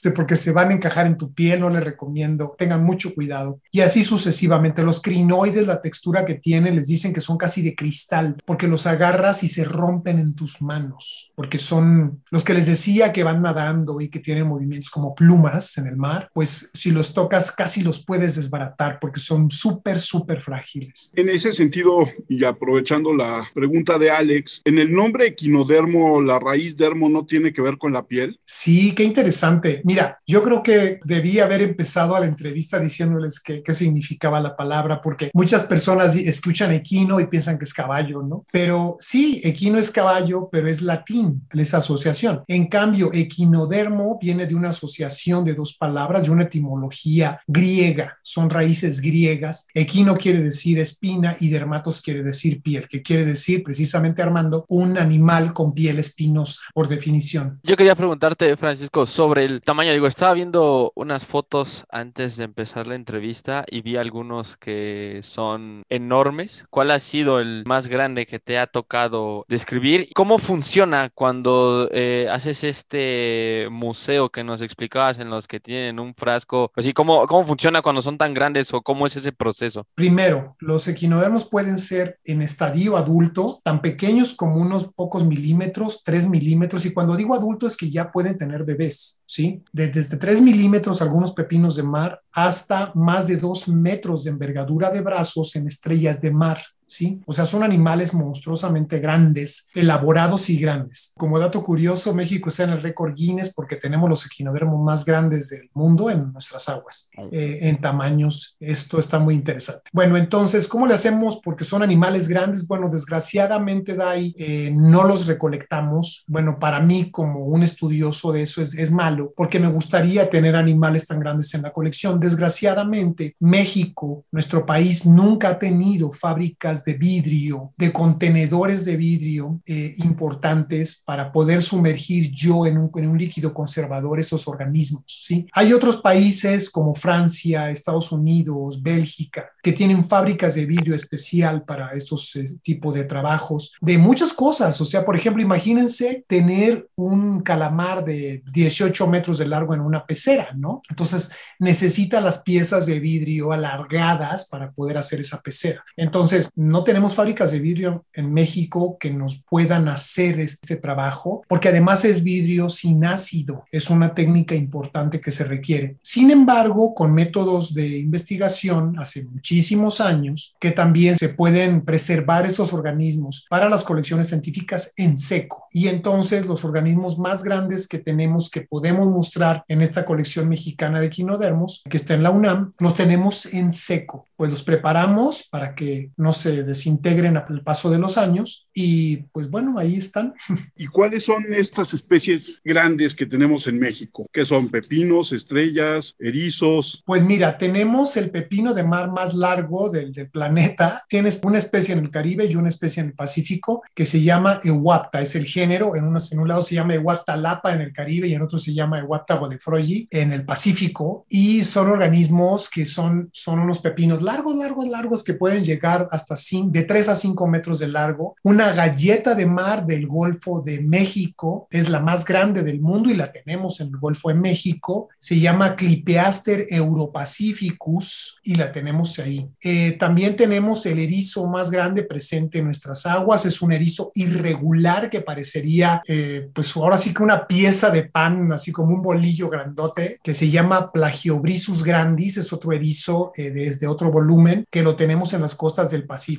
Este, 0.03 0.11
porque 0.11 0.35
se 0.35 0.51
van 0.51 0.69
a 0.69 0.73
encajar 0.73 1.07
en 1.07 1.15
tu 1.15 1.33
piel, 1.33 1.61
no 1.61 1.69
les 1.69 1.81
recomiendo, 1.81 2.51
tengan 2.57 2.83
mucho 2.83 3.13
cuidado. 3.13 3.61
Y 3.71 3.79
así 3.79 4.03
sucesivamente. 4.03 4.83
Los 4.83 5.01
crinoides, 5.01 5.65
la 5.65 5.79
textura 5.79 6.25
que 6.25 6.33
tienen, 6.33 6.75
les 6.75 6.87
dicen 6.87 7.13
que 7.13 7.21
son 7.21 7.37
casi 7.37 7.61
de 7.61 7.73
cristal, 7.73 8.35
porque 8.45 8.67
los 8.67 8.85
agarras 8.85 9.43
y 9.43 9.47
se 9.47 9.63
rompen 9.63 10.19
en 10.19 10.35
tus 10.35 10.61
manos, 10.61 11.31
porque 11.35 11.57
son 11.57 12.21
los 12.31 12.43
que 12.43 12.53
les 12.53 12.65
decía 12.65 13.13
que 13.13 13.23
van 13.23 13.41
nadando 13.41 14.01
y 14.01 14.09
que 14.09 14.19
tienen 14.19 14.47
movimientos 14.47 14.89
como 14.89 15.15
plumas 15.15 15.77
en 15.77 15.87
el 15.87 15.95
mar, 15.95 16.29
pues 16.33 16.69
si 16.73 16.91
los 16.91 17.13
tocas 17.13 17.51
casi 17.53 17.81
los 17.81 18.03
puedes 18.03 18.35
desbaratar 18.35 18.99
porque 18.99 19.21
son 19.21 19.49
súper, 19.51 19.99
súper 19.99 20.41
frágiles. 20.41 21.13
En 21.15 21.29
ese 21.29 21.53
sentido, 21.53 22.05
y 22.27 22.43
aprovechando 22.43 23.13
la 23.13 23.42
pregunta 23.53 23.97
de 23.97 24.11
Alex, 24.11 24.61
¿en 24.65 24.79
el 24.79 24.93
nombre 24.93 25.27
equinodermo 25.27 26.21
la 26.21 26.39
raíz 26.39 26.75
dermo 26.75 27.09
no 27.09 27.25
tiene 27.25 27.53
que 27.53 27.61
ver 27.61 27.77
con 27.77 27.93
la 27.93 28.05
piel? 28.05 28.39
Sí, 28.43 28.93
qué 28.93 29.03
interesante. 29.03 29.81
Mira, 29.83 30.19
yo 30.25 30.43
creo 30.43 30.63
que 30.63 30.99
debí 31.03 31.39
haber 31.39 31.61
empezado 31.61 32.15
a 32.15 32.19
la 32.19 32.27
entrevista 32.27 32.79
diciéndoles 32.79 33.39
qué, 33.39 33.63
significaba 33.73 34.39
la 34.39 34.55
palabra, 34.55 35.01
porque 35.01 35.31
muchas 35.33 35.63
personas 35.63 36.15
escuchan 36.15 36.73
equino 36.73 37.19
y 37.19 37.27
piensan 37.27 37.57
que 37.57 37.63
es 37.63 37.73
caballo, 37.73 38.21
¿no? 38.21 38.45
Pero 38.51 38.97
sí, 38.99 39.41
equino 39.43 39.79
es 39.79 39.89
caballo, 39.89 40.47
pero 40.51 40.67
es 40.67 40.81
latín, 40.81 41.47
esa 41.51 41.77
asociación. 41.77 42.43
En 42.47 42.67
cambio, 42.67 43.11
equinodermo 43.13 44.19
viene 44.21 44.45
de 44.45 44.55
una 44.55 44.69
asociación 44.69 45.43
de 45.43 45.55
dos 45.55 45.75
palabras, 45.75 46.25
de 46.25 46.31
una 46.31 46.43
etimología 46.43 47.39
griega, 47.47 48.19
son 48.21 48.49
raíces 48.49 49.01
griegas. 49.01 49.67
Equino 49.73 50.15
quiere 50.15 50.41
decir 50.41 50.79
espina 50.79 51.35
y 51.39 51.49
dermatos 51.49 52.01
quiere 52.01 52.23
decir 52.23 52.61
piel, 52.61 52.87
que 52.87 53.01
quiere 53.01 53.25
decir 53.25 53.32
precisamente, 53.63 54.21
Armando, 54.21 54.65
un 54.69 54.97
animal 54.97 55.53
con 55.53 55.73
piel 55.73 55.99
espinosa, 55.99 56.61
por 56.73 56.87
definición. 56.87 57.59
Yo 57.63 57.75
quería 57.75 57.95
preguntarte, 57.95 58.55
Francisco, 58.57 59.05
sobre 59.05 59.45
el 59.45 59.61
tamaño. 59.61 59.93
Digo, 59.93 60.07
estaba 60.07 60.33
viendo 60.33 60.91
unas 60.95 61.25
fotos 61.25 61.85
antes 61.89 62.37
de 62.37 62.43
empezar 62.43 62.87
la 62.87 62.95
entrevista 62.95 63.65
y 63.69 63.81
vi 63.81 63.97
algunos 63.97 64.57
que 64.57 65.19
son 65.23 65.83
enormes. 65.89 66.65
¿Cuál 66.69 66.91
ha 66.91 66.99
sido 66.99 67.39
el 67.39 67.63
más 67.65 67.87
grande 67.87 68.25
que 68.25 68.39
te 68.39 68.57
ha 68.57 68.67
tocado 68.67 69.45
describir? 69.47 70.09
¿Cómo 70.13 70.37
funciona 70.37 71.09
cuando 71.13 71.89
eh, 71.91 72.27
haces 72.31 72.63
este 72.63 73.67
museo 73.71 74.29
que 74.29 74.43
nos 74.43 74.61
explicabas 74.61 75.19
en 75.19 75.29
los 75.29 75.47
que 75.47 75.59
tienen 75.59 75.99
un 75.99 76.13
frasco? 76.15 76.71
Así, 76.75 76.93
¿cómo, 76.93 77.25
¿cómo 77.27 77.45
funciona 77.45 77.81
cuando 77.81 78.01
son 78.01 78.17
tan 78.17 78.33
grandes 78.33 78.73
o 78.73 78.81
cómo 78.81 79.05
es 79.05 79.15
ese 79.15 79.31
proceso? 79.31 79.85
Primero, 79.95 80.55
los 80.59 80.87
equinodermos 80.87 81.47
pueden 81.47 81.77
ser 81.77 82.19
en 82.23 82.41
estadio 82.41 82.97
adulto, 82.97 83.22
tan 83.63 83.81
pequeños 83.81 84.33
como 84.33 84.57
unos 84.57 84.93
pocos 84.93 85.25
milímetros, 85.25 86.03
3 86.03 86.29
milímetros, 86.29 86.85
y 86.85 86.93
cuando 86.93 87.15
digo 87.15 87.35
adulto 87.35 87.67
es 87.67 87.77
que 87.77 87.89
ya 87.89 88.11
pueden 88.11 88.37
tener 88.37 88.63
bebés, 88.63 89.21
¿sí? 89.25 89.63
Desde 89.71 90.17
3 90.17 90.41
milímetros 90.41 91.01
algunos 91.01 91.31
pepinos 91.31 91.75
de 91.75 91.83
mar 91.83 92.21
hasta 92.31 92.91
más 92.95 93.27
de 93.27 93.37
2 93.37 93.69
metros 93.69 94.23
de 94.23 94.31
envergadura 94.31 94.89
de 94.89 95.01
brazos 95.01 95.55
en 95.55 95.67
estrellas 95.67 96.21
de 96.21 96.31
mar. 96.31 96.61
¿Sí? 96.93 97.21
O 97.25 97.33
sea, 97.33 97.45
son 97.45 97.63
animales 97.63 98.13
monstruosamente 98.13 98.99
grandes, 98.99 99.67
elaborados 99.73 100.49
y 100.49 100.57
grandes. 100.57 101.13
Como 101.17 101.39
dato 101.39 101.63
curioso, 101.63 102.13
México 102.13 102.49
está 102.49 102.63
en 102.63 102.71
el 102.71 102.81
récord 102.81 103.13
Guinness 103.15 103.53
porque 103.53 103.75
tenemos 103.75 104.09
los 104.09 104.25
equinodermos 104.25 104.81
más 104.83 105.05
grandes 105.05 105.49
del 105.49 105.69
mundo 105.73 106.09
en 106.09 106.31
nuestras 106.31 106.69
aguas, 106.69 107.09
eh, 107.31 107.59
en 107.61 107.81
tamaños. 107.81 108.55
Esto 108.59 108.99
está 108.99 109.19
muy 109.19 109.33
interesante. 109.33 109.89
Bueno, 109.91 110.17
entonces, 110.17 110.67
¿cómo 110.67 110.85
le 110.85 110.93
hacemos? 110.93 111.41
Porque 111.43 111.65
son 111.65 111.81
animales 111.81 112.27
grandes. 112.27 112.67
Bueno, 112.67 112.89
desgraciadamente, 112.89 113.95
Dai, 113.95 114.35
eh, 114.37 114.71
no 114.73 115.03
los 115.03 115.27
recolectamos. 115.27 116.23
Bueno, 116.27 116.59
para 116.59 116.79
mí, 116.79 117.09
como 117.09 117.45
un 117.45 117.63
estudioso 117.63 118.31
de 118.31 118.43
eso, 118.43 118.61
es, 118.61 118.77
es 118.77 118.91
malo, 118.91 119.33
porque 119.35 119.59
me 119.59 119.67
gustaría 119.67 120.29
tener 120.29 120.55
animales 120.55 121.07
tan 121.07 121.19
grandes 121.19 121.53
en 121.53 121.63
la 121.63 121.71
colección. 121.71 122.19
Desgraciadamente, 122.19 123.35
México, 123.39 124.25
nuestro 124.31 124.65
país, 124.65 125.05
nunca 125.05 125.49
ha 125.49 125.59
tenido 125.59 126.11
fábricas 126.11 126.82
de 126.83 126.93
vidrio, 126.93 127.73
de 127.77 127.91
contenedores 127.91 128.85
de 128.85 128.97
vidrio 128.97 129.61
eh, 129.65 129.93
importantes 129.97 131.01
para 131.05 131.31
poder 131.31 131.61
sumergir 131.61 132.31
yo 132.31 132.65
en 132.65 132.77
un, 132.77 132.91
en 132.95 133.07
un, 133.07 133.17
líquido 133.17 133.53
conservador 133.53 134.19
esos 134.19 134.47
organismos. 134.47 135.03
¿sí? 135.05 135.47
Hay 135.53 135.71
otros 135.71 135.97
países 135.97 136.69
como 136.69 136.95
Francia, 136.95 137.69
Estados 137.69 138.11
Unidos, 138.11 138.81
Bélgica, 138.81 139.49
que 139.61 139.73
tienen 139.73 140.03
fábricas 140.03 140.55
de 140.55 140.65
vidrio 140.65 140.95
especial 140.95 141.63
para 141.63 141.91
esos 141.91 142.35
eh, 142.35 142.45
tipos 142.61 142.93
de 142.93 143.05
trabajos, 143.05 143.73
de 143.81 143.97
muchas 143.97 144.33
cosas. 144.33 144.79
O 144.81 144.85
sea, 144.85 145.05
por 145.05 145.15
ejemplo, 145.15 145.41
imagínense 145.41 146.25
tener 146.27 146.87
un 146.95 147.41
calamar 147.41 148.03
de 148.03 148.43
18 148.51 149.07
metros 149.07 149.37
de 149.37 149.47
largo 149.47 149.73
en 149.73 149.81
una 149.81 150.05
pecera, 150.05 150.49
¿no? 150.55 150.81
Entonces 150.89 151.31
necesita 151.59 152.21
las 152.21 152.41
piezas 152.41 152.85
de 152.85 152.99
vidrio 152.99 153.51
alargadas 153.51 154.47
para 154.47 154.71
poder 154.71 154.97
hacer 154.97 155.19
esa 155.19 155.41
pecera. 155.41 155.83
Entonces, 155.95 156.49
no 156.63 156.83
tenemos 156.83 157.15
fábricas 157.15 157.51
de 157.51 157.59
vidrio 157.59 158.05
en 158.13 158.33
México 158.33 158.97
que 158.99 159.11
nos 159.11 159.43
puedan 159.43 159.87
hacer 159.87 160.39
este 160.39 160.75
trabajo, 160.77 161.43
porque 161.47 161.69
además 161.69 162.05
es 162.05 162.23
vidrio 162.23 162.69
sin 162.69 163.05
ácido. 163.05 163.65
Es 163.71 163.89
una 163.89 164.13
técnica 164.13 164.55
importante 164.55 165.19
que 165.19 165.31
se 165.31 165.43
requiere. 165.43 165.97
Sin 166.01 166.31
embargo, 166.31 166.93
con 166.93 167.13
métodos 167.13 167.73
de 167.73 167.97
investigación 167.97 168.97
hace 168.97 169.25
muchísimos 169.25 169.99
años, 170.01 170.55
que 170.59 170.71
también 170.71 171.17
se 171.17 171.29
pueden 171.29 171.83
preservar 171.83 172.45
estos 172.45 172.73
organismos 172.73 173.45
para 173.49 173.69
las 173.69 173.83
colecciones 173.83 174.27
científicas 174.27 174.93
en 174.95 175.17
seco. 175.17 175.67
Y 175.71 175.87
entonces 175.87 176.45
los 176.45 176.63
organismos 176.65 177.19
más 177.19 177.43
grandes 177.43 177.87
que 177.87 177.99
tenemos 177.99 178.49
que 178.49 178.61
podemos 178.61 179.07
mostrar 179.07 179.63
en 179.67 179.81
esta 179.81 180.05
colección 180.05 180.47
mexicana 180.49 181.01
de 181.01 181.09
quinodermos, 181.09 181.83
que 181.89 181.97
está 181.97 182.13
en 182.13 182.23
la 182.23 182.31
UNAM, 182.31 182.73
los 182.79 182.95
tenemos 182.95 183.45
en 183.47 183.71
seco. 183.71 184.25
Pues 184.35 184.49
los 184.49 184.63
preparamos 184.63 185.47
para 185.49 185.75
que 185.75 186.11
no 186.17 186.33
se 186.33 186.52
desintegren 186.61 187.37
al 187.37 187.63
paso 187.63 187.89
de 187.89 187.97
los 187.97 188.19
años 188.19 188.67
y 188.73 189.17
pues 189.31 189.49
bueno, 189.49 189.79
ahí 189.79 189.95
están. 189.95 190.33
¿Y 190.75 190.85
cuáles 190.85 191.23
son 191.23 191.51
estas 191.53 191.93
especies 191.93 192.61
grandes 192.63 193.15
que 193.15 193.25
tenemos 193.25 193.65
en 193.65 193.79
México? 193.79 194.27
¿Qué 194.31 194.45
son 194.45 194.69
pepinos, 194.69 195.31
estrellas, 195.31 196.15
erizos? 196.19 197.01
Pues 197.05 197.23
mira, 197.23 197.57
tenemos 197.57 198.15
el 198.17 198.29
pepino 198.29 198.73
de 198.73 198.83
mar 198.83 199.11
más 199.11 199.33
largo 199.33 199.89
del, 199.89 200.13
del 200.13 200.29
planeta. 200.29 201.03
Tienes 201.09 201.39
una 201.43 201.57
especie 201.57 201.93
en 201.93 201.99
el 201.99 202.11
Caribe 202.11 202.45
y 202.45 202.55
una 202.55 202.69
especie 202.69 203.01
en 203.01 203.07
el 203.07 203.13
Pacífico 203.13 203.81
que 203.93 204.05
se 204.05 204.21
llama 204.21 204.59
Ewapta, 204.63 205.21
es 205.21 205.35
el 205.35 205.45
género. 205.45 205.95
En, 205.95 206.05
unos, 206.05 206.31
en 206.31 206.39
un 206.39 206.47
lado 206.47 206.61
se 206.61 206.75
llama 206.75 206.95
Ewapta 206.95 207.35
lapa 207.37 207.73
en 207.73 207.81
el 207.81 207.93
Caribe 207.93 208.27
y 208.27 208.33
en 208.33 208.41
otro 208.41 208.59
se 208.59 208.73
llama 208.73 208.99
Ewapta 208.99 209.35
godefroyi 209.35 210.07
en 210.11 210.33
el 210.33 210.45
Pacífico. 210.45 211.25
Y 211.29 211.63
son 211.63 211.89
organismos 211.89 212.69
que 212.69 212.85
son, 212.85 213.29
son 213.31 213.59
unos 213.59 213.79
pepinos 213.79 214.21
largos, 214.21 214.55
largos, 214.55 214.87
largos 214.87 215.23
que 215.23 215.33
pueden 215.33 215.63
llegar 215.63 216.07
hasta 216.11 216.35
de 216.51 216.83
3 216.83 217.09
a 217.09 217.15
5 217.15 217.47
metros 217.47 217.79
de 217.79 217.87
largo. 217.87 218.35
Una 218.43 218.71
galleta 218.73 219.35
de 219.35 219.45
mar 219.45 219.85
del 219.85 220.07
Golfo 220.07 220.61
de 220.61 220.81
México 220.81 221.67
es 221.69 221.89
la 221.89 221.99
más 221.99 222.25
grande 222.25 222.63
del 222.63 222.81
mundo 222.81 223.09
y 223.09 223.13
la 223.13 223.31
tenemos 223.31 223.79
en 223.79 223.87
el 223.87 223.97
Golfo 223.97 224.29
de 224.29 224.35
México. 224.35 225.09
Se 225.17 225.39
llama 225.39 225.75
Clipeaster 225.75 226.67
europacificus 226.69 228.39
y 228.43 228.55
la 228.55 228.71
tenemos 228.71 229.17
ahí. 229.19 229.47
Eh, 229.61 229.93
también 229.93 230.35
tenemos 230.35 230.85
el 230.85 230.99
erizo 230.99 231.47
más 231.47 231.71
grande 231.71 232.03
presente 232.03 232.59
en 232.59 232.65
nuestras 232.65 233.05
aguas. 233.05 233.45
Es 233.45 233.61
un 233.61 233.71
erizo 233.71 234.11
irregular 234.15 235.09
que 235.09 235.21
parecería, 235.21 236.01
eh, 236.07 236.49
pues 236.53 236.75
ahora 236.75 236.97
sí 236.97 237.13
que 237.13 237.23
una 237.23 237.47
pieza 237.47 237.89
de 237.89 238.03
pan, 238.03 238.51
así 238.51 238.71
como 238.71 238.93
un 238.93 239.01
bolillo 239.01 239.49
grandote, 239.49 240.17
que 240.23 240.33
se 240.33 240.49
llama 240.49 240.91
Plagiobrissus 240.91 241.83
grandis. 241.83 242.37
Es 242.37 242.53
otro 242.53 242.73
erizo 242.73 243.31
eh, 243.35 243.51
desde 243.51 243.87
otro 243.87 244.11
volumen 244.11 244.65
que 244.69 244.83
lo 244.83 244.95
tenemos 244.95 245.33
en 245.33 245.41
las 245.41 245.55
costas 245.55 245.89
del 245.89 246.05
Pacífico, 246.05 246.32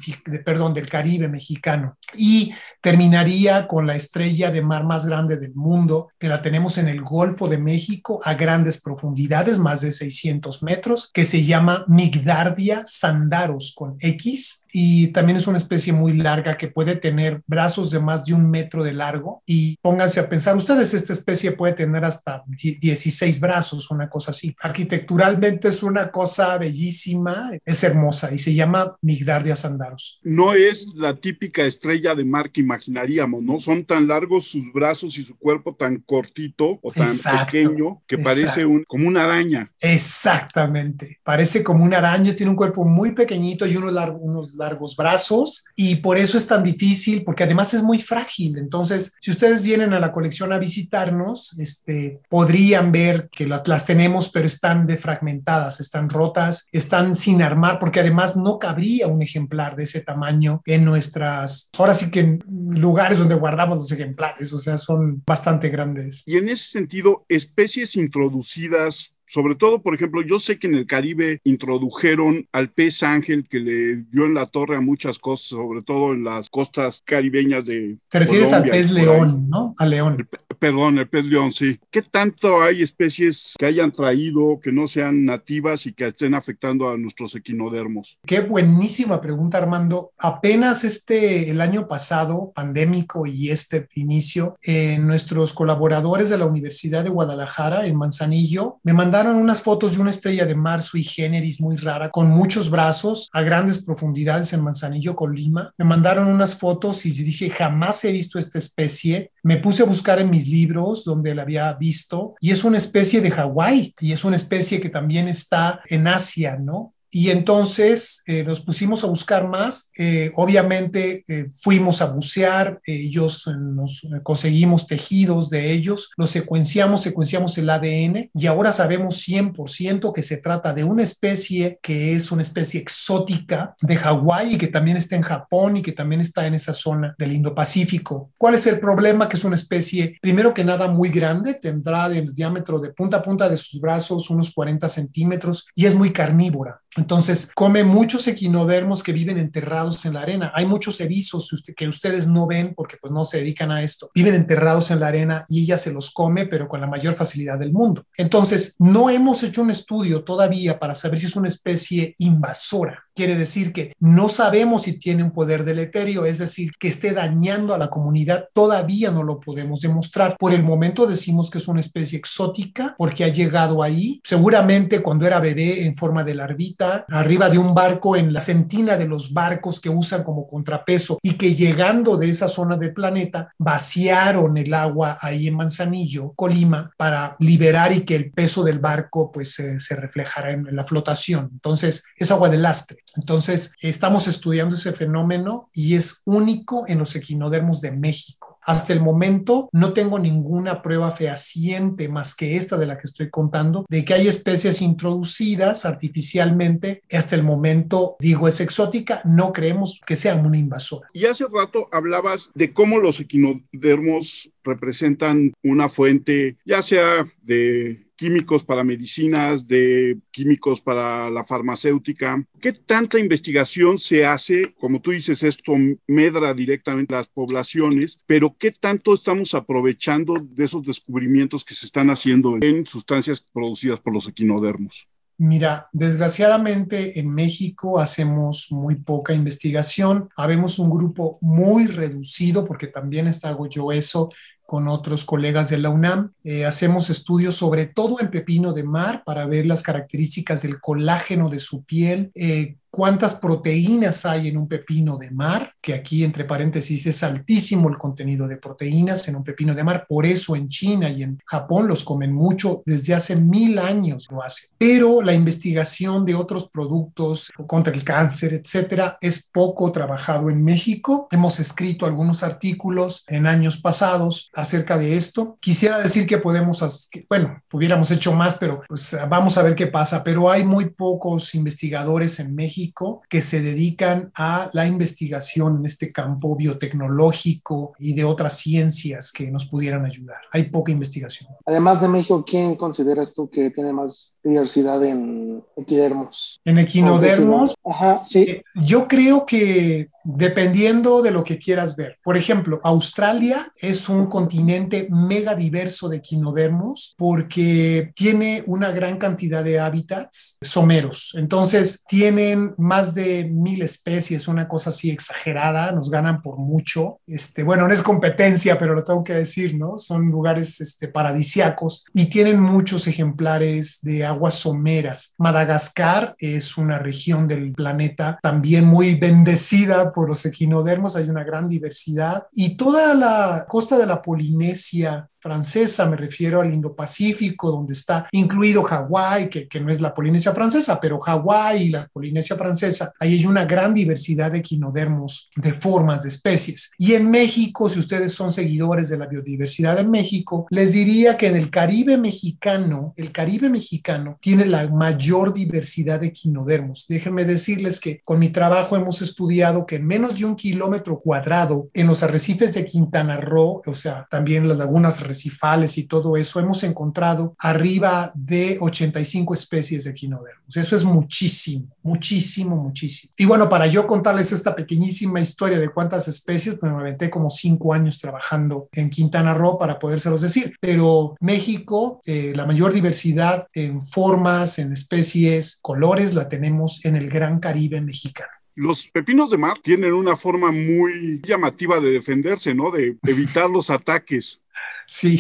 perdón, 0.45 0.75
del 0.75 0.89
Caribe 0.89 1.29
mexicano. 1.29 1.99
Y 2.17 2.53
terminaría 2.85 3.67
con 3.67 3.87
la 3.87 3.97
estrella 3.97 4.51
de 4.51 4.61
mar 4.61 4.85
más 4.85 5.07
grande 5.07 5.39
del 5.39 5.55
mundo, 5.55 6.11
que 6.19 6.29
la 6.29 6.43
tenemos 6.43 6.77
en 6.77 6.87
el 6.87 7.01
Golfo 7.01 7.49
de 7.49 7.57
México 7.57 8.21
a 8.25 8.35
grandes 8.35 8.79
profundidades, 8.79 9.59
más 9.59 9.81
de 9.81 9.91
600 9.91 10.63
metros, 10.63 11.11
que 11.15 11.25
se 11.25 11.43
llama 11.43 11.87
Migdardia 11.89 12.83
sandaros 12.85 13.73
con 13.75 13.97
X 14.01 14.65
y 14.77 15.09
también 15.09 15.37
es 15.37 15.47
una 15.47 15.57
especie 15.57 15.93
muy 15.93 16.15
larga 16.15 16.57
que 16.57 16.67
puede 16.67 16.97
tener 16.97 17.43
brazos 17.47 17.93
de 17.93 18.01
más 18.01 18.27
de 18.27 18.35
un 18.35 18.51
metro 18.51 18.83
de 18.83 18.93
largo. 18.93 19.45
Y 19.47 19.77
pónganse 19.81 20.19
a 20.19 20.29
pensar, 20.29 20.57
ustedes, 20.57 20.93
esta 20.95 21.13
especie 21.13 21.53
puede 21.53 21.75
tener 21.75 22.05
hasta 22.05 22.43
16 22.49 23.39
brazos, 23.39 23.93
una 23.93 24.09
cosa 24.09 24.33
así. 24.33 24.53
Arquitecturalmente 24.61 25.69
es 25.69 25.85
una 25.85 26.11
cosa 26.11 26.59
bellísima, 26.59 27.53
es 27.65 27.85
hermosa 27.85 28.35
y 28.35 28.39
se 28.39 28.53
llama 28.53 28.97
Migdardia 29.01 29.55
sandaros. 29.55 30.19
No 30.25 30.55
es 30.55 30.89
la 30.97 31.15
típica 31.15 31.63
estrella 31.63 32.17
de 32.17 32.25
mar 32.25 32.51
que 32.51 32.65
imaginaríamos, 32.75 33.43
¿no? 33.43 33.59
Son 33.59 33.85
tan 33.85 34.09
largos 34.09 34.49
sus 34.49 34.73
brazos 34.73 35.17
y 35.19 35.23
su 35.23 35.37
cuerpo 35.39 35.75
tan 35.75 35.99
cortito 35.99 36.79
o 36.83 36.93
tan 36.93 37.07
exacto, 37.07 37.53
pequeño 37.53 38.03
que 38.07 38.17
exacto. 38.17 38.41
parece 38.41 38.67
un, 38.67 38.85
como 38.85 39.07
una 39.09 39.25
araña. 39.25 39.71
Exactamente, 39.81 41.21
parece 41.23 41.63
como 41.63 41.85
una 41.85 41.99
araña, 41.99 42.35
tiene 42.35 42.51
un 42.51 42.57
cuerpo 42.57 42.85
muy 42.85 43.13
pequeñito 43.13 43.67
y 43.67 43.77
unos 43.77 43.93
largos, 43.93 44.21
unos 44.23 44.55
largos 44.55 44.97
brazos 44.97 45.65
y 45.77 45.97
por 45.97 46.19
eso 46.19 46.37
es 46.37 46.47
tan 46.47 46.63
difícil, 46.63 47.25
porque 47.25 47.45
además 47.45 47.75
es 47.75 47.83
muy 47.83 48.01
frágil. 48.01 48.59
Entonces, 48.59 49.15
si 49.21 49.31
ustedes 49.31 49.63
vienen 49.63 49.93
a 49.95 50.01
la 50.01 50.13
colección 50.13 50.53
a 50.53 50.59
visitarnos, 50.59 51.59
este, 51.59 52.21
podrían 52.29 52.93
ver 52.93 53.29
que 53.31 53.47
las, 53.47 53.67
las 53.69 53.87
tenemos, 53.87 54.29
pero 54.31 54.47
están 54.47 54.87
defragmentadas, 54.87 55.81
están 55.81 56.09
rotas, 56.09 56.69
están 56.73 57.15
sin 57.15 57.43
armar, 57.43 57.79
porque 57.79 58.01
además 58.01 58.37
no 58.37 58.59
cabría 58.59 59.07
un 59.07 59.23
ejemplar 59.23 59.77
de 59.77 59.85
ese 59.85 60.01
tamaño 60.01 60.63
en 60.67 60.85
nuestras, 60.85 61.71
ahora 61.79 61.95
sí 61.95 62.11
que 62.11 62.39
lugares 62.71 63.19
donde 63.19 63.35
guardamos 63.35 63.79
los 63.79 63.93
ejemplares, 63.93 64.53
o 64.53 64.59
sea, 64.59 64.79
son 64.79 65.23
bastante 65.27 65.69
grandes. 65.69 66.23
Y 66.27 66.37
en 66.37 66.49
ese 66.49 66.65
sentido, 66.67 67.25
especies 67.29 67.97
introducidas 67.97 69.14
sobre 69.27 69.55
todo, 69.55 69.83
por 69.83 69.95
ejemplo, 69.95 70.23
yo 70.23 70.39
sé 70.39 70.59
que 70.59 70.67
en 70.67 70.75
el 70.75 70.87
Caribe 70.87 71.41
introdujeron 71.45 72.47
al 72.53 72.71
pez 72.71 73.03
ángel 73.03 73.49
que 73.49 73.61
le 73.61 74.05
dio 74.11 74.27
en 74.27 74.35
la 74.35 74.47
torre 74.47 74.77
a 74.77 74.81
muchas 74.81 75.19
cosas, 75.19 75.49
sobre 75.49 75.83
todo 75.83 76.13
en 76.13 76.25
las 76.25 76.51
costas 76.51 77.03
caribeñas 77.05 77.67
de. 77.67 77.99
Te 78.09 78.19
refieres 78.19 78.53
al 78.53 78.65
pez 78.65 78.91
león, 78.91 79.49
¿no? 79.49 79.75
Al 79.79 79.91
león. 79.91 80.29
perdón, 80.59 80.99
el 80.99 81.09
pez 81.09 81.25
león, 81.27 81.53
sí. 81.53 81.79
¿Qué 81.91 82.03
tanto 82.03 82.63
hay 82.63 82.83
especies 82.83 83.55
que 83.59 83.67
hayan 83.67 83.93
traído, 83.93 84.61
que 84.63 84.73
no 84.73 84.87
sean 84.87 85.25
nativas 85.25 85.87
y 85.87 85.93
que 85.93 86.07
estén 86.07 86.35
afectando 86.35 86.91
a 86.91 86.99
nuestros 86.99 87.35
equinodermos? 87.35 88.19
Qué 88.27 88.41
buenísima 88.41 89.21
pregunta, 89.21 89.59
Armando. 89.59 90.13
Apenas 90.19 90.85
este, 90.85 91.51
el 91.51 91.61
año 91.61 91.89
pasado, 91.89 92.53
pandémico 92.55 93.27
y 93.27 93.51
este 93.51 93.89
inicio, 93.95 94.57
eh, 94.63 94.99
nuestros 94.99 95.53
colaboradores 95.53 96.29
de 96.29 96.39
la 96.39 96.47
Universidad 96.47 97.05
de 97.05 97.11
Guadalajara 97.11 97.87
en 97.87 97.97
Manzanillo 97.97 98.79
me 98.83 98.93
mandaron 98.93 99.14
mandaron 99.15 99.41
unas 99.41 99.63
fotos 99.63 99.95
de 99.95 100.01
una 100.01 100.11
estrella 100.11 100.45
de 100.45 100.57
mar 100.57 100.83
sui 100.83 101.05
generis 101.05 101.61
muy 101.61 101.77
rara, 101.77 102.11
con 102.11 102.29
muchos 102.31 102.69
brazos 102.69 103.29
a 103.33 103.43
grandes 103.43 103.85
profundidades 103.85 104.53
en 104.53 104.65
Manzanillo, 104.65 105.15
Colima. 105.15 105.71
Me 105.79 105.85
mandaron 105.85 106.27
unas 106.27 106.57
fotos 106.57 107.07
y 107.07 107.13
dije, 107.13 107.49
jamás 107.49 108.05
he 108.05 108.11
visto 108.11 108.41
esta 108.41 108.59
especie. 108.59 109.31
Me 109.45 109.59
puse 109.59 109.85
a 109.85 109.87
buscar 109.87 110.19
en 110.19 110.31
mis 110.31 110.49
libros 110.49 111.05
donde 111.05 111.33
la 111.33 111.43
había 111.43 111.73
visto 111.75 112.35
y 112.41 112.51
es 112.51 112.65
una 112.65 112.79
especie 112.79 113.21
de 113.21 113.31
Hawái 113.31 113.95
y 114.01 114.11
es 114.11 114.25
una 114.25 114.35
especie 114.35 114.81
que 114.81 114.89
también 114.89 115.29
está 115.29 115.81
en 115.89 116.09
Asia, 116.09 116.57
¿no? 116.57 116.94
Y 117.15 117.31
entonces 117.31 118.25
eh, 118.27 118.43
nos 118.43 118.61
pusimos 118.61 119.05
a 119.05 119.07
buscar 119.07 119.47
más. 119.47 119.93
Eh, 119.97 120.33
obviamente 120.35 121.25
eh, 121.29 121.47
fuimos 121.57 122.03
a 122.03 122.07
bucear, 122.07 122.81
ellos 122.85 123.47
nos 123.47 124.05
conseguimos 124.25 124.89
tejidos 124.89 125.49
de 125.49 125.71
ellos, 125.71 126.11
los 126.17 126.31
secuenciamos, 126.31 127.03
secuenciamos 127.03 127.57
el 127.57 127.71
ADN 127.71 128.31
y 128.35 128.47
ahora 128.47 128.73
sabemos 128.73 129.29
100% 129.29 130.13
que 130.13 130.25
se 130.25 130.39
trata 130.39 130.75
de 130.75 130.83
una 130.83 131.05
especie 131.05 131.79
que 131.81 132.17
es 132.17 132.33
una 132.33 132.43
especie 132.43 132.81
exótica 132.81 133.77
de 133.81 133.95
Hawái 133.95 134.55
y 134.55 134.59
que 134.59 134.67
también 134.67 134.97
está 134.97 135.15
en 135.15 135.23
Japón 135.23 135.77
y 135.77 135.83
que 135.83 135.93
también 135.93 136.21
está 136.21 136.49
en 136.49 136.55
esa 136.55 136.75
zona 136.75 137.15
del 137.17 137.33
Indo-Pacífico. 137.33 138.33
¿Cuál 138.37 138.55
es 138.55 138.67
el 138.67 138.81
problema? 138.81 139.29
Que 139.29 139.37
es 139.37 139.45
una 139.45 139.55
especie, 139.55 140.19
primero 140.21 140.53
que 140.53 140.65
nada, 140.65 140.89
muy 140.89 141.11
grande, 141.11 141.55
tendrá 141.55 142.07
el 142.07 142.35
diámetro 142.35 142.81
de 142.81 142.91
punta 142.91 143.19
a 143.19 143.23
punta 143.23 143.49
de 143.49 143.57
sus 143.57 143.81
brazos 143.81 144.31
unos 144.31 144.53
40 144.53 144.89
centímetros 144.89 145.69
y 145.77 145.87
es 145.87 145.95
muy 145.95 146.13
carnívora. 146.13 146.81
Entonces, 147.05 147.51
come 147.55 147.85
muchos 147.85 148.27
equinodermos 148.29 149.03
que 149.03 149.13
viven 149.13 149.37
enterrados 149.37 150.07
en 150.07 150.15
la 150.15 150.23
arena. 150.23 150.53
Hay 150.55 150.65
muchos 150.65 151.03
erizos 151.03 151.51
que 151.77 151.87
ustedes 151.87 152.29
no 152.29 152.47
ven 152.47 152.73
porque 152.75 152.97
pues 152.97 153.13
no 153.13 153.25
se 153.25 153.41
dedican 153.41 153.71
a 153.71 153.83
esto. 153.83 154.11
Viven 154.15 154.35
enterrados 154.35 154.91
en 154.91 155.01
la 155.01 155.09
arena 155.09 155.45
y 155.51 155.65
ella 155.65 155.77
se 155.77 155.93
los 155.93 156.11
come, 156.11 156.47
pero 156.47 156.67
con 156.67 156.81
la 156.81 156.87
mayor 156.87 157.15
facilidad 157.15 157.59
del 157.59 157.75
mundo. 157.75 158.07
Entonces, 158.17 158.75
no 158.79 159.11
hemos 159.11 159.43
hecho 159.43 159.61
un 159.61 159.71
estudio 159.71 160.25
todavía 160.25 160.79
para 160.79 160.95
saber 160.95 161.19
si 161.19 161.27
es 161.27 161.37
una 161.37 161.49
especie 161.49 162.15
invasora. 162.17 163.05
Quiere 163.15 163.37
decir 163.37 163.73
que 163.73 163.93
no 164.01 164.29
sabemos 164.29 164.83
si 164.83 164.99
tiene 164.99 165.23
un 165.23 165.31
poder 165.31 165.65
deleterio, 165.65 166.25
es 166.25 166.39
decir, 166.39 166.73
que 166.81 166.89
esté 166.89 167.13
dañando 167.13 167.75
a 167.75 167.79
la 167.79 167.89
comunidad. 167.89 168.49
Todavía 168.53 169.13
no 169.13 169.23
lo 169.23 169.39
podemos 169.39 169.83
demostrar. 169.83 170.37
Por 170.37 170.53
el 170.53 170.65
momento 170.65 171.07
decimos 171.07 171.51
que 171.51 171.59
es 171.59 171.69
una 171.69 171.81
especie 171.81 172.19
exótica 172.19 172.95
porque 172.97 173.25
ha 173.25 173.29
llegado 173.29 173.83
ahí. 173.83 174.21
Seguramente 174.25 175.01
cuando 175.01 175.27
era 175.27 175.39
bebé 175.39 175.85
en 175.85 175.95
forma 175.95 176.25
de 176.25 176.35
larvita 176.35 176.94
arriba 177.09 177.49
de 177.49 177.59
un 177.59 177.75
barco 177.75 178.17
en 178.17 178.33
la 178.33 178.41
centina 178.41 178.97
de 178.97 179.07
los 179.07 179.33
barcos 179.33 179.81
que 179.81 179.91
usan 179.91 180.23
como 180.23 180.47
contrapeso 180.47 181.19
y 181.23 181.35
que 181.35 181.55
llegando 181.55 182.17
de 182.17 182.29
esa 182.29 182.49
zona 182.49 182.77
del 182.77 182.93
planeta 182.93 183.53
vaciaron 183.59 184.57
el 184.57 184.73
agua 184.75 185.19
ahí 185.21 185.49
en 185.49 185.57
Manzanillo, 185.57 186.33
Colima, 186.35 186.93
para 186.97 187.37
liberar 187.41 187.93
y 187.93 188.05
que 188.05 188.17
el 188.17 188.31
peso 188.31 188.63
del 188.65 188.79
barco 188.79 189.31
pues 189.33 189.55
se, 189.55 189.97
reflejara 189.97 190.53
en 190.53 190.75
la 190.75 190.85
flotación. 190.85 191.51
Entonces 191.53 192.05
es 192.17 192.31
agua 192.31 192.49
de 192.49 192.59
lastre. 192.59 192.99
Entonces 193.17 193.73
estamos 193.81 194.27
estudiando 194.29 194.77
ese 194.77 194.93
fenómeno 194.93 195.71
y 195.73 195.95
es 195.95 196.23
único 196.25 196.85
en 196.89 196.99
los 196.99 197.15
equinodermos 197.17 197.81
de 197.81 197.93
México. 197.93 198.54
Hasta 198.65 198.93
el 198.93 199.01
momento 199.01 199.69
no 199.73 199.93
tengo 199.93 200.19
ninguna 200.19 200.83
prueba 200.83 201.11
fehaciente 201.11 202.09
más 202.09 202.35
que 202.35 202.57
esta 202.57 202.77
de 202.77 202.87
la 202.87 202.97
que 202.97 203.07
estoy 203.07 203.31
contando, 203.31 203.85
de 203.89 204.05
que 204.05 204.15
hay 204.15 204.29
especies 204.29 204.81
introducidas 204.83 205.85
artificialmente. 205.85 207.03
Hasta 207.13 207.37
el 207.37 207.43
momento, 207.43 208.17
digo, 208.19 208.49
es 208.49 208.61
exótica, 208.61 209.21
no 209.25 209.53
creemos 209.53 210.01
que 210.07 210.17
sea 210.17 210.35
una 210.35 210.59
invasora. 210.59 211.09
Y 211.13 211.27
hace 211.27 211.45
rato 211.53 211.89
hablabas 211.93 212.51
de 212.55 212.73
cómo 212.73 212.99
los 212.99 213.21
equinodermos 213.21 214.51
representan 214.63 215.53
una 215.63 215.89
fuente, 215.89 216.57
ya 216.65 216.83
sea 216.83 217.27
de 217.43 218.04
químicos 218.17 218.65
para 218.65 218.85
medicinas, 218.85 219.67
de 219.67 220.19
químicos 220.31 220.81
para 220.81 221.31
la 221.31 221.45
farmacéutica. 221.45 222.45
¿Qué 222.61 222.73
tanta 222.73 223.19
investigación 223.19 223.99
se 223.99 224.25
hace? 224.25 224.75
Como 224.79 225.01
tú 225.01 225.11
dices, 225.11 225.43
esto 225.43 225.75
medra 226.07 226.55
directamente 226.55 227.15
las 227.15 227.29
poblaciones, 227.29 228.21
pero 228.27 228.57
¿qué 228.59 228.71
tanto 228.71 229.15
estamos 229.15 229.55
aprovechando 229.55 230.35
de 230.41 230.65
esos 230.65 230.83
descubrimientos 230.83 231.65
que 231.65 231.75
se 231.75 231.87
están 231.87 232.11
haciendo 232.11 232.59
en 232.61 232.87
sustancias 232.87 233.45
producidas 233.53 234.01
por 234.01 234.15
los 234.15 234.29
equinodermos? 234.29 235.09
Mira, 235.37 235.89
desgraciadamente 235.93 237.19
en 237.19 237.29
México 237.29 237.99
hacemos 237.99 238.69
muy 238.71 238.95
poca 238.95 239.35
investigación. 239.35 240.29
Habemos 240.37 240.79
un 240.79 240.91
grupo 240.91 241.39
muy 241.41 241.89
reducido, 241.89 242.65
porque 242.65 242.87
también 242.87 243.29
hago 243.43 243.67
yo 243.69 243.91
eso, 243.91 244.31
con 244.67 244.89
otros 244.89 245.25
colegas 245.25 245.71
de 245.71 245.79
la 245.79 245.91
UNAM. 245.91 246.33
Eh, 246.43 246.65
hacemos 246.65 247.11
estudios 247.11 247.55
sobre 247.55 247.87
todo 247.87 248.21
en 248.21 248.31
pepino 248.31 248.73
de 248.73 248.83
mar 248.83 249.23
para 249.25 249.47
ver 249.47 249.67
las 249.67 249.83
características 249.83 250.63
del 250.63 250.81
colágeno 250.81 251.51
de 251.51 251.61
su 251.61 251.85
piel, 251.85 252.31
eh, 252.35 252.77
cuántas 252.95 253.35
proteínas 253.35 254.25
hay 254.25 254.47
en 254.47 254.57
un 254.57 254.69
pepino 254.69 255.19
de 255.19 255.33
mar, 255.33 255.75
que 255.81 255.95
aquí 255.95 256.23
entre 256.23 256.45
paréntesis 256.45 257.05
es 257.07 257.25
altísimo 257.25 257.89
el 257.89 257.99
contenido 257.99 258.47
de 258.47 258.57
proteínas 258.57 259.27
en 259.27 259.35
un 259.35 259.43
pepino 259.43 259.75
de 259.75 259.83
mar, 259.83 260.07
por 260.09 260.25
eso 260.25 260.55
en 260.55 260.69
China 260.69 261.09
y 261.09 261.25
en 261.25 261.41
Japón 261.45 261.89
los 261.89 262.05
comen 262.05 262.33
mucho, 262.33 262.85
desde 262.87 263.13
hace 263.13 263.35
mil 263.35 263.81
años 263.81 264.29
lo 264.31 264.45
hacen. 264.45 264.71
Pero 264.79 265.23
la 265.23 265.35
investigación 265.35 266.25
de 266.25 266.37
otros 266.37 266.69
productos 266.69 267.51
contra 267.67 267.93
el 267.93 268.05
cáncer, 268.05 268.55
etcétera, 268.55 269.19
es 269.21 269.51
poco 269.53 269.91
trabajado 269.91 270.49
en 270.49 270.63
México. 270.63 271.27
Hemos 271.33 271.59
escrito 271.59 272.07
algunos 272.07 272.45
artículos 272.45 273.25
en 273.27 273.49
años 273.49 273.79
pasados 273.79 274.53
acerca 274.55 274.97
de 274.99 275.17
esto. 275.17 275.59
Quisiera 275.61 275.99
decir 275.99 276.29
que 276.29 276.39
podemos, 276.39 277.11
bueno, 277.29 277.61
hubiéramos 277.73 278.13
hecho 278.13 278.33
más, 278.35 278.55
pero 278.55 278.83
pues 278.87 279.17
vamos 279.29 279.59
a 279.59 279.63
ver 279.63 279.75
qué 279.75 279.89
pasa, 279.89 280.23
pero 280.23 280.49
hay 280.49 280.63
muy 280.63 280.91
pocos 280.91 281.57
investigadores 281.57 282.39
en 282.39 282.55
México 282.55 282.84
que 282.93 283.41
se 283.43 283.63
dedican 283.63 284.31
a 284.35 284.71
la 284.73 284.87
investigación 284.87 285.79
en 285.79 285.87
este 285.87 286.13
campo 286.13 286.57
biotecnológico 286.57 287.95
y 287.99 288.15
de 288.15 288.25
otras 288.25 288.59
ciencias 288.59 289.33
que 289.33 289.51
nos 289.51 289.67
pudieran 289.67 290.05
ayudar. 290.05 290.39
Hay 290.53 290.65
poca 290.65 290.93
investigación. 290.93 291.51
Además 291.65 292.01
de 292.01 292.09
México, 292.09 292.45
¿quién 292.47 292.77
consideras 292.77 293.33
tú 293.33 293.49
que 293.49 293.71
tiene 293.71 293.93
más 293.93 294.34
diversidad 294.45 295.03
en 295.05 295.65
equidermos? 295.77 296.61
En 296.65 296.79
equinodermos. 296.79 297.75
Ajá, 297.85 298.23
sí. 298.25 298.43
Eh, 298.43 298.63
yo 298.85 299.09
creo 299.09 299.47
que 299.47 300.09
dependiendo 300.25 301.23
de 301.23 301.31
lo 301.31 301.45
que 301.45 301.59
quieras 301.59 301.97
ver. 301.97 302.19
Por 302.25 302.37
ejemplo, 302.37 302.81
Australia 302.83 303.73
es 303.77 304.09
un 304.09 304.27
continente 304.27 305.07
mega 305.11 305.55
diverso 305.55 306.09
de 306.09 306.17
equinodermos 306.17 307.15
porque 307.19 308.11
tiene 308.15 308.65
una 308.67 308.91
gran 308.91 309.19
cantidad 309.19 309.63
de 309.63 309.79
hábitats 309.79 310.59
someros. 310.63 311.35
Entonces, 311.37 312.05
tienen 312.09 312.75
más 312.79 313.15
de 313.15 313.45
mil 313.45 313.83
especies, 313.83 314.49
una 314.49 314.67
cosa 314.67 314.91
así 314.91 315.11
exagerada, 315.11 315.93
nos 315.93 316.11
ganan 316.11 316.41
por 316.41 316.59
mucho. 316.59 317.21
Este, 317.27 317.63
bueno, 317.63 317.87
no 317.87 317.93
es 317.93 318.03
competencia, 318.03 318.79
pero 318.79 318.95
lo 318.95 319.05
tengo 319.05 319.23
que 319.23 319.35
decir, 319.35 319.77
¿no? 319.77 319.99
Son 319.99 320.31
lugares 320.31 320.81
este, 320.81 321.09
paradisiacos 321.09 322.07
y 322.15 322.27
tienen 322.27 322.61
muchos 322.61 323.07
ejemplares 323.07 323.99
de 324.01 324.25
aguas 324.35 324.55
someras. 324.55 325.35
Madagascar 325.39 326.35
es 326.39 326.77
una 326.77 326.99
región 326.99 327.49
del 327.49 327.73
planeta 327.73 328.39
también 328.43 328.85
muy 328.85 329.15
bendecida 329.15 330.13
por 330.13 330.29
los 330.29 330.45
equinodermos, 330.45 331.17
hay 331.17 331.29
una 331.29 331.45
gran 331.45 331.69
diversidad 331.69 332.47
y 332.53 332.77
toda 332.77 333.15
la 333.15 333.67
costa 333.69 333.97
de 333.99 334.07
la 334.07 334.21
Polinesia 334.21 335.29
francesa, 335.45 336.09
me 336.09 336.17
refiero 336.17 336.63
al 336.63 336.73
Indo-Pacífico, 336.73 337.71
donde 337.71 337.93
está 337.93 338.27
incluido 338.33 338.83
Hawái, 338.83 339.51
que, 339.51 339.69
que, 339.69 339.79
no 339.79 339.93
es 339.93 340.01
la 340.01 340.15
Polinesia 340.15 340.53
francesa, 340.53 340.99
pero 340.99 341.21
Hawái 341.21 341.83
y 341.83 341.91
la 341.91 342.09
Polinesia 342.09 342.57
francesa, 342.57 343.13
ahí 343.21 343.35
hay 343.35 343.45
una 343.45 343.67
gran 343.67 343.93
diversidad 343.93 344.53
de 344.53 344.59
equinodermos, 344.59 345.51
de 345.55 345.75
formas, 345.75 346.23
de 346.23 346.31
especies. 346.31 346.93
Y 346.97 347.13
en 347.13 347.31
México, 347.31 347.91
si 347.91 347.99
ustedes 347.99 348.33
son 348.33 348.51
seguidores 348.51 349.11
de 349.11 349.19
la 349.19 349.27
biodiversidad 349.27 349.99
en 349.99 350.11
México, 350.11 350.67
les 350.71 350.95
diría 350.95 351.37
que 351.37 351.49
en 351.49 351.57
el 351.57 351.69
Caribe 351.69 352.17
mexicano, 352.17 353.13
el 353.19 353.31
Caribe 353.31 353.69
mexicano 353.69 354.39
tiene 354.41 354.65
la 354.65 354.89
mayor 354.89 355.53
diversidad 355.53 356.21
de 356.21 356.29
equinodermos. 356.29 357.05
Déjenme 357.07 357.45
decirles 357.45 358.01
que 358.01 358.23
con 358.25 358.39
mi 358.39 358.49
trabajo 358.49 358.97
hemos 358.97 359.21
estudiado 359.21 359.85
que 359.85 359.97
en 359.97 360.07
menos 360.07 360.39
de 360.39 360.47
un 360.47 360.57
kilómetro 360.57 361.19
cuadrado 361.19 361.91
en 361.93 362.07
los 362.07 362.23
arrecifes 362.23 362.73
de 362.73 362.87
Quintana 362.87 363.37
Roo, 363.37 363.83
o 363.85 363.95
sea, 363.95 364.27
también 364.31 364.67
las 364.67 364.79
lagunas 364.79 365.21
arrecifales 365.35 365.99
y 365.99 366.05
todo 366.05 366.37
eso, 366.37 366.61
hemos 366.61 366.83
encontrado 366.85 367.55
arriba 367.59 368.31
de 368.35 368.79
85 368.81 369.55
especies 369.55 370.05
de 370.05 370.11
equinodermos. 370.11 370.77
Eso 370.77 370.95
es 370.95 371.05
muchísimo, 371.05 371.89
muchísimo, 372.03 372.77
muchísimo. 372.77 373.33
Y 373.37 373.45
bueno, 373.45 373.69
para 373.69 373.87
yo 373.87 374.07
contarles 374.07 374.53
esta 374.53 374.75
pequeñísima 374.75 375.41
historia 375.41 375.79
de 375.79 375.89
cuántas 375.89 376.29
especies, 376.29 376.77
pues 376.77 376.93
me 376.93 377.01
aventé 377.01 377.29
como 377.29 377.51
cinco 377.51 377.93
años 377.93 378.19
trabajando 378.21 378.89
en 378.93 379.11
Quintana 379.11 379.55
Roo 379.55 379.79
para 379.79 379.99
podérselos 379.99 380.41
decir. 380.41 380.77
Pero 380.81 381.35
México, 381.41 382.21
eh, 382.25 382.53
la 382.55 382.67
mayor 382.67 382.93
diversidad 382.93 383.67
en 383.73 384.01
formas, 384.01 384.79
en 384.79 384.93
especies, 384.93 385.79
colores, 385.83 386.35
la 386.35 386.49
tenemos 386.49 387.05
en 387.05 387.17
el 387.17 387.29
Gran 387.29 387.59
Caribe 387.59 388.01
mexicano. 388.01 388.51
Los 388.77 389.07
pepinos 389.07 389.51
de 389.51 389.59
mar 389.59 389.79
tienen 389.81 390.13
una 390.13 390.37
forma 390.37 390.73
muy 390.73 391.41
llamativa 391.47 392.01
de 392.01 392.11
defenderse, 392.11 392.75
¿no? 392.75 392.91
De 392.91 393.17
evitar 393.25 393.71
los 393.71 393.89
ataques. 393.89 394.61
Sí. 395.07 395.39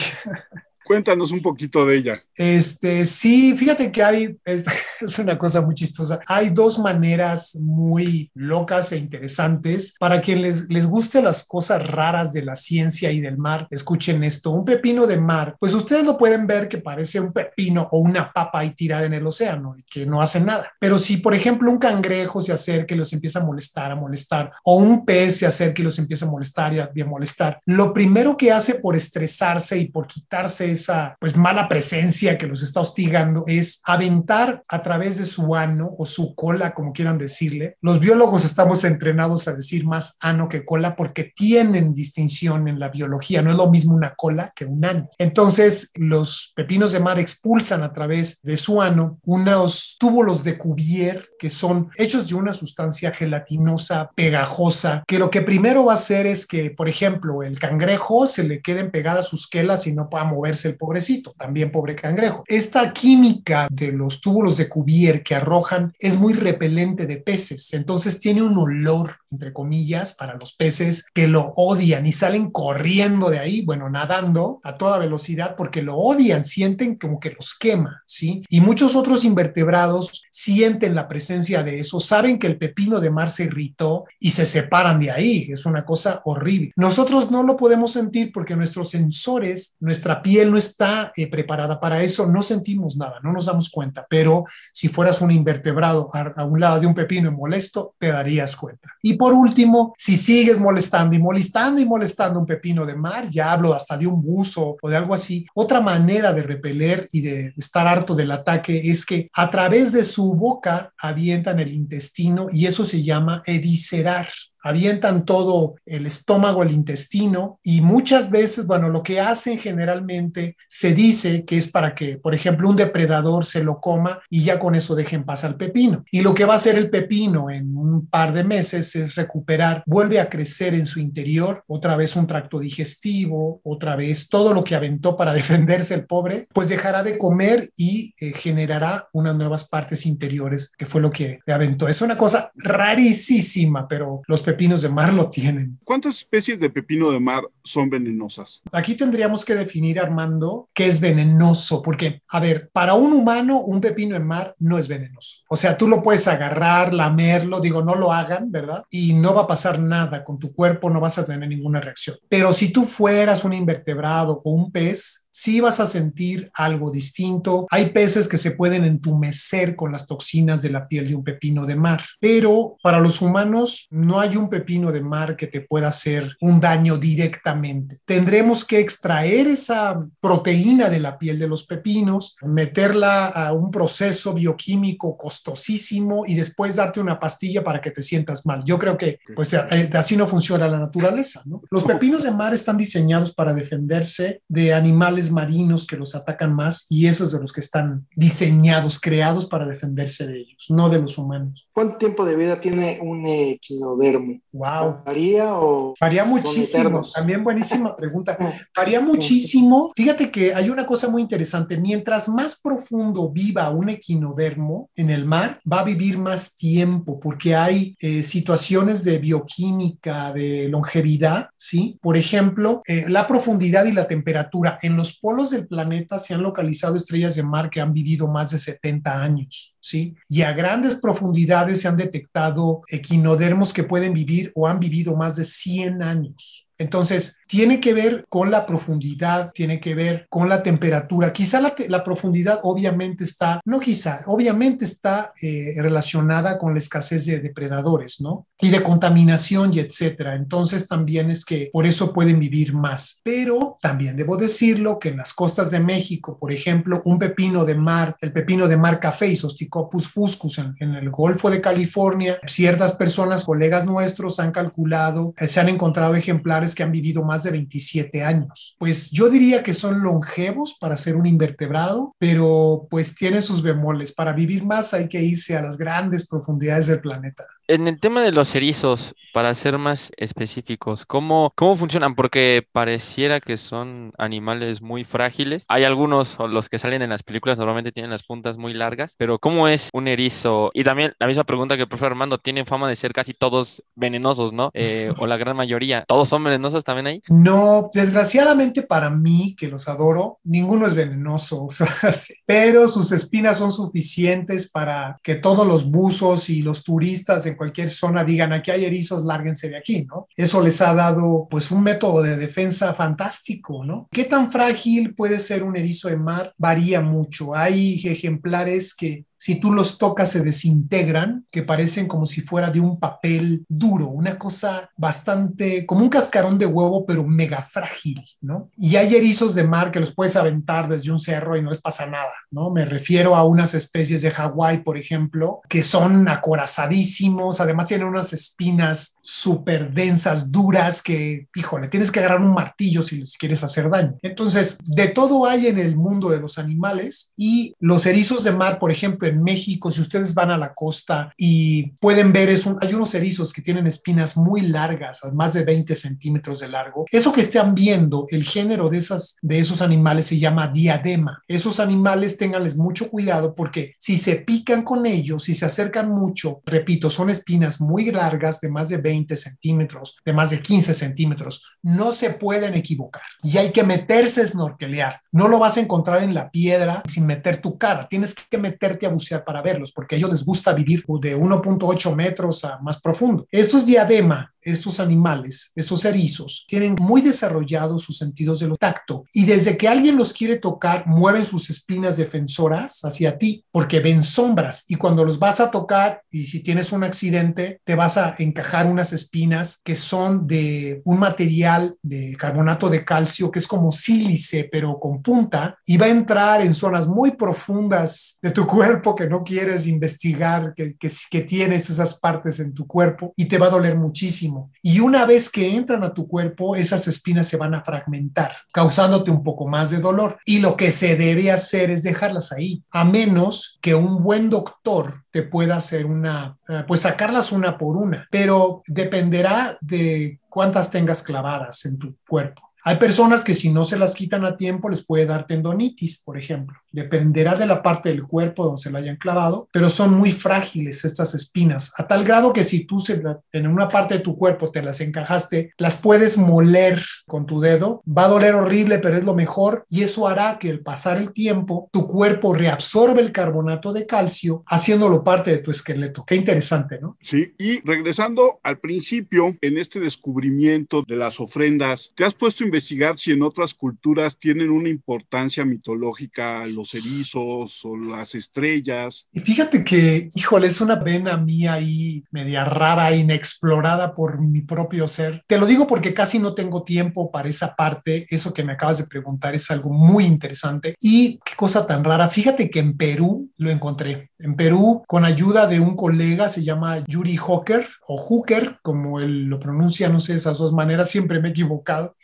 Cuéntanos 0.85 1.30
un 1.32 1.41
poquito 1.41 1.87
de 1.87 1.97
ella. 1.97 2.22
Este, 2.37 3.07
sí, 3.07 3.57
fíjate 3.57 3.91
que 3.91 4.03
hay, 4.03 4.37
es, 4.45 4.64
es, 5.01 5.18
una 5.18 5.39
cosa 5.39 5.61
muy 5.62 5.74
chistosa. 5.74 6.20
Hay 6.26 6.51
dos 6.51 6.78
maneras 6.78 7.57
muy 7.57 8.30
locas 8.35 8.93
e 8.93 8.99
interesantes 8.99 9.95
para 9.99 10.20
quien 10.20 10.43
les, 10.43 10.68
les 10.68 10.87
guste 10.87 11.22
las 11.22 11.47
cosas 11.47 11.87
raras 11.87 12.32
de 12.32 12.43
la 12.43 12.55
ciencia 12.55 13.11
y 13.11 13.20
del 13.20 13.39
mar. 13.39 13.66
Escuchen 13.70 14.22
esto, 14.24 14.51
un 14.51 14.64
pepino 14.64 15.07
de 15.07 15.16
mar, 15.16 15.57
pues 15.59 15.72
ustedes 15.74 16.05
lo 16.05 16.18
pueden 16.18 16.47
ver 16.47 16.68
que 16.68 16.78
parece 16.78 17.18
un 17.18 17.32
pepino 17.32 17.89
o 17.91 17.99
una 17.99 18.32
papa 18.32 18.61
ahí 18.61 18.70
tirada 18.70 19.07
en 19.07 19.14
el 19.14 19.26
océano 19.26 19.74
y 19.76 19.82
que 19.85 20.05
no 20.05 20.20
hace 20.20 20.41
nada. 20.41 20.70
Pero 20.78 20.99
si, 20.99 21.16
por 21.16 21.35
ejemplo, 21.35 21.70
un 21.70 21.78
cangrejo 21.78 22.41
se 22.41 22.53
acerca 22.53 22.95
y 22.95 22.99
los 22.99 23.12
empieza 23.12 23.41
a 23.41 23.45
molestar, 23.45 23.91
a 23.91 23.97
molestar, 23.97 24.53
o 24.64 24.76
un 24.76 25.05
pez 25.05 25.39
se 25.39 25.47
acerca 25.47 25.80
y 25.80 25.85
los 25.85 25.99
empieza 25.99 26.26
a 26.26 26.30
molestar 26.30 26.74
y 26.74 26.78
a, 26.78 26.91
y 26.95 27.01
a 27.01 27.07
molestar, 27.07 27.61
lo 27.64 27.95
primero 27.95 28.37
que 28.37 28.53
hace 28.53 28.74
por 28.74 28.97
estresarse 28.97 29.78
y 29.78 29.89
por 29.89 30.07
quitarse 30.07 30.73
esa 30.74 31.16
pues 31.18 31.36
mala 31.36 31.68
presencia 31.68 32.38
que 32.38 32.46
los 32.46 32.62
está 32.62 32.80
hostigando 32.80 33.44
es 33.46 33.80
aventar 33.84 34.62
a 34.68 34.82
través 34.82 35.18
de 35.18 35.26
su 35.26 35.54
ano 35.54 35.94
o 35.98 36.06
su 36.06 36.34
cola, 36.34 36.74
como 36.74 36.92
quieran 36.92 37.18
decirle. 37.18 37.76
Los 37.80 38.00
biólogos 38.00 38.44
estamos 38.44 38.84
entrenados 38.84 39.48
a 39.48 39.54
decir 39.54 39.86
más 39.86 40.16
ano 40.20 40.48
que 40.48 40.64
cola 40.64 40.96
porque 40.96 41.32
tienen 41.34 41.94
distinción 41.94 42.68
en 42.68 42.78
la 42.78 42.88
biología. 42.88 43.42
No 43.42 43.50
es 43.50 43.56
lo 43.56 43.70
mismo 43.70 43.94
una 43.94 44.14
cola 44.14 44.52
que 44.54 44.64
un 44.64 44.84
ano. 44.84 45.08
Entonces, 45.18 45.90
los 45.96 46.52
pepinos 46.54 46.92
de 46.92 47.00
mar 47.00 47.18
expulsan 47.18 47.82
a 47.82 47.92
través 47.92 48.42
de 48.42 48.56
su 48.56 48.82
ano 48.82 49.18
unos 49.24 49.96
túbulos 49.98 50.44
de 50.44 50.58
Cuvier 50.58 51.28
que 51.38 51.50
son 51.50 51.90
hechos 51.96 52.28
de 52.28 52.34
una 52.34 52.52
sustancia 52.52 53.12
gelatinosa, 53.12 54.10
pegajosa, 54.14 55.04
que 55.06 55.18
lo 55.18 55.30
que 55.30 55.42
primero 55.42 55.84
va 55.84 55.92
a 55.92 55.96
hacer 55.96 56.26
es 56.26 56.46
que, 56.46 56.70
por 56.70 56.88
ejemplo, 56.88 57.42
el 57.42 57.58
cangrejo 57.58 58.26
se 58.26 58.44
le 58.44 58.60
queden 58.60 58.90
pegadas 58.90 59.28
sus 59.28 59.48
quelas 59.48 59.86
y 59.86 59.94
no 59.94 60.08
pueda 60.08 60.24
moverse 60.24 60.63
el 60.64 60.76
pobrecito, 60.76 61.34
también 61.38 61.70
pobre 61.70 61.96
cangrejo. 61.96 62.44
Esta 62.46 62.92
química 62.92 63.68
de 63.70 63.92
los 63.92 64.20
túbulos 64.20 64.56
de 64.56 64.68
Cuvier 64.68 65.22
que 65.22 65.34
arrojan 65.34 65.92
es 65.98 66.18
muy 66.18 66.34
repelente 66.34 67.06
de 67.06 67.18
peces, 67.18 67.72
entonces 67.74 68.20
tiene 68.20 68.42
un 68.42 68.56
olor, 68.58 69.16
entre 69.30 69.52
comillas, 69.52 70.14
para 70.14 70.36
los 70.36 70.54
peces 70.54 71.06
que 71.12 71.28
lo 71.28 71.52
odian 71.56 72.06
y 72.06 72.12
salen 72.12 72.50
corriendo 72.50 73.30
de 73.30 73.38
ahí, 73.38 73.64
bueno, 73.64 73.90
nadando 73.90 74.60
a 74.62 74.76
toda 74.76 74.98
velocidad 74.98 75.54
porque 75.56 75.82
lo 75.82 75.96
odian, 75.96 76.44
sienten 76.44 76.96
como 76.96 77.20
que 77.20 77.30
los 77.30 77.56
quema, 77.58 78.02
¿sí? 78.06 78.42
Y 78.48 78.60
muchos 78.60 78.96
otros 78.96 79.24
invertebrados 79.24 80.24
sienten 80.30 80.94
la 80.94 81.08
presencia 81.08 81.62
de 81.62 81.80
eso, 81.80 82.00
saben 82.00 82.38
que 82.38 82.46
el 82.46 82.58
pepino 82.58 83.00
de 83.00 83.10
mar 83.10 83.30
se 83.30 83.44
irritó 83.44 84.04
y 84.18 84.30
se 84.30 84.46
separan 84.46 85.00
de 85.00 85.10
ahí, 85.10 85.48
es 85.50 85.66
una 85.66 85.84
cosa 85.84 86.22
horrible. 86.24 86.72
Nosotros 86.76 87.30
no 87.30 87.42
lo 87.42 87.56
podemos 87.56 87.92
sentir 87.92 88.30
porque 88.32 88.56
nuestros 88.56 88.90
sensores, 88.90 89.76
nuestra 89.80 90.22
piel 90.22 90.50
no 90.55 90.59
está 90.59 91.12
eh, 91.16 91.26
preparada 91.26 91.80
para 91.80 92.00
eso, 92.00 92.30
no 92.30 92.40
sentimos 92.40 92.96
nada, 92.96 93.18
no 93.24 93.32
nos 93.32 93.46
damos 93.46 93.68
cuenta, 93.68 94.07
pero 94.09 94.44
si 94.72 94.86
fueras 94.86 95.20
un 95.20 95.32
invertebrado 95.32 96.09
a, 96.12 96.44
un 96.44 96.61
lado 96.61 96.78
de 96.78 96.86
un 96.86 96.94
pepino 96.94 97.32
molesto, 97.32 97.96
te 97.98 98.12
darías 98.12 98.55
cuenta. 98.55 98.88
Y 99.02 99.14
por 99.14 99.32
último, 99.32 99.94
si 99.98 100.16
sigues 100.16 100.61
molestando 100.61 101.16
y 101.16 101.18
molestando 101.18 101.80
y 101.80 101.86
molestando 101.86 102.38
un 102.38 102.46
pepino 102.46 102.86
de 102.86 102.94
mar, 102.94 103.28
ya 103.28 103.50
hablo 103.50 103.74
hasta 103.74 103.96
de 103.96 104.07
un 104.07 104.22
buzo 104.22 104.76
o 104.80 104.88
de 104.88 104.96
algo 104.96 105.12
así, 105.12 105.44
otra 105.57 105.80
manera 105.80 106.32
de 106.32 106.42
repeler 106.42 107.09
y 107.11 107.22
de 107.22 107.52
estar 107.57 107.88
harto 107.88 108.14
del 108.14 108.30
ataque 108.30 108.92
es 108.92 109.05
que 109.05 109.28
a 109.34 109.50
través 109.50 109.90
de 109.90 110.05
su 110.05 110.34
boca 110.34 110.92
avientan 110.98 111.59
el 111.59 111.72
intestino 111.72 112.46
y 112.52 112.66
eso 112.66 112.84
se 112.84 113.02
llama 113.02 113.42
eviscerar 113.44 114.28
avientan 114.64 115.26
todo 115.26 115.76
el 115.84 116.06
estómago, 116.06 116.62
el 116.62 116.72
intestino 116.72 117.60
y 117.62 117.82
muchas 117.82 118.30
veces, 118.30 118.66
bueno, 118.66 118.88
lo 118.88 119.02
que 119.02 119.20
hacen 119.20 119.58
generalmente 119.58 120.56
se 120.66 120.94
dice 120.94 121.44
que 121.44 121.58
es 121.58 121.70
para 121.70 121.94
que, 121.94 122.16
por 122.16 122.34
ejemplo, 122.34 122.68
un 122.68 122.76
depredador 122.76 123.44
se 123.44 123.62
lo 123.62 123.78
coma 123.78 124.20
y 124.30 124.42
ya 124.42 124.58
con 124.58 124.74
eso 124.74 124.94
dejen 124.94 125.24
pasar 125.24 125.50
el 125.50 125.56
pepino. 125.56 126.04
Y 126.10 126.22
lo 126.22 126.32
que 126.32 126.46
va 126.46 126.54
a 126.54 126.56
hacer 126.56 126.76
el 126.78 126.88
pepino 126.88 127.50
en 127.50 127.76
un 127.76 128.06
par 128.06 128.32
de 128.32 128.42
meses 128.42 128.96
es 128.96 129.14
recuperar, 129.16 129.82
vuelve 129.86 130.18
a 130.18 130.30
crecer 130.30 130.72
en 130.72 130.86
su 130.86 130.98
interior, 130.98 131.62
otra 131.66 131.94
vez 131.96 132.16
un 132.16 132.26
tracto 132.26 132.58
digestivo, 132.58 133.60
otra 133.64 133.96
vez 133.96 134.30
todo 134.30 134.54
lo 134.54 134.64
que 134.64 134.74
aventó 134.74 135.14
para 135.14 135.34
defenderse 135.34 135.92
el 135.92 136.06
pobre, 136.06 136.48
pues 136.54 136.70
dejará 136.70 137.02
de 137.02 137.18
comer 137.18 137.70
y 137.76 138.14
eh, 138.18 138.32
generará 138.32 139.08
unas 139.12 139.36
nuevas 139.36 139.68
partes 139.68 140.06
interiores, 140.06 140.72
que 140.78 140.86
fue 140.86 141.02
lo 141.02 141.10
que 141.10 141.40
le 141.44 141.52
aventó. 141.52 141.86
Es 141.86 142.00
una 142.00 142.16
cosa 142.16 142.50
rarísima, 142.54 143.86
pero 143.86 144.22
los 144.26 144.40
pepinos 144.40 144.53
de 144.57 144.88
mar 144.88 145.12
lo 145.12 145.28
tienen. 145.28 145.78
¿Cuántas 145.84 146.16
especies 146.16 146.59
de 146.61 146.70
pepino 146.70 147.11
de 147.11 147.20
mar 147.20 147.42
son 147.62 147.90
venenosas? 147.90 148.62
Aquí 148.72 148.94
tendríamos 148.94 149.44
que 149.44 149.55
definir, 149.55 150.00
Armando, 150.00 150.68
qué 150.72 150.86
es 150.86 151.00
venenoso, 151.00 151.82
porque, 151.82 152.22
a 152.28 152.40
ver, 152.40 152.70
para 152.72 152.94
un 152.94 153.12
humano, 153.12 153.61
un 153.61 153.80
pepino 153.80 154.14
de 154.14 154.24
mar 154.24 154.55
no 154.59 154.78
es 154.78 154.88
venenoso. 154.88 155.42
O 155.48 155.57
sea, 155.57 155.76
tú 155.76 155.86
lo 155.86 156.02
puedes 156.02 156.26
agarrar, 156.28 156.94
lamerlo, 156.94 157.61
digo, 157.61 157.82
no 157.82 157.94
lo 157.94 158.12
hagan, 158.12 158.50
¿verdad? 158.50 158.84
Y 158.90 159.12
no 159.12 159.34
va 159.34 159.42
a 159.42 159.46
pasar 159.46 159.78
nada 159.78 160.24
con 160.24 160.38
tu 160.38 160.55
cuerpo, 160.55 160.90
no 160.90 161.00
vas 161.00 161.18
a 161.18 161.26
tener 161.26 161.48
ninguna 161.48 161.80
reacción. 161.80 162.16
Pero 162.28 162.52
si 162.52 162.72
tú 162.72 162.84
fueras 162.84 163.44
un 163.44 163.52
invertebrado 163.52 164.40
o 164.44 164.50
un 164.50 164.72
pez, 164.72 165.23
sí 165.35 165.61
vas 165.61 165.80
a 165.80 165.87
sentir 165.87 166.49
algo 166.55 166.93
distinto. 166.93 167.66
Hay 167.70 167.87
peces 167.87 168.28
que 168.28 168.39
se 168.39 168.53
pueden 168.53 168.85
entumecer 168.85 169.74
con 169.74 169.91
las 169.91 170.07
toxinas 170.07 170.62
de 170.62 170.70
la 170.70 170.87
piel 170.87 171.09
de 171.09 171.16
un 171.16 171.24
pepino 171.24 171.66
de 171.66 171.74
mar, 171.74 172.01
pero 172.20 172.76
para 172.80 173.01
los 173.01 173.20
humanos 173.20 173.89
no 173.91 174.20
hay 174.20 174.37
un 174.37 174.49
pepino 174.49 174.93
de 174.93 175.01
mar 175.01 175.37
que 175.37 175.49
te 175.49 175.61
pueda 175.61 175.89
hacer 175.89 176.37
un 176.41 176.61
daño 176.61 176.99
directamente. 176.99 177.99
Tendremos 178.05 178.64
que 178.64 178.78
extraer 178.78 179.49
esa 179.49 180.07
proteína 180.20 180.89
de 180.89 181.01
la 181.01 181.18
piel 181.18 181.41
de 181.41 181.49
los 181.49 181.66
pepinos, 181.66 182.37
meterla 182.43 183.26
a 183.26 183.53
un 183.53 183.72
proceso 183.72 184.35
bioquímico 184.35 185.16
costosísimo 185.16 186.24
y 186.26 186.35
después 186.35 186.76
darte 186.76 187.01
una 187.01 187.18
pastilla 187.18 187.64
para 187.64 187.80
que 187.80 187.91
te 187.91 188.03
sientas 188.03 188.47
mal. 188.47 188.62
Yo 188.64 188.78
creo 188.78 188.97
que 188.97 189.18
pues 189.35 189.53
eh, 189.53 189.91
así 189.95 190.16
no 190.16 190.28
funciona 190.28 190.68
la 190.68 190.78
naturaleza, 190.78 191.43
¿no? 191.45 191.61
Los 191.72 191.82
pepinos 191.82 192.22
de 192.22 192.30
mar 192.30 192.55
están 192.55 192.76
diseñados 192.76 193.35
para 193.35 193.53
defenderse 193.53 194.41
de 194.47 194.72
animales 194.72 195.23
marinos 195.30 195.86
que 195.86 195.96
los 195.96 196.14
atacan 196.14 196.54
más 196.54 196.86
y 196.90 197.06
esos 197.06 197.32
de 197.32 197.40
los 197.40 197.52
que 197.52 197.60
están 197.60 198.06
diseñados, 198.14 199.00
creados 199.00 199.46
para 199.46 199.66
defenderse 199.66 200.26
de 200.26 200.38
ellos, 200.40 200.66
no 200.68 200.88
de 200.88 201.00
los 201.00 201.18
humanos. 201.18 201.68
¿Cuánto 201.72 201.98
tiempo 201.98 202.24
de 202.24 202.36
vida 202.36 202.60
tiene 202.60 202.98
un 203.00 203.26
equinodermo? 203.26 204.40
Wow. 204.55 205.02
¿Varía 205.05 205.59
o 205.59 205.94
Varía 206.00 206.24
muchísimo. 206.24 207.02
También 207.12 207.42
buenísima 207.42 207.96
pregunta. 207.96 208.38
Varía 208.76 209.00
muchísimo. 209.00 209.90
Fíjate 209.96 210.30
que 210.30 210.55
hay 210.55 210.70
una 210.70 210.86
cosa 210.86 211.09
muy 211.09 211.22
interesante. 211.22 211.76
Mientras 211.76 212.28
más 212.28 212.61
profundo 212.61 213.28
viva 213.30 213.68
un 213.70 213.88
equinodermo 213.88 214.90
en 214.94 215.11
el 215.11 215.24
mar, 215.24 215.61
va 215.70 215.80
a 215.80 215.84
vivir 215.84 216.18
más 216.18 216.57
tiempo 216.57 217.18
porque 217.18 217.57
hay 217.57 217.96
eh, 217.98 218.22
situaciones 218.22 219.02
de 219.02 219.18
bioquímica, 219.18 220.32
de 220.32 220.68
longevidad, 220.68 221.48
¿sí? 221.57 221.98
Por 222.00 222.16
ejemplo, 222.16 222.82
eh, 222.86 223.07
la 223.09 223.26
profundidad 223.26 223.84
y 223.86 223.92
la 223.92 224.07
temperatura. 224.07 224.78
En 224.82 224.96
los 224.96 225.18
polos 225.18 225.50
del 225.50 225.66
planeta 225.66 226.20
se 226.20 226.32
han 226.32 226.44
localizado 226.44 226.94
estrellas 226.94 227.34
de 227.34 227.42
mar 227.42 227.70
que 227.70 227.80
han 227.80 227.92
vivido 227.92 228.28
más 228.28 228.52
de 228.52 228.59
70 228.59 229.20
años, 229.20 229.73
¿sí? 229.85 230.16
Y 230.28 230.41
a 230.41 230.55
grandes 230.55 230.95
profundidades 230.95 231.82
se 231.82 231.89
han 231.89 231.99
detectado 231.99 232.80
equinodermos 232.89 233.74
que 233.74 233.85
pueden 233.85 234.14
vivir 234.14 234.51
o 234.55 234.66
han 234.66 234.80
vivido 234.80 235.14
más 235.14 235.37
de 235.37 235.45
100 235.45 236.03
años. 236.03 236.66
Entonces, 236.78 237.38
tiene 237.46 237.80
que 237.80 237.94
ver 237.94 238.24
con 238.28 238.50
la 238.50 238.66
profundidad, 238.66 239.52
tiene 239.52 239.80
que 239.80 239.94
ver 239.94 240.26
con 240.28 240.48
la 240.48 240.62
temperatura. 240.62 241.32
Quizá 241.32 241.60
la, 241.60 242.04
profundidad 242.04 242.60
obviamente 242.62 243.24
está, 243.24 243.60
no 243.64 243.80
quizá, 243.80 244.20
obviamente 244.26 244.84
está 244.84 245.32
eh, 245.40 245.74
relacionada 245.78 246.58
con 246.58 246.72
la 246.72 246.78
escasez 246.78 247.26
de 247.26 247.40
depredadores, 247.40 248.20
¿no? 248.20 248.46
Y 248.60 248.70
de 248.70 248.82
contaminación 248.82 249.70
y 249.72 249.78
etcétera. 249.78 250.34
Entonces, 250.34 250.88
también 250.88 251.30
es 251.30 251.44
que 251.44 251.70
por 251.72 251.86
eso 251.86 252.12
pueden 252.12 252.38
vivir 252.38 252.74
más. 252.74 253.20
Pero 253.22 253.76
también 253.80 254.16
debo 254.16 254.36
decirlo 254.36 254.98
que 254.98 255.10
en 255.10 255.18
las 255.18 255.32
costas 255.32 255.70
de 255.70 255.80
México, 255.80 256.38
por 256.38 256.52
ejemplo, 256.52 257.02
un 257.04 257.18
pepino 257.18 257.64
de 257.64 257.74
mar, 257.74 258.16
el 258.20 258.32
pepino 258.32 258.68
de 258.68 258.76
mar 258.76 259.00
café, 259.00 259.28
Isosticopus 259.28 260.08
fuscus, 260.08 260.58
en, 260.58 260.74
en 260.80 260.94
el 260.94 261.10
Golfo 261.10 261.50
de 261.50 261.60
California, 261.60 262.38
ciertas 262.46 262.92
personas, 262.92 263.44
colegas 263.44 263.86
nuestros, 263.86 264.40
han 264.40 264.52
calculado, 264.52 265.34
eh, 265.38 265.48
se 265.48 265.60
han 265.60 265.68
encontrado 265.68 266.14
ejemplares 266.14 266.73
que 266.74 266.82
han 266.82 266.92
vivido 266.92 267.22
más 267.22 267.42
de 267.42 267.50
27 267.50 268.22
años. 268.24 268.76
Pues 268.78 269.10
yo 269.10 269.28
diría 269.30 269.62
que 269.62 269.74
son 269.74 270.02
longevos 270.02 270.76
para 270.80 270.96
ser 270.96 271.16
un 271.16 271.26
invertebrado, 271.26 272.14
pero 272.18 272.86
pues 272.90 273.14
tienen 273.14 273.42
sus 273.42 273.62
bemoles. 273.62 274.12
Para 274.12 274.32
vivir 274.32 274.64
más 274.64 274.94
hay 274.94 275.08
que 275.08 275.22
irse 275.22 275.56
a 275.56 275.62
las 275.62 275.76
grandes 275.76 276.26
profundidades 276.28 276.86
del 276.86 277.00
planeta. 277.00 277.44
En 277.66 277.88
el 277.88 277.98
tema 277.98 278.20
de 278.20 278.32
los 278.32 278.54
erizos, 278.54 279.14
para 279.32 279.54
ser 279.54 279.78
más 279.78 280.12
específicos, 280.18 281.06
¿cómo, 281.06 281.52
¿cómo 281.56 281.76
funcionan? 281.76 282.14
Porque 282.14 282.66
pareciera 282.72 283.40
que 283.40 283.56
son 283.56 284.12
animales 284.18 284.82
muy 284.82 285.02
frágiles. 285.02 285.64
Hay 285.68 285.84
algunos, 285.84 286.36
los 286.38 286.68
que 286.68 286.78
salen 286.78 287.00
en 287.00 287.10
las 287.10 287.22
películas, 287.22 287.56
normalmente 287.56 287.92
tienen 287.92 288.10
las 288.10 288.22
puntas 288.22 288.58
muy 288.58 288.74
largas, 288.74 289.14
pero 289.16 289.38
¿cómo 289.38 289.66
es 289.66 289.88
un 289.94 290.08
erizo? 290.08 290.70
Y 290.74 290.84
también 290.84 291.14
la 291.18 291.26
misma 291.26 291.44
pregunta 291.44 291.76
que 291.76 291.82
el 291.82 291.88
profesor 291.88 292.12
Armando, 292.12 292.38
tienen 292.38 292.66
fama 292.66 292.88
de 292.88 292.96
ser 292.96 293.12
casi 293.12 293.32
todos 293.32 293.82
venenosos, 293.94 294.52
¿no? 294.52 294.70
Eh, 294.74 295.10
o 295.18 295.26
la 295.26 295.36
gran 295.36 295.56
mayoría. 295.56 296.04
¿Todos 296.06 296.28
son 296.28 296.44
venenosos 296.44 296.53
también 296.84 297.07
ahí? 297.07 297.22
No, 297.28 297.90
desgraciadamente 297.92 298.82
para 298.82 299.11
mí, 299.11 299.55
que 299.59 299.68
los 299.68 299.88
adoro, 299.88 300.38
ninguno 300.44 300.86
es 300.86 300.94
venenoso, 300.94 301.68
pero 302.46 302.88
sus 302.88 303.12
espinas 303.12 303.59
son 303.59 303.72
suficientes 303.72 304.70
para 304.70 305.18
que 305.22 305.36
todos 305.36 305.66
los 305.66 305.90
buzos 305.90 306.50
y 306.50 306.62
los 306.62 306.84
turistas 306.84 307.46
en 307.46 307.57
cualquier 307.57 307.88
zona 307.88 308.24
digan, 308.24 308.52
aquí 308.52 308.70
hay 308.70 308.84
erizos, 308.84 309.24
lárguense 309.24 309.68
de 309.68 309.76
aquí, 309.76 310.05
¿no? 310.05 310.26
Eso 310.36 310.61
les 310.61 310.80
ha 310.80 310.94
dado 310.94 311.46
pues 311.50 311.70
un 311.70 311.82
método 311.82 312.22
de 312.22 312.36
defensa 312.36 312.94
fantástico, 312.94 313.84
¿no? 313.84 314.09
¿Qué 314.11 314.24
tan 314.24 314.50
frágil 314.50 315.14
puede 315.14 315.38
ser 315.38 315.62
un 315.62 315.76
erizo 315.76 316.09
de 316.09 316.16
mar? 316.16 316.52
Varía 316.59 317.00
mucho. 317.00 317.55
Hay 317.55 318.00
ejemplares 318.05 318.94
que 318.94 319.24
si 319.45 319.57
tú 319.57 319.72
los 319.72 319.99
tocas 319.99 320.30
se 320.30 320.40
desintegran, 320.40 321.45
que 321.51 321.62
parecen 321.62 322.09
como 322.09 322.24
si 322.24 322.40
fuera 322.40 322.70
de 322.70 322.80
un 322.80 322.99
papel 322.99 323.66
duro, 323.68 324.09
una 324.09 324.38
cosa 324.38 324.88
bastante 324.97 325.84
como 325.84 326.01
un 326.01 326.09
cascarón 326.09 326.59
de 326.59 326.64
huevo, 326.64 327.05
pero 327.05 327.24
mega 327.26 327.61
frágil, 327.61 328.24
¿no? 328.40 328.70
Y 328.78 328.97
hay 328.97 329.14
erizos 329.14 329.55
de 329.55 329.64
mar 329.64 329.92
que 329.92 330.01
los 330.01 330.14
puedes 330.14 330.36
aventar 330.36 330.88
desde 330.88 331.12
un 331.12 331.20
cerro 331.20 331.59
y 331.59 331.62
no 331.62 331.68
les 331.68 331.82
pasa 331.82 332.07
nada, 332.07 332.32
¿no? 332.51 332.70
Me 332.70 332.86
refiero 332.86 333.36
a 333.36 333.45
unas 333.45 333.74
especies 333.74 334.22
de 334.22 334.30
Hawái, 334.30 334.78
por 334.78 334.97
ejemplo, 334.97 335.61
que 335.68 335.82
son 335.82 336.26
acorazadísimos, 336.26 337.61
además 337.61 337.84
tienen 337.84 338.07
unas 338.07 338.32
espinas 338.32 339.18
súper 339.20 339.92
densas, 339.92 340.51
duras, 340.51 341.03
que, 341.03 341.49
híjole, 341.55 341.88
tienes 341.88 342.11
que 342.11 342.20
agarrar 342.20 342.40
un 342.40 342.55
martillo 342.55 343.03
si 343.03 343.18
les 343.18 343.36
quieres 343.36 343.62
hacer 343.62 343.90
daño. 343.90 344.16
Entonces, 344.22 344.78
de 344.86 345.09
todo 345.09 345.45
hay 345.45 345.66
en 345.66 345.78
el 345.78 345.97
mundo 345.97 346.30
de 346.30 346.40
los 346.40 346.57
animales 346.57 347.30
y 347.36 347.74
los 347.78 348.07
erizos 348.07 348.42
de 348.42 348.53
mar, 348.53 348.78
por 348.78 348.90
ejemplo, 348.90 349.34
México, 349.43 349.91
si 349.91 350.01
ustedes 350.01 350.35
van 350.35 350.51
a 350.51 350.59
la 350.59 350.74
costa 350.74 351.32
y 351.37 351.93
pueden 352.01 352.32
ver, 352.32 352.49
es 352.49 352.64
hay 352.80 352.95
unos 352.95 353.14
erizos 353.14 353.53
que 353.53 353.62
tienen 353.62 353.87
espinas 353.87 354.37
muy 354.37 354.62
largas, 354.62 355.20
más 355.32 355.55
de 355.55 355.64
20 355.64 355.95
centímetros 355.97 356.61
de 356.61 356.68
largo. 356.68 357.05
Eso 357.11 357.32
que 357.32 357.41
están 357.41 357.74
viendo, 357.74 358.26
el 358.30 358.45
género 358.45 358.89
de, 358.89 358.99
esas, 358.99 359.37
de 359.43 359.59
esos 359.59 359.82
animales 359.82 360.26
se 360.26 360.39
llama 360.39 360.68
diadema. 360.68 361.43
Esos 361.49 361.80
animales 361.80 362.37
ténganles 362.37 362.76
mucho 362.76 363.11
cuidado 363.11 363.55
porque 363.55 363.95
si 363.99 364.16
se 364.16 364.37
pican 364.37 364.82
con 364.82 365.07
ellos, 365.07 365.45
si 365.45 365.55
se 365.55 365.66
acercan 365.66 366.11
mucho, 366.11 366.62
repito, 366.64 367.11
son 367.11 367.30
espinas 367.30 367.80
muy 367.80 368.11
largas 368.11 368.61
de 368.61 368.70
más 368.70 368.89
de 368.89 368.99
20 368.99 369.37
centímetros, 369.37 370.18
de 370.24 370.32
más 370.32 370.51
de 370.51 370.61
15 370.61 370.95
centímetros, 370.95 371.64
no 371.82 372.12
se 372.12 372.30
pueden 372.30 372.74
equivocar 372.74 373.22
y 373.43 373.59
hay 373.59 373.70
que 373.72 373.82
meterse 373.82 374.43
a 374.43 374.47
snorkelear. 374.47 375.20
No 375.32 375.49
lo 375.49 375.59
vas 375.59 375.76
a 375.76 375.80
encontrar 375.80 376.22
en 376.22 376.35
la 376.35 376.51
piedra 376.51 377.03
sin 377.09 377.26
meter 377.26 377.61
tu 377.61 377.78
cara, 377.78 378.09
tienes 378.09 378.35
que 378.35 378.59
meterte 378.59 379.07
a 379.07 379.11
buscar 379.11 379.23
para 379.44 379.62
verlos, 379.62 379.92
porque 379.92 380.14
a 380.14 380.18
ellos 380.18 380.30
les 380.30 380.44
gusta 380.44 380.72
vivir 380.72 381.04
de 381.20 381.36
1.8 381.36 382.14
metros 382.14 382.64
a 382.64 382.78
más 382.78 383.00
profundo. 383.00 383.46
Esto 383.50 383.78
es 383.78 383.86
diadema, 383.86 384.53
estos 384.64 385.00
animales, 385.00 385.72
estos 385.74 386.04
erizos, 386.04 386.64
tienen 386.68 386.96
muy 387.00 387.20
desarrollados 387.20 388.02
sus 388.02 388.18
sentidos 388.18 388.60
de 388.60 388.68
lo 388.68 388.76
tacto. 388.76 389.24
Y 389.32 389.44
desde 389.44 389.76
que 389.76 389.88
alguien 389.88 390.16
los 390.16 390.32
quiere 390.32 390.58
tocar, 390.58 391.06
mueven 391.06 391.44
sus 391.44 391.70
espinas 391.70 392.16
defensoras 392.16 393.00
hacia 393.04 393.38
ti 393.38 393.64
porque 393.70 394.00
ven 394.00 394.22
sombras. 394.22 394.84
Y 394.88 394.96
cuando 394.96 395.24
los 395.24 395.38
vas 395.38 395.60
a 395.60 395.70
tocar 395.70 396.22
y 396.30 396.44
si 396.44 396.60
tienes 396.60 396.92
un 396.92 397.04
accidente, 397.04 397.80
te 397.84 397.94
vas 397.94 398.16
a 398.16 398.34
encajar 398.38 398.86
unas 398.86 399.12
espinas 399.12 399.80
que 399.84 399.96
son 399.96 400.46
de 400.46 401.02
un 401.04 401.18
material 401.18 401.96
de 402.02 402.34
carbonato 402.36 402.88
de 402.88 403.04
calcio 403.04 403.50
que 403.50 403.58
es 403.58 403.66
como 403.66 403.92
sílice 403.92 404.68
pero 404.70 404.98
con 404.98 405.22
punta 405.22 405.78
y 405.86 405.96
va 405.96 406.06
a 406.06 406.10
entrar 406.10 406.60
en 406.60 406.74
zonas 406.74 407.06
muy 407.06 407.32
profundas 407.32 408.38
de 408.42 408.50
tu 408.50 408.66
cuerpo 408.66 409.14
que 409.14 409.28
no 409.28 409.42
quieres 409.42 409.86
investigar, 409.86 410.74
que, 410.74 410.96
que 410.98 411.40
tienes 411.42 411.90
esas 411.90 412.18
partes 412.20 412.60
en 412.60 412.72
tu 412.72 412.86
cuerpo 412.86 413.32
y 413.36 413.46
te 413.46 413.58
va 413.58 413.66
a 413.66 413.70
doler 413.70 413.96
muchísimo 413.96 414.53
y 414.82 415.00
una 415.00 415.26
vez 415.26 415.50
que 415.50 415.74
entran 415.74 416.05
a 416.05 416.14
tu 416.14 416.26
cuerpo, 416.28 416.76
esas 416.76 417.07
espinas 417.09 417.48
se 417.48 417.57
van 417.57 417.74
a 417.74 417.82
fragmentar, 417.82 418.52
causándote 418.72 419.30
un 419.30 419.42
poco 419.42 419.66
más 419.66 419.90
de 419.90 419.98
dolor. 419.98 420.38
Y 420.44 420.61
lo 420.61 420.76
que 420.76 420.92
se 420.92 421.16
debe 421.16 421.50
hacer 421.50 421.90
es 421.90 422.02
dejarlas 422.02 422.52
ahí, 422.52 422.82
a 422.90 423.05
menos 423.05 423.78
que 423.80 423.94
un 423.94 424.22
buen 424.22 424.50
doctor 424.50 425.12
te 425.30 425.42
pueda 425.42 425.76
hacer 425.76 426.07
una, 426.07 426.57
eh, 426.68 426.84
pues 426.86 427.00
sacarlas 427.00 427.52
una 427.52 427.78
por 427.78 427.96
una, 427.96 428.26
pero 428.30 428.82
dependerá 428.86 429.76
de 429.80 430.40
cuántas 430.48 430.90
tengas 430.90 431.22
clavadas 431.22 431.84
en 431.86 431.98
tu 431.98 432.16
cuerpo. 432.28 432.62
Hay 432.87 432.97
personas 432.97 433.45
que 433.45 433.55
si 433.55 433.72
no 433.72 433.85
se 433.85 433.99
las 433.99 434.14
quitan 434.14 434.45
a 434.45 434.57
tiempo 434.57 434.91
les 434.91 435.07
puede 435.07 435.24
dar 435.24 435.47
tendonitis, 435.47 436.22
por 436.22 436.39
ejemplo. 436.39 436.78
Dependerá 436.93 437.55
de 437.55 437.66
la 437.66 437.82
parte 437.82 438.11
del 438.11 438.24
cuerpo 438.24 438.64
donde 438.64 438.82
se 438.82 438.91
la 438.91 438.99
hayan 438.99 439.16
clavado, 439.16 439.68
pero 439.72 439.89
son 439.89 440.14
muy 440.14 440.32
frágiles 440.32 441.05
estas 441.05 441.35
espinas, 441.35 441.93
a 441.97 442.07
tal 442.07 442.24
grado 442.24 442.53
que 442.53 442.62
si 442.62 442.85
tú 442.85 442.99
se 442.99 443.22
en 443.53 443.66
una 443.66 443.89
parte 443.89 444.14
de 444.14 444.20
tu 444.20 444.37
cuerpo 444.37 444.70
te 444.70 444.82
las 444.82 445.01
encajaste, 445.01 445.72
las 445.78 445.97
puedes 445.97 446.37
moler 446.37 447.03
con 447.26 447.47
tu 447.47 447.61
dedo. 447.61 448.03
Va 448.07 448.26
a 448.26 448.28
doler 448.28 448.55
horrible, 448.55 448.99
pero 448.99 449.16
es 449.16 449.24
lo 449.24 449.35
mejor 449.35 449.85
y 449.89 450.03
eso 450.03 450.28
hará 450.28 450.59
que 450.59 450.70
al 450.70 450.80
pasar 450.80 451.16
el 451.16 451.32
tiempo 451.32 451.89
tu 451.93 452.07
cuerpo 452.07 452.53
reabsorbe 452.53 453.22
el 453.22 453.32
carbonato 453.32 453.93
de 453.93 454.07
calcio, 454.07 454.62
haciéndolo 454.66 455.24
parte 455.24 455.51
de 455.51 455.59
tu 455.59 455.70
esqueleto. 455.70 456.24
Qué 456.26 456.35
interesante, 456.35 456.99
¿no? 457.01 457.16
Sí, 457.20 457.55
y 457.59 457.80
regresando 457.80 458.61
al 458.62 458.78
principio, 458.78 459.57
en 459.61 459.78
este 459.78 460.01
descubrimiento 460.01 461.03
de 461.07 461.16
las 461.16 461.41
ofrendas, 461.41 462.12
¿te 462.14 462.24
has 462.24 462.35
puesto 462.35 462.64
investigar 462.74 463.16
si 463.16 463.30
en 463.30 463.42
otras 463.42 463.72
culturas 463.72 464.36
tienen 464.36 464.70
una 464.70 464.88
importancia 464.88 465.64
mitológica 465.64 466.66
los 466.66 466.94
erizos 466.94 467.84
o 467.84 467.96
las 467.96 468.34
estrellas. 468.34 469.28
Y 469.32 469.40
fíjate 469.40 469.84
que, 469.84 470.28
híjole, 470.34 470.66
es 470.66 470.80
una 470.80 470.96
vena 470.96 471.36
mía 471.36 471.74
ahí 471.74 472.24
media 472.30 472.64
rara, 472.64 473.14
inexplorada 473.14 474.14
por 474.14 474.40
mi 474.40 474.62
propio 474.62 475.06
ser. 475.06 475.44
Te 475.46 475.58
lo 475.58 475.66
digo 475.66 475.86
porque 475.86 476.12
casi 476.12 476.38
no 476.38 476.54
tengo 476.54 476.82
tiempo 476.82 477.30
para 477.30 477.48
esa 477.48 477.76
parte. 477.76 478.26
Eso 478.28 478.52
que 478.52 478.64
me 478.64 478.72
acabas 478.72 478.98
de 478.98 479.06
preguntar 479.06 479.54
es 479.54 479.70
algo 479.70 479.90
muy 479.90 480.24
interesante. 480.24 480.96
Y 481.00 481.38
qué 481.44 481.54
cosa 481.56 481.86
tan 481.86 482.02
rara. 482.02 482.28
Fíjate 482.28 482.70
que 482.70 482.80
en 482.80 482.96
Perú 482.96 483.50
lo 483.56 483.70
encontré. 483.70 484.30
En 484.38 484.56
Perú, 484.56 485.04
con 485.06 485.24
ayuda 485.24 485.68
de 485.68 485.78
un 485.78 485.94
colega, 485.94 486.48
se 486.48 486.64
llama 486.64 487.04
Yuri 487.06 487.36
Hooker 487.36 487.86
o 488.08 488.16
Hooker, 488.16 488.78
como 488.82 489.20
él 489.20 489.44
lo 489.44 489.60
pronuncia, 489.60 490.08
no 490.08 490.18
sé, 490.18 490.34
esas 490.34 490.58
dos 490.58 490.72
maneras, 490.72 491.08
siempre 491.08 491.40
me 491.40 491.48
he 491.48 491.50
equivocado 491.52 492.16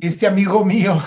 este 0.00 0.26
amigo 0.26 0.64
mío 0.64 1.00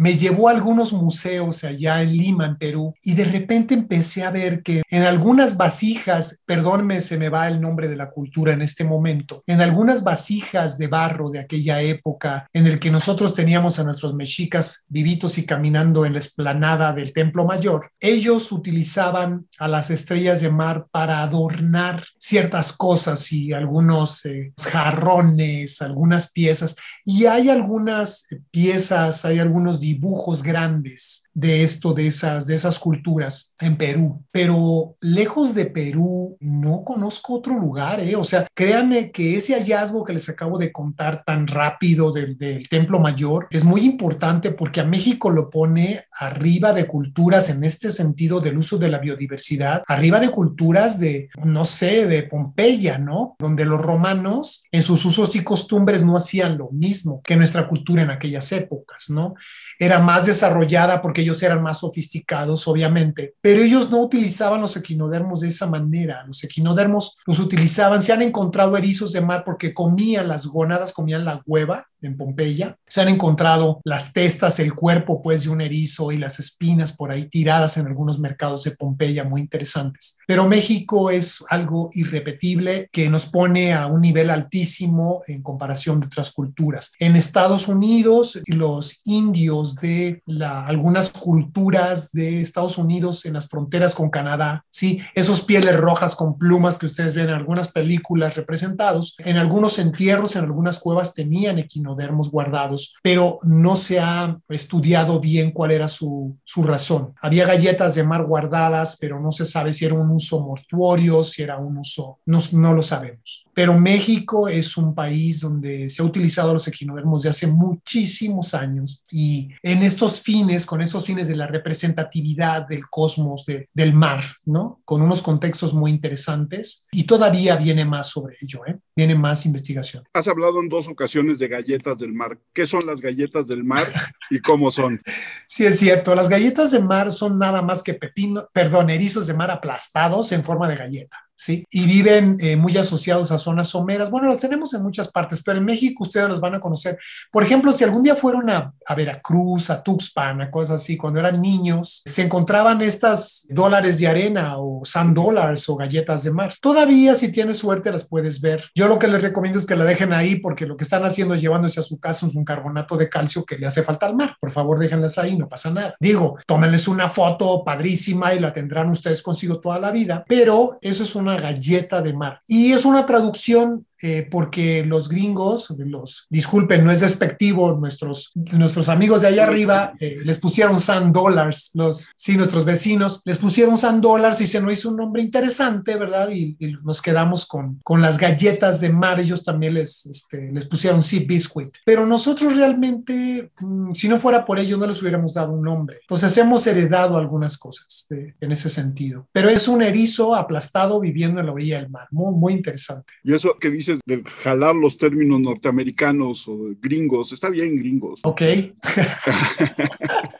me 0.00 0.16
llevó 0.16 0.48
a 0.48 0.52
algunos 0.52 0.94
museos 0.94 1.62
allá 1.62 2.00
en 2.00 2.16
Lima, 2.16 2.46
en 2.46 2.56
Perú, 2.56 2.94
y 3.02 3.12
de 3.12 3.26
repente 3.26 3.74
empecé 3.74 4.24
a 4.24 4.30
ver 4.30 4.62
que 4.62 4.80
en 4.88 5.02
algunas 5.02 5.58
vasijas, 5.58 6.40
perdónme, 6.46 7.02
se 7.02 7.18
me 7.18 7.28
va 7.28 7.46
el 7.48 7.60
nombre 7.60 7.86
de 7.86 7.96
la 7.96 8.08
cultura 8.08 8.54
en 8.54 8.62
este 8.62 8.82
momento, 8.82 9.42
en 9.46 9.60
algunas 9.60 10.02
vasijas 10.02 10.78
de 10.78 10.86
barro 10.86 11.28
de 11.28 11.40
aquella 11.40 11.82
época, 11.82 12.48
en 12.54 12.66
el 12.66 12.78
que 12.78 12.90
nosotros 12.90 13.34
teníamos 13.34 13.78
a 13.78 13.84
nuestros 13.84 14.14
mexicas 14.14 14.86
vivitos 14.88 15.36
y 15.36 15.44
caminando 15.44 16.06
en 16.06 16.14
la 16.14 16.20
esplanada 16.20 16.94
del 16.94 17.12
Templo 17.12 17.44
Mayor, 17.44 17.92
ellos 18.00 18.52
utilizaban 18.52 19.48
a 19.58 19.68
las 19.68 19.90
estrellas 19.90 20.40
de 20.40 20.50
mar 20.50 20.86
para 20.90 21.20
adornar 21.20 22.02
ciertas 22.18 22.72
cosas 22.72 23.30
y 23.32 23.52
algunos 23.52 24.24
eh, 24.24 24.54
jarrones, 24.58 25.82
algunas 25.82 26.32
piezas, 26.32 26.74
y 27.04 27.26
hay 27.26 27.48
algunas 27.48 28.26
piezas, 28.50 29.24
hay 29.24 29.38
algunos 29.38 29.80
dibujos 29.80 30.42
grandes 30.42 31.29
de 31.32 31.64
esto, 31.64 31.94
de 31.94 32.06
esas, 32.06 32.46
de 32.46 32.54
esas 32.54 32.78
culturas 32.78 33.54
en 33.60 33.76
Perú. 33.76 34.24
Pero 34.30 34.96
lejos 35.00 35.54
de 35.54 35.66
Perú, 35.66 36.36
no 36.40 36.84
conozco 36.84 37.34
otro 37.34 37.58
lugar, 37.58 38.00
¿eh? 38.00 38.16
O 38.16 38.24
sea, 38.24 38.46
créanme 38.54 39.10
que 39.10 39.36
ese 39.36 39.54
hallazgo 39.54 40.04
que 40.04 40.12
les 40.12 40.28
acabo 40.28 40.58
de 40.58 40.72
contar 40.72 41.22
tan 41.24 41.46
rápido 41.46 42.12
del, 42.12 42.36
del 42.36 42.68
Templo 42.68 42.98
Mayor 42.98 43.46
es 43.50 43.64
muy 43.64 43.82
importante 43.82 44.50
porque 44.50 44.80
a 44.80 44.84
México 44.84 45.30
lo 45.30 45.50
pone 45.50 46.04
arriba 46.12 46.72
de 46.72 46.86
culturas 46.86 47.48
en 47.50 47.64
este 47.64 47.90
sentido 47.90 48.40
del 48.40 48.58
uso 48.58 48.78
de 48.78 48.88
la 48.88 48.98
biodiversidad, 48.98 49.82
arriba 49.86 50.20
de 50.20 50.30
culturas 50.30 50.98
de, 50.98 51.28
no 51.44 51.64
sé, 51.64 52.06
de 52.06 52.22
Pompeya, 52.24 52.98
¿no? 52.98 53.36
Donde 53.38 53.64
los 53.64 53.80
romanos 53.80 54.64
en 54.70 54.82
sus 54.82 55.04
usos 55.04 55.34
y 55.36 55.44
costumbres 55.44 56.04
no 56.04 56.16
hacían 56.16 56.58
lo 56.58 56.70
mismo 56.70 57.22
que 57.22 57.36
nuestra 57.36 57.68
cultura 57.68 58.02
en 58.02 58.10
aquellas 58.10 58.52
épocas, 58.52 59.10
¿no? 59.10 59.34
Era 59.78 60.00
más 60.00 60.26
desarrollada 60.26 61.00
porque 61.00 61.19
ellos 61.20 61.42
eran 61.42 61.62
más 61.62 61.80
sofisticados, 61.80 62.66
obviamente, 62.68 63.34
pero 63.40 63.62
ellos 63.62 63.90
no 63.90 63.98
utilizaban 64.02 64.60
los 64.60 64.76
equinodermos 64.76 65.40
de 65.40 65.48
esa 65.48 65.66
manera. 65.66 66.24
Los 66.26 66.42
equinodermos 66.44 67.16
los 67.26 67.38
utilizaban, 67.38 68.02
se 68.02 68.12
han 68.12 68.22
encontrado 68.22 68.76
erizos 68.76 69.12
de 69.12 69.20
mar 69.20 69.42
porque 69.44 69.74
comían 69.74 70.28
las 70.28 70.46
gónadas, 70.46 70.92
comían 70.92 71.24
la 71.24 71.42
hueva 71.46 71.89
en 72.02 72.16
Pompeya. 72.16 72.76
Se 72.86 73.00
han 73.00 73.08
encontrado 73.08 73.80
las 73.84 74.12
testas, 74.12 74.58
el 74.58 74.74
cuerpo 74.74 75.22
pues 75.22 75.44
de 75.44 75.50
un 75.50 75.60
erizo 75.60 76.12
y 76.12 76.18
las 76.18 76.38
espinas 76.38 76.92
por 76.92 77.10
ahí 77.10 77.26
tiradas 77.26 77.76
en 77.76 77.86
algunos 77.86 78.18
mercados 78.18 78.64
de 78.64 78.72
Pompeya 78.72 79.24
muy 79.24 79.40
interesantes. 79.40 80.18
Pero 80.26 80.48
México 80.48 81.10
es 81.10 81.44
algo 81.48 81.90
irrepetible 81.92 82.88
que 82.92 83.08
nos 83.08 83.26
pone 83.26 83.74
a 83.74 83.86
un 83.86 84.00
nivel 84.00 84.30
altísimo 84.30 85.22
en 85.26 85.42
comparación 85.42 86.00
de 86.00 86.06
otras 86.06 86.32
culturas. 86.32 86.92
En 86.98 87.16
Estados 87.16 87.68
Unidos, 87.68 88.40
los 88.46 89.00
indios 89.04 89.76
de 89.76 90.22
algunas 90.42 91.10
culturas 91.10 92.12
de 92.12 92.40
Estados 92.40 92.78
Unidos 92.78 93.24
en 93.26 93.34
las 93.34 93.48
fronteras 93.48 93.94
con 93.94 94.10
Canadá, 94.10 94.64
sí, 94.70 95.00
esos 95.14 95.42
pieles 95.42 95.76
rojas 95.76 96.14
con 96.16 96.38
plumas 96.38 96.78
que 96.78 96.86
ustedes 96.86 97.14
ven 97.14 97.28
en 97.28 97.34
algunas 97.34 97.68
películas 97.68 98.36
representados, 98.36 99.16
en 99.18 99.36
algunos 99.36 99.78
entierros, 99.78 100.36
en 100.36 100.44
algunas 100.44 100.78
cuevas 100.78 101.14
tenían 101.14 101.58
equinodermos 101.90 102.30
guardados, 102.30 102.96
pero 103.02 103.38
no 103.42 103.76
se 103.76 104.00
ha 104.00 104.38
estudiado 104.48 105.20
bien 105.20 105.50
cuál 105.50 105.72
era 105.72 105.88
su, 105.88 106.36
su 106.44 106.62
razón. 106.62 107.14
Había 107.20 107.46
galletas 107.46 107.94
de 107.94 108.04
mar 108.04 108.24
guardadas, 108.24 108.96
pero 109.00 109.20
no 109.20 109.32
se 109.32 109.44
sabe 109.44 109.72
si 109.72 109.84
era 109.84 109.94
un 109.94 110.10
uso 110.10 110.40
mortuorio, 110.40 111.22
si 111.24 111.42
era 111.42 111.58
un 111.58 111.78
uso, 111.78 112.18
no, 112.26 112.38
no 112.52 112.72
lo 112.72 112.82
sabemos. 112.82 113.46
Pero 113.54 113.78
México 113.78 114.48
es 114.48 114.76
un 114.76 114.94
país 114.94 115.40
donde 115.40 115.90
se 115.90 116.02
ha 116.02 116.04
utilizado 116.04 116.52
los 116.52 116.66
equinodermos 116.68 117.22
de 117.22 117.30
hace 117.30 117.46
muchísimos 117.46 118.54
años 118.54 119.02
y 119.10 119.48
en 119.62 119.82
estos 119.82 120.20
fines, 120.20 120.64
con 120.64 120.80
estos 120.80 121.04
fines 121.04 121.28
de 121.28 121.36
la 121.36 121.46
representatividad 121.46 122.66
del 122.66 122.88
cosmos, 122.88 123.44
de, 123.46 123.68
del 123.74 123.92
mar, 123.94 124.22
¿no? 124.44 124.78
Con 124.84 125.02
unos 125.02 125.22
contextos 125.22 125.74
muy 125.74 125.90
interesantes 125.90 126.86
y 126.92 127.04
todavía 127.04 127.56
viene 127.56 127.84
más 127.84 128.08
sobre 128.08 128.36
ello, 128.40 128.60
¿eh? 128.66 128.78
Viene 128.96 129.14
más 129.14 129.46
investigación. 129.46 130.04
Has 130.12 130.28
hablado 130.28 130.60
en 130.60 130.68
dos 130.68 130.88
ocasiones 130.88 131.38
de 131.38 131.48
galletas 131.48 131.79
del 131.98 132.12
mar. 132.12 132.38
¿Qué 132.52 132.66
son 132.66 132.80
las 132.86 133.00
galletas 133.00 133.46
del 133.46 133.64
mar 133.64 133.92
y 134.30 134.40
cómo 134.40 134.70
son? 134.70 135.00
Sí, 135.46 135.66
es 135.66 135.78
cierto. 135.80 136.14
Las 136.14 136.28
galletas 136.28 136.70
de 136.70 136.80
mar 136.80 137.10
son 137.10 137.38
nada 137.38 137.60
más 137.60 137.82
que 137.82 137.94
pepino, 137.94 138.48
perdón, 138.52 138.88
erizos 138.88 139.26
de 139.26 139.34
mar 139.34 139.50
aplastados 139.50 140.30
en 140.30 140.44
forma 140.44 140.68
de 140.68 140.76
galleta. 140.76 141.18
¿Sí? 141.40 141.64
Y 141.70 141.86
viven 141.86 142.36
eh, 142.38 142.56
muy 142.56 142.76
asociados 142.76 143.32
a 143.32 143.38
zonas 143.38 143.68
someras. 143.68 144.10
Bueno, 144.10 144.28
los 144.28 144.38
tenemos 144.38 144.74
en 144.74 144.82
muchas 144.82 145.08
partes, 145.08 145.42
pero 145.42 145.58
en 145.58 145.64
México 145.64 146.04
ustedes 146.04 146.28
los 146.28 146.38
van 146.38 146.54
a 146.54 146.60
conocer. 146.60 146.98
Por 147.32 147.42
ejemplo, 147.42 147.72
si 147.72 147.82
algún 147.82 148.02
día 148.02 148.14
fueron 148.14 148.50
a, 148.50 148.74
a 148.84 148.94
Veracruz, 148.94 149.70
a 149.70 149.82
Tuxpan, 149.82 150.42
a 150.42 150.50
cosas 150.50 150.82
así, 150.82 150.98
cuando 150.98 151.18
eran 151.18 151.40
niños, 151.40 152.02
se 152.04 152.22
encontraban 152.22 152.82
estas 152.82 153.46
dólares 153.48 153.98
de 153.98 154.08
arena 154.08 154.58
o 154.58 154.84
sand 154.84 155.16
dollars 155.16 155.66
o 155.70 155.76
galletas 155.76 156.24
de 156.24 156.30
mar. 156.30 156.52
Todavía, 156.60 157.14
si 157.14 157.32
tienes 157.32 157.56
suerte, 157.56 157.90
las 157.90 158.06
puedes 158.06 158.42
ver. 158.42 158.70
Yo 158.74 158.86
lo 158.86 158.98
que 158.98 159.08
les 159.08 159.22
recomiendo 159.22 159.58
es 159.58 159.64
que 159.64 159.76
la 159.76 159.86
dejen 159.86 160.12
ahí 160.12 160.36
porque 160.36 160.66
lo 160.66 160.76
que 160.76 160.84
están 160.84 161.06
haciendo 161.06 161.34
es 161.34 161.40
llevándose 161.40 161.80
a 161.80 161.82
su 161.82 161.98
casa 161.98 162.26
es 162.26 162.34
un 162.34 162.44
carbonato 162.44 162.98
de 162.98 163.08
calcio 163.08 163.44
que 163.46 163.56
le 163.56 163.66
hace 163.66 163.82
falta 163.82 164.04
al 164.04 164.14
mar. 164.14 164.36
Por 164.38 164.50
favor, 164.50 164.78
déjenlas 164.78 165.16
ahí, 165.16 165.38
no 165.38 165.48
pasa 165.48 165.70
nada. 165.70 165.94
Digo, 166.00 166.36
tómenles 166.46 166.86
una 166.86 167.08
foto 167.08 167.64
padrísima 167.64 168.34
y 168.34 168.40
la 168.40 168.52
tendrán 168.52 168.90
ustedes 168.90 169.22
consigo 169.22 169.58
toda 169.58 169.78
la 169.78 169.90
vida, 169.90 170.22
pero 170.28 170.78
eso 170.82 171.02
es 171.02 171.14
una 171.14 171.29
galleta 171.36 172.02
de 172.02 172.12
mar. 172.12 172.42
Y 172.46 172.72
es 172.72 172.84
una 172.84 173.06
traducción 173.06 173.86
eh, 174.02 174.26
porque 174.30 174.84
los 174.84 175.08
gringos, 175.08 175.74
los, 175.78 176.26
disculpen, 176.30 176.84
no 176.84 176.90
es 176.90 177.00
despectivo, 177.00 177.76
nuestros, 177.76 178.32
nuestros 178.52 178.88
amigos 178.88 179.22
de 179.22 179.28
allá 179.28 179.44
arriba 179.44 179.92
eh, 180.00 180.18
les 180.24 180.38
pusieron 180.38 180.78
sand 180.78 181.14
dollars, 181.14 181.70
los, 181.74 182.10
sí, 182.16 182.36
nuestros 182.36 182.64
vecinos 182.64 183.22
les 183.24 183.38
pusieron 183.38 183.76
sand 183.76 184.02
dollars 184.02 184.40
y 184.40 184.46
se 184.46 184.60
nos 184.60 184.72
hizo 184.72 184.90
un 184.90 184.96
nombre 184.96 185.22
interesante, 185.22 185.96
¿verdad? 185.96 186.30
Y, 186.30 186.56
y 186.58 186.72
nos 186.82 187.02
quedamos 187.02 187.46
con, 187.46 187.78
con 187.84 188.00
las 188.00 188.18
galletas 188.18 188.80
de 188.80 188.90
mar, 188.90 189.20
ellos 189.20 189.44
también 189.44 189.74
les, 189.74 190.06
este, 190.06 190.50
les 190.52 190.64
pusieron 190.64 191.02
sea 191.02 191.20
biscuit. 191.26 191.76
Pero 191.84 192.06
nosotros 192.06 192.56
realmente, 192.56 193.52
mmm, 193.60 193.92
si 193.94 194.08
no 194.08 194.18
fuera 194.18 194.44
por 194.44 194.58
ello, 194.58 194.76
no 194.76 194.86
les 194.86 195.00
hubiéramos 195.02 195.34
dado 195.34 195.52
un 195.52 195.62
nombre. 195.62 195.98
Entonces 196.00 196.36
hemos 196.38 196.66
heredado 196.66 197.16
algunas 197.16 197.58
cosas 197.58 198.06
en 198.08 198.52
ese 198.52 198.68
sentido. 198.68 199.28
Pero 199.32 199.48
es 199.48 199.68
un 199.68 199.82
erizo 199.82 200.34
aplastado 200.34 201.00
viviendo 201.00 201.40
en 201.40 201.46
la 201.46 201.52
orilla 201.52 201.80
del 201.80 201.90
mar, 201.90 202.08
muy, 202.10 202.34
muy 202.34 202.52
interesante. 202.54 203.12
Y 203.22 203.34
eso 203.34 203.56
que 203.60 203.70
dice 203.70 203.89
de 204.06 204.22
jalar 204.24 204.74
los 204.74 204.96
términos 204.96 205.40
norteamericanos 205.40 206.46
o 206.48 206.70
gringos, 206.80 207.32
está 207.32 207.50
bien 207.50 207.76
gringos. 207.76 208.20
Ok. 208.22 208.42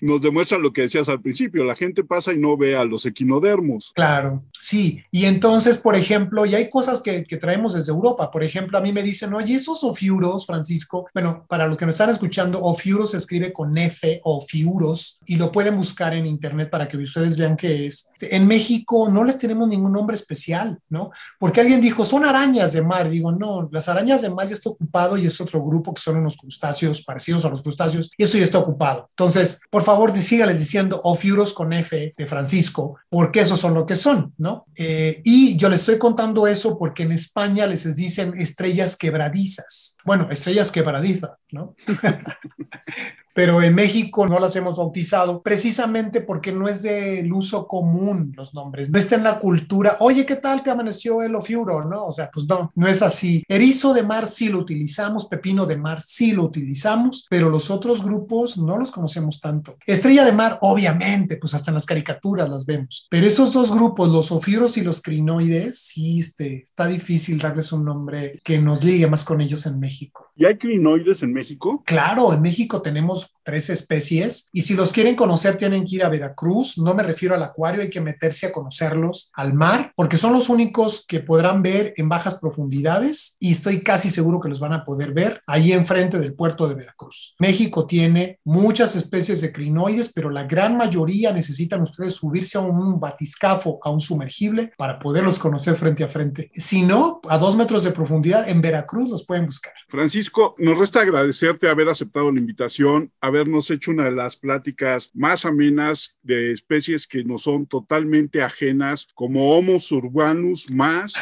Nos 0.00 0.20
demuestra 0.20 0.58
lo 0.58 0.72
que 0.72 0.82
decías 0.82 1.08
al 1.08 1.20
principio, 1.20 1.64
la 1.64 1.76
gente 1.76 2.04
pasa 2.04 2.32
y 2.32 2.38
no 2.38 2.56
ve 2.56 2.76
a 2.76 2.84
los 2.84 3.06
equinodermos. 3.06 3.92
Claro, 3.94 4.44
sí. 4.58 5.02
Y 5.10 5.24
entonces, 5.24 5.78
por 5.78 5.96
ejemplo, 5.96 6.46
y 6.46 6.54
hay 6.54 6.68
cosas 6.68 7.00
que, 7.00 7.20
traemos 7.40 7.74
desde 7.74 7.92
Europa. 7.92 8.30
Por 8.30 8.42
ejemplo, 8.42 8.76
a 8.76 8.80
mí 8.80 8.92
me 8.92 9.02
dicen, 9.02 9.32
oye, 9.32 9.54
esos 9.54 9.82
ofiuros, 9.84 10.46
Francisco, 10.46 11.06
bueno, 11.14 11.46
para 11.48 11.66
los 11.66 11.76
que 11.76 11.86
nos 11.86 11.94
están 11.94 12.10
escuchando, 12.10 12.62
ofiuros 12.62 13.12
se 13.12 13.16
escribe 13.16 13.52
con 13.52 13.76
F, 13.78 14.20
ofiuros, 14.24 15.20
y 15.26 15.36
lo 15.36 15.50
pueden 15.50 15.76
buscar 15.76 16.14
en 16.14 16.26
internet 16.26 16.70
para 16.70 16.88
que 16.88 16.96
ustedes 16.96 17.36
vean 17.36 17.56
qué 17.56 17.86
es. 17.86 18.10
En 18.20 18.46
México 18.46 19.08
no 19.10 19.24
les 19.24 19.38
tenemos 19.38 19.68
ningún 19.68 19.92
nombre 19.92 20.16
especial, 20.16 20.78
¿no? 20.88 21.10
Porque 21.38 21.60
alguien 21.60 21.80
dijo, 21.80 22.04
son 22.04 22.24
arañas 22.24 22.72
de 22.72 22.82
mar. 22.82 23.08
Digo, 23.08 23.32
no, 23.32 23.68
las 23.72 23.88
arañas 23.88 24.22
de 24.22 24.30
mar 24.30 24.46
ya 24.46 24.54
está 24.54 24.70
ocupado 24.70 25.16
y 25.16 25.26
es 25.26 25.40
otro 25.40 25.62
grupo 25.62 25.94
que 25.94 26.00
son 26.00 26.16
unos 26.16 26.36
crustáceos 26.36 27.02
parecidos 27.02 27.44
a 27.44 27.50
los 27.50 27.62
crustáceos, 27.62 28.10
y 28.16 28.22
eso 28.24 28.38
ya 28.38 28.44
está 28.44 28.58
ocupado. 28.58 29.08
Entonces, 29.10 29.60
por 29.70 29.82
favor, 29.82 29.89
sígales 30.22 30.58
diciendo 30.58 31.00
ofiuros 31.04 31.52
con 31.52 31.72
F 31.72 32.14
de 32.16 32.26
Francisco, 32.26 32.98
porque 33.08 33.40
esos 33.40 33.60
son 33.60 33.74
lo 33.74 33.86
que 33.86 33.96
son, 33.96 34.34
¿no? 34.38 34.66
Eh, 34.76 35.20
y 35.24 35.56
yo 35.56 35.68
les 35.68 35.80
estoy 35.80 35.98
contando 35.98 36.46
eso 36.46 36.78
porque 36.78 37.04
en 37.04 37.12
España 37.12 37.66
les 37.66 37.94
dicen 37.96 38.32
estrellas 38.36 38.96
quebradizas. 38.96 39.96
Bueno, 40.04 40.28
estrellas 40.30 40.70
quebradizas, 40.70 41.32
¿no? 41.50 41.74
pero 43.34 43.62
en 43.62 43.74
México 43.74 44.26
no 44.26 44.38
las 44.38 44.54
hemos 44.56 44.76
bautizado 44.76 45.42
precisamente 45.42 46.20
porque 46.20 46.52
no 46.52 46.68
es 46.68 46.82
del 46.82 47.32
uso 47.32 47.66
común 47.66 48.32
los 48.36 48.54
nombres, 48.54 48.90
no 48.90 48.98
está 48.98 49.16
en 49.16 49.24
la 49.24 49.38
cultura, 49.38 49.96
oye, 50.00 50.26
¿qué 50.26 50.36
tal 50.36 50.62
te 50.62 50.70
amaneció 50.70 51.22
el 51.22 51.34
ofiuro? 51.34 51.84
No, 51.84 52.06
o 52.06 52.12
sea, 52.12 52.30
pues 52.32 52.46
no, 52.46 52.72
no 52.74 52.88
es 52.88 53.02
así. 53.02 53.42
Erizo 53.48 53.94
de 53.94 54.02
mar 54.02 54.26
sí 54.26 54.48
lo 54.48 54.58
utilizamos, 54.58 55.26
pepino 55.26 55.66
de 55.66 55.76
mar 55.76 56.00
sí 56.00 56.32
lo 56.32 56.44
utilizamos, 56.44 57.26
pero 57.28 57.50
los 57.50 57.70
otros 57.70 58.02
grupos 58.02 58.58
no 58.58 58.76
los 58.76 58.90
conocemos 58.90 59.40
tanto. 59.40 59.76
Estrella 59.86 60.24
de 60.24 60.32
mar, 60.32 60.58
obviamente, 60.62 61.36
pues 61.36 61.54
hasta 61.54 61.70
en 61.70 61.74
las 61.74 61.86
caricaturas 61.86 62.48
las 62.48 62.66
vemos, 62.66 63.06
pero 63.10 63.26
esos 63.26 63.52
dos 63.52 63.72
grupos, 63.72 64.08
los 64.08 64.32
ofiuros 64.32 64.76
y 64.76 64.82
los 64.82 65.02
crinoides, 65.02 65.78
sí, 65.78 66.18
este, 66.18 66.62
está 66.62 66.86
difícil 66.86 67.38
darles 67.38 67.72
un 67.72 67.84
nombre 67.84 68.40
que 68.44 68.58
nos 68.58 68.84
ligue 68.84 69.06
más 69.06 69.24
con 69.24 69.40
ellos 69.40 69.66
en 69.66 69.78
México. 69.78 70.30
¿Y 70.36 70.44
hay 70.44 70.56
crinoides 70.56 71.22
en 71.22 71.32
México? 71.32 71.82
Claro, 71.84 72.32
en 72.32 72.40
México 72.40 72.80
tenemos 72.80 73.19
tres 73.42 73.70
especies 73.70 74.48
y 74.52 74.62
si 74.62 74.74
los 74.74 74.92
quieren 74.92 75.14
conocer 75.14 75.56
tienen 75.56 75.84
que 75.84 75.96
ir 75.96 76.04
a 76.04 76.08
Veracruz, 76.08 76.78
no 76.78 76.94
me 76.94 77.02
refiero 77.02 77.34
al 77.34 77.42
acuario, 77.42 77.82
hay 77.82 77.90
que 77.90 78.00
meterse 78.00 78.46
a 78.46 78.52
conocerlos 78.52 79.30
al 79.34 79.54
mar 79.54 79.92
porque 79.96 80.16
son 80.16 80.32
los 80.32 80.48
únicos 80.48 81.04
que 81.06 81.20
podrán 81.20 81.62
ver 81.62 81.92
en 81.96 82.08
bajas 82.08 82.36
profundidades 82.36 83.36
y 83.40 83.52
estoy 83.52 83.82
casi 83.82 84.10
seguro 84.10 84.40
que 84.40 84.48
los 84.48 84.60
van 84.60 84.72
a 84.72 84.84
poder 84.84 85.12
ver 85.12 85.42
ahí 85.46 85.72
enfrente 85.72 86.18
del 86.18 86.34
puerto 86.34 86.68
de 86.68 86.74
Veracruz. 86.74 87.34
México 87.38 87.86
tiene 87.86 88.38
muchas 88.44 88.96
especies 88.96 89.40
de 89.40 89.52
crinoides, 89.52 90.12
pero 90.12 90.30
la 90.30 90.44
gran 90.44 90.76
mayoría 90.76 91.32
necesitan 91.32 91.82
ustedes 91.82 92.14
subirse 92.14 92.58
a 92.58 92.62
un 92.62 93.00
batiscafo, 93.00 93.78
a 93.82 93.90
un 93.90 94.00
sumergible 94.00 94.72
para 94.76 94.98
poderlos 94.98 95.38
conocer 95.38 95.76
frente 95.76 96.04
a 96.04 96.08
frente. 96.08 96.50
Si 96.52 96.82
no, 96.82 97.20
a 97.28 97.38
dos 97.38 97.56
metros 97.56 97.84
de 97.84 97.92
profundidad 97.92 98.48
en 98.48 98.60
Veracruz 98.60 99.08
los 99.08 99.24
pueden 99.24 99.46
buscar. 99.46 99.72
Francisco, 99.88 100.54
nos 100.58 100.78
resta 100.78 101.00
agradecerte 101.00 101.68
haber 101.68 101.88
aceptado 101.88 102.30
la 102.30 102.40
invitación 102.40 103.09
habernos 103.20 103.70
hecho 103.70 103.90
una 103.90 104.04
de 104.04 104.12
las 104.12 104.36
pláticas 104.36 105.10
más 105.14 105.44
amenas 105.44 106.18
de 106.22 106.52
especies 106.52 107.06
que 107.06 107.24
nos 107.24 107.42
son 107.42 107.66
totalmente 107.66 108.42
ajenas, 108.42 109.08
como 109.14 109.56
Homo 109.56 109.78
urbanus 109.90 110.70
más. 110.70 111.14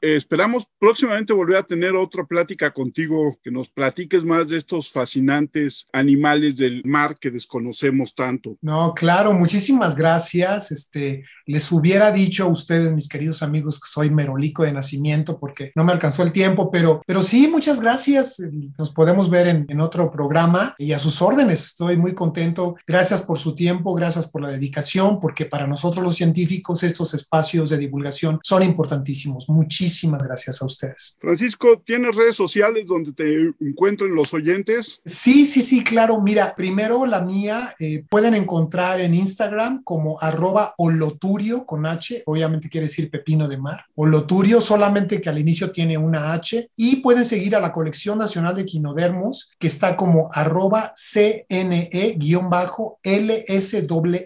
esperamos 0.00 0.66
próximamente 0.78 1.32
volver 1.32 1.56
a 1.56 1.62
tener 1.62 1.94
otra 1.94 2.24
plática 2.24 2.72
contigo, 2.72 3.38
que 3.42 3.50
nos 3.50 3.68
platiques 3.68 4.24
más 4.24 4.48
de 4.48 4.58
estos 4.58 4.90
fascinantes 4.90 5.88
animales 5.92 6.56
del 6.56 6.82
mar 6.84 7.16
que 7.18 7.30
desconocemos 7.30 8.14
tanto. 8.14 8.56
No, 8.60 8.94
claro, 8.94 9.32
muchísimas 9.32 9.94
gracias. 9.94 10.72
Este, 10.72 11.24
les 11.46 11.70
hubiera 11.72 12.12
dicho 12.12 12.44
a 12.44 12.48
ustedes, 12.48 12.92
mis 12.92 13.08
queridos 13.08 13.42
amigos, 13.42 13.80
que 13.80 13.88
soy 13.88 14.10
merolico 14.10 14.64
de 14.64 14.72
nacimiento 14.72 15.38
porque 15.38 15.72
no 15.74 15.84
me 15.84 15.92
alcanzó 15.92 16.22
el 16.22 16.32
tiempo, 16.32 16.70
pero, 16.70 17.02
pero 17.06 17.22
sí, 17.22 17.48
muchas 17.48 17.80
gracias. 17.80 18.42
Nos 18.78 18.90
podemos 18.90 19.30
ver 19.30 19.48
en 19.68 19.80
otro 19.80 20.10
programa 20.10 20.49
y 20.78 20.92
a 20.92 20.98
sus 20.98 21.20
órdenes. 21.22 21.66
Estoy 21.66 21.96
muy 21.96 22.14
contento. 22.14 22.76
Gracias 22.86 23.22
por 23.22 23.38
su 23.38 23.54
tiempo, 23.54 23.94
gracias 23.94 24.26
por 24.26 24.42
la 24.42 24.52
dedicación, 24.52 25.20
porque 25.20 25.46
para 25.46 25.66
nosotros 25.66 26.04
los 26.04 26.16
científicos 26.16 26.82
estos 26.82 27.14
espacios 27.14 27.70
de 27.70 27.78
divulgación 27.78 28.38
son 28.42 28.62
importantísimos. 28.62 29.48
Muchísimas 29.48 30.24
gracias 30.24 30.62
a 30.62 30.66
ustedes. 30.66 31.16
Francisco, 31.20 31.82
¿tienes 31.84 32.14
redes 32.16 32.36
sociales 32.36 32.86
donde 32.86 33.12
te 33.12 33.54
encuentren 33.60 34.14
los 34.14 34.32
oyentes? 34.34 35.00
Sí, 35.04 35.46
sí, 35.46 35.62
sí, 35.62 35.82
claro. 35.84 36.20
Mira, 36.20 36.54
primero 36.54 37.06
la 37.06 37.20
mía, 37.20 37.74
eh, 37.78 38.04
pueden 38.08 38.34
encontrar 38.34 39.00
en 39.00 39.14
Instagram 39.14 39.82
como 39.82 40.20
arroba 40.20 40.74
oloturio 40.78 41.64
con 41.66 41.86
H, 41.86 42.22
obviamente 42.26 42.68
quiere 42.68 42.86
decir 42.86 43.10
pepino 43.10 43.48
de 43.48 43.58
mar. 43.58 43.84
Oloturio 43.94 44.60
solamente 44.60 45.20
que 45.20 45.28
al 45.28 45.38
inicio 45.38 45.70
tiene 45.70 45.98
una 45.98 46.32
H 46.32 46.70
y 46.76 46.96
pueden 46.96 47.24
seguir 47.24 47.56
a 47.56 47.60
la 47.60 47.72
colección 47.72 48.18
nacional 48.18 48.56
de 48.56 48.66
quinodermos 48.66 49.52
que 49.58 49.66
está 49.66 49.96
como 49.96 50.30
arroba 50.40 50.92
CNE-LSWE 50.94 51.88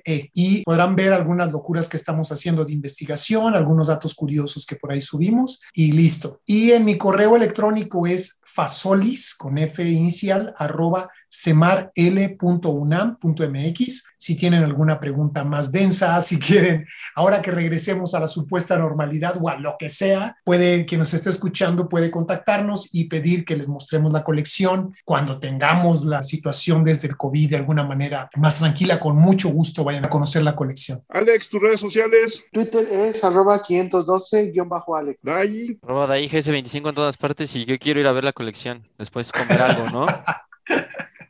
e. 0.05 0.31
y 0.33 0.63
podrán 0.63 0.97
ver 0.97 1.13
algunas 1.13 1.51
locuras 1.53 1.89
que 1.89 1.97
estamos 1.97 2.31
haciendo 2.33 2.65
de 2.65 2.73
investigación, 2.73 3.55
algunos 3.55 3.87
datos 3.89 4.15
curiosos 4.15 4.67
que 4.67 4.77
por 4.77 4.93
ahí 4.93 5.01
subimos 5.01 5.63
y 5.73 5.93
listo. 5.93 6.41
Y 6.47 6.73
en 6.73 6.85
mi 6.85 6.97
correo 6.97 7.37
electrónico 7.37 8.07
es 8.07 8.41
fasolis 8.55 9.35
con 9.35 9.59
F 9.59 9.83
inicial 9.83 10.55
arroba 10.57 11.11
semarl.unam.mx. 11.29 14.05
Si 14.17 14.37
tienen 14.37 14.63
alguna 14.63 15.01
pregunta 15.01 15.43
más 15.43 15.73
densa, 15.73 16.23
si 16.29 16.39
quieren, 16.39 16.87
ahora 17.17 17.43
que 17.43 17.51
regresemos 17.51 18.15
a 18.15 18.21
la 18.21 18.29
supuesta 18.29 18.79
normalidad 18.79 19.37
o 19.43 19.49
a 19.49 19.57
lo 19.57 19.75
que 19.77 19.91
sea, 19.91 20.37
puede, 20.45 20.87
quien 20.87 21.01
nos 21.01 21.13
esté 21.13 21.31
escuchando 21.31 21.89
puede 21.89 22.13
contactarnos 22.13 22.95
y 22.95 23.09
pedir 23.09 23.45
que 23.45 23.57
les 23.57 23.67
mostremos 23.67 24.13
la 24.13 24.23
colección 24.23 24.95
cuando 25.05 25.41
tengamos 25.41 26.05
la 26.05 26.23
situación 26.23 26.85
desde 26.85 27.09
el 27.09 27.17
COVID 27.17 27.51
de 27.51 27.57
alguna 27.57 27.83
manera 27.83 28.31
más 28.37 28.61
tranquila. 28.61 29.01
Con 29.01 29.17
mucho 29.17 29.49
gusto 29.49 29.83
vayan 29.83 30.07
a 30.07 30.09
conocer 30.09 30.45
la 30.45 30.55
colección. 30.55 31.03
Alex, 31.09 31.49
tus 31.49 31.61
redes 31.61 31.81
sociales. 31.81 32.45
Twitter 32.53 32.87
es 32.89 33.25
arroba 33.25 33.61
512-Alex. 33.61 35.25
Dai. 35.25 35.77
Arroba 35.83 36.07
Dai 36.07 36.29
GS25 36.29 36.91
en 36.91 36.95
todas 36.95 37.17
partes 37.17 37.57
y 37.57 37.65
yo 37.65 37.77
quiero 37.81 37.99
ir 37.99 38.07
a 38.07 38.13
ver 38.13 38.23
la 38.23 38.33
colección. 38.33 38.44
Después 38.99 39.31
comer 39.33 39.61
algo, 39.61 39.91
¿no? 39.91 40.07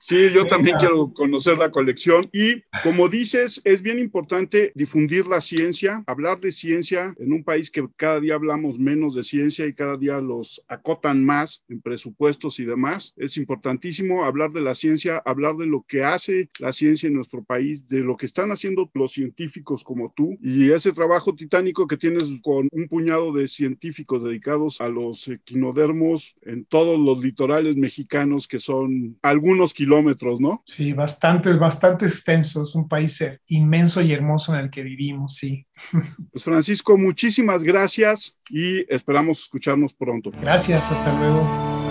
Sí, 0.07 0.29
yo 0.35 0.47
también 0.47 0.77
quiero 0.79 1.15
conocer 1.15 1.57
la 1.57 1.71
colección 1.71 2.29
y 2.31 2.63
como 2.83 3.09
dices, 3.09 3.63
es 3.65 3.81
bien 3.81 3.99
importante 3.99 4.71
difundir 4.75 5.27
la 5.27 5.41
ciencia, 5.41 6.05
hablar 6.07 6.41
de 6.41 6.53
ciencia 6.53 7.15
en 7.19 7.33
un 7.33 7.43
país 7.43 7.71
que 7.71 7.89
cada 7.97 8.21
día 8.21 8.35
hablamos 8.35 8.79
menos 8.79 9.15
de 9.15 9.25
ciencia 9.25 9.67
y 9.67 9.73
cada 9.73 9.97
día 9.97 10.21
los 10.21 10.63
acotan 10.69 11.25
más 11.25 11.65
en 11.71 11.81
presupuestos 11.81 12.59
y 12.59 12.67
demás. 12.67 13.15
Es 13.17 13.39
importantísimo 13.39 14.27
hablar 14.27 14.53
de 14.53 14.61
la 14.61 14.75
ciencia, 14.75 15.23
hablar 15.25 15.57
de 15.57 15.65
lo 15.65 15.87
que 15.89 16.05
hace 16.05 16.51
la 16.61 16.75
ciencia 16.75 17.07
en 17.07 17.15
nuestro 17.15 17.43
país, 17.43 17.89
de 17.89 18.01
lo 18.01 18.19
que 18.19 18.27
están 18.27 18.51
haciendo 18.51 18.91
los 18.93 19.13
científicos 19.13 19.83
como 19.83 20.13
tú 20.15 20.37
y 20.43 20.71
ese 20.71 20.93
trabajo 20.93 21.35
titánico 21.35 21.87
que 21.87 21.97
tienes 21.97 22.25
con 22.43 22.69
un 22.71 22.89
puñado 22.89 23.33
de 23.33 23.49
científicos 23.49 24.23
dedicados 24.23 24.83
a 24.83 24.91
los 24.91 25.29
equinodermos 25.29 26.37
en 26.43 26.67
todos 26.67 27.01
los 27.01 27.25
litorales 27.25 27.77
mexicanos 27.77 28.47
que 28.47 28.61
son 28.61 29.17
algunos 29.25 29.73
kilómetros 29.73 30.39
¿no? 30.39 30.63
Sí, 30.67 30.93
bastante, 30.93 31.53
bastante 31.55 32.05
extenso. 32.05 32.63
Es 32.63 32.75
un 32.75 32.89
país 32.89 33.25
inmenso 33.49 34.03
y 34.03 34.13
hermoso 34.13 34.55
en 34.55 34.61
el 34.61 34.71
que 34.71 34.83
vivimos, 34.83 35.37
sí. 35.37 35.67
Pues 36.31 36.45
Francisco, 36.45 36.97
muchísimas 36.97 37.63
gracias 37.63 38.39
y 38.51 38.85
esperamos 38.93 39.41
escucharnos 39.41 39.95
pronto. 39.95 40.31
Gracias, 40.41 40.91
hasta 40.91 41.13
luego. 41.13 41.84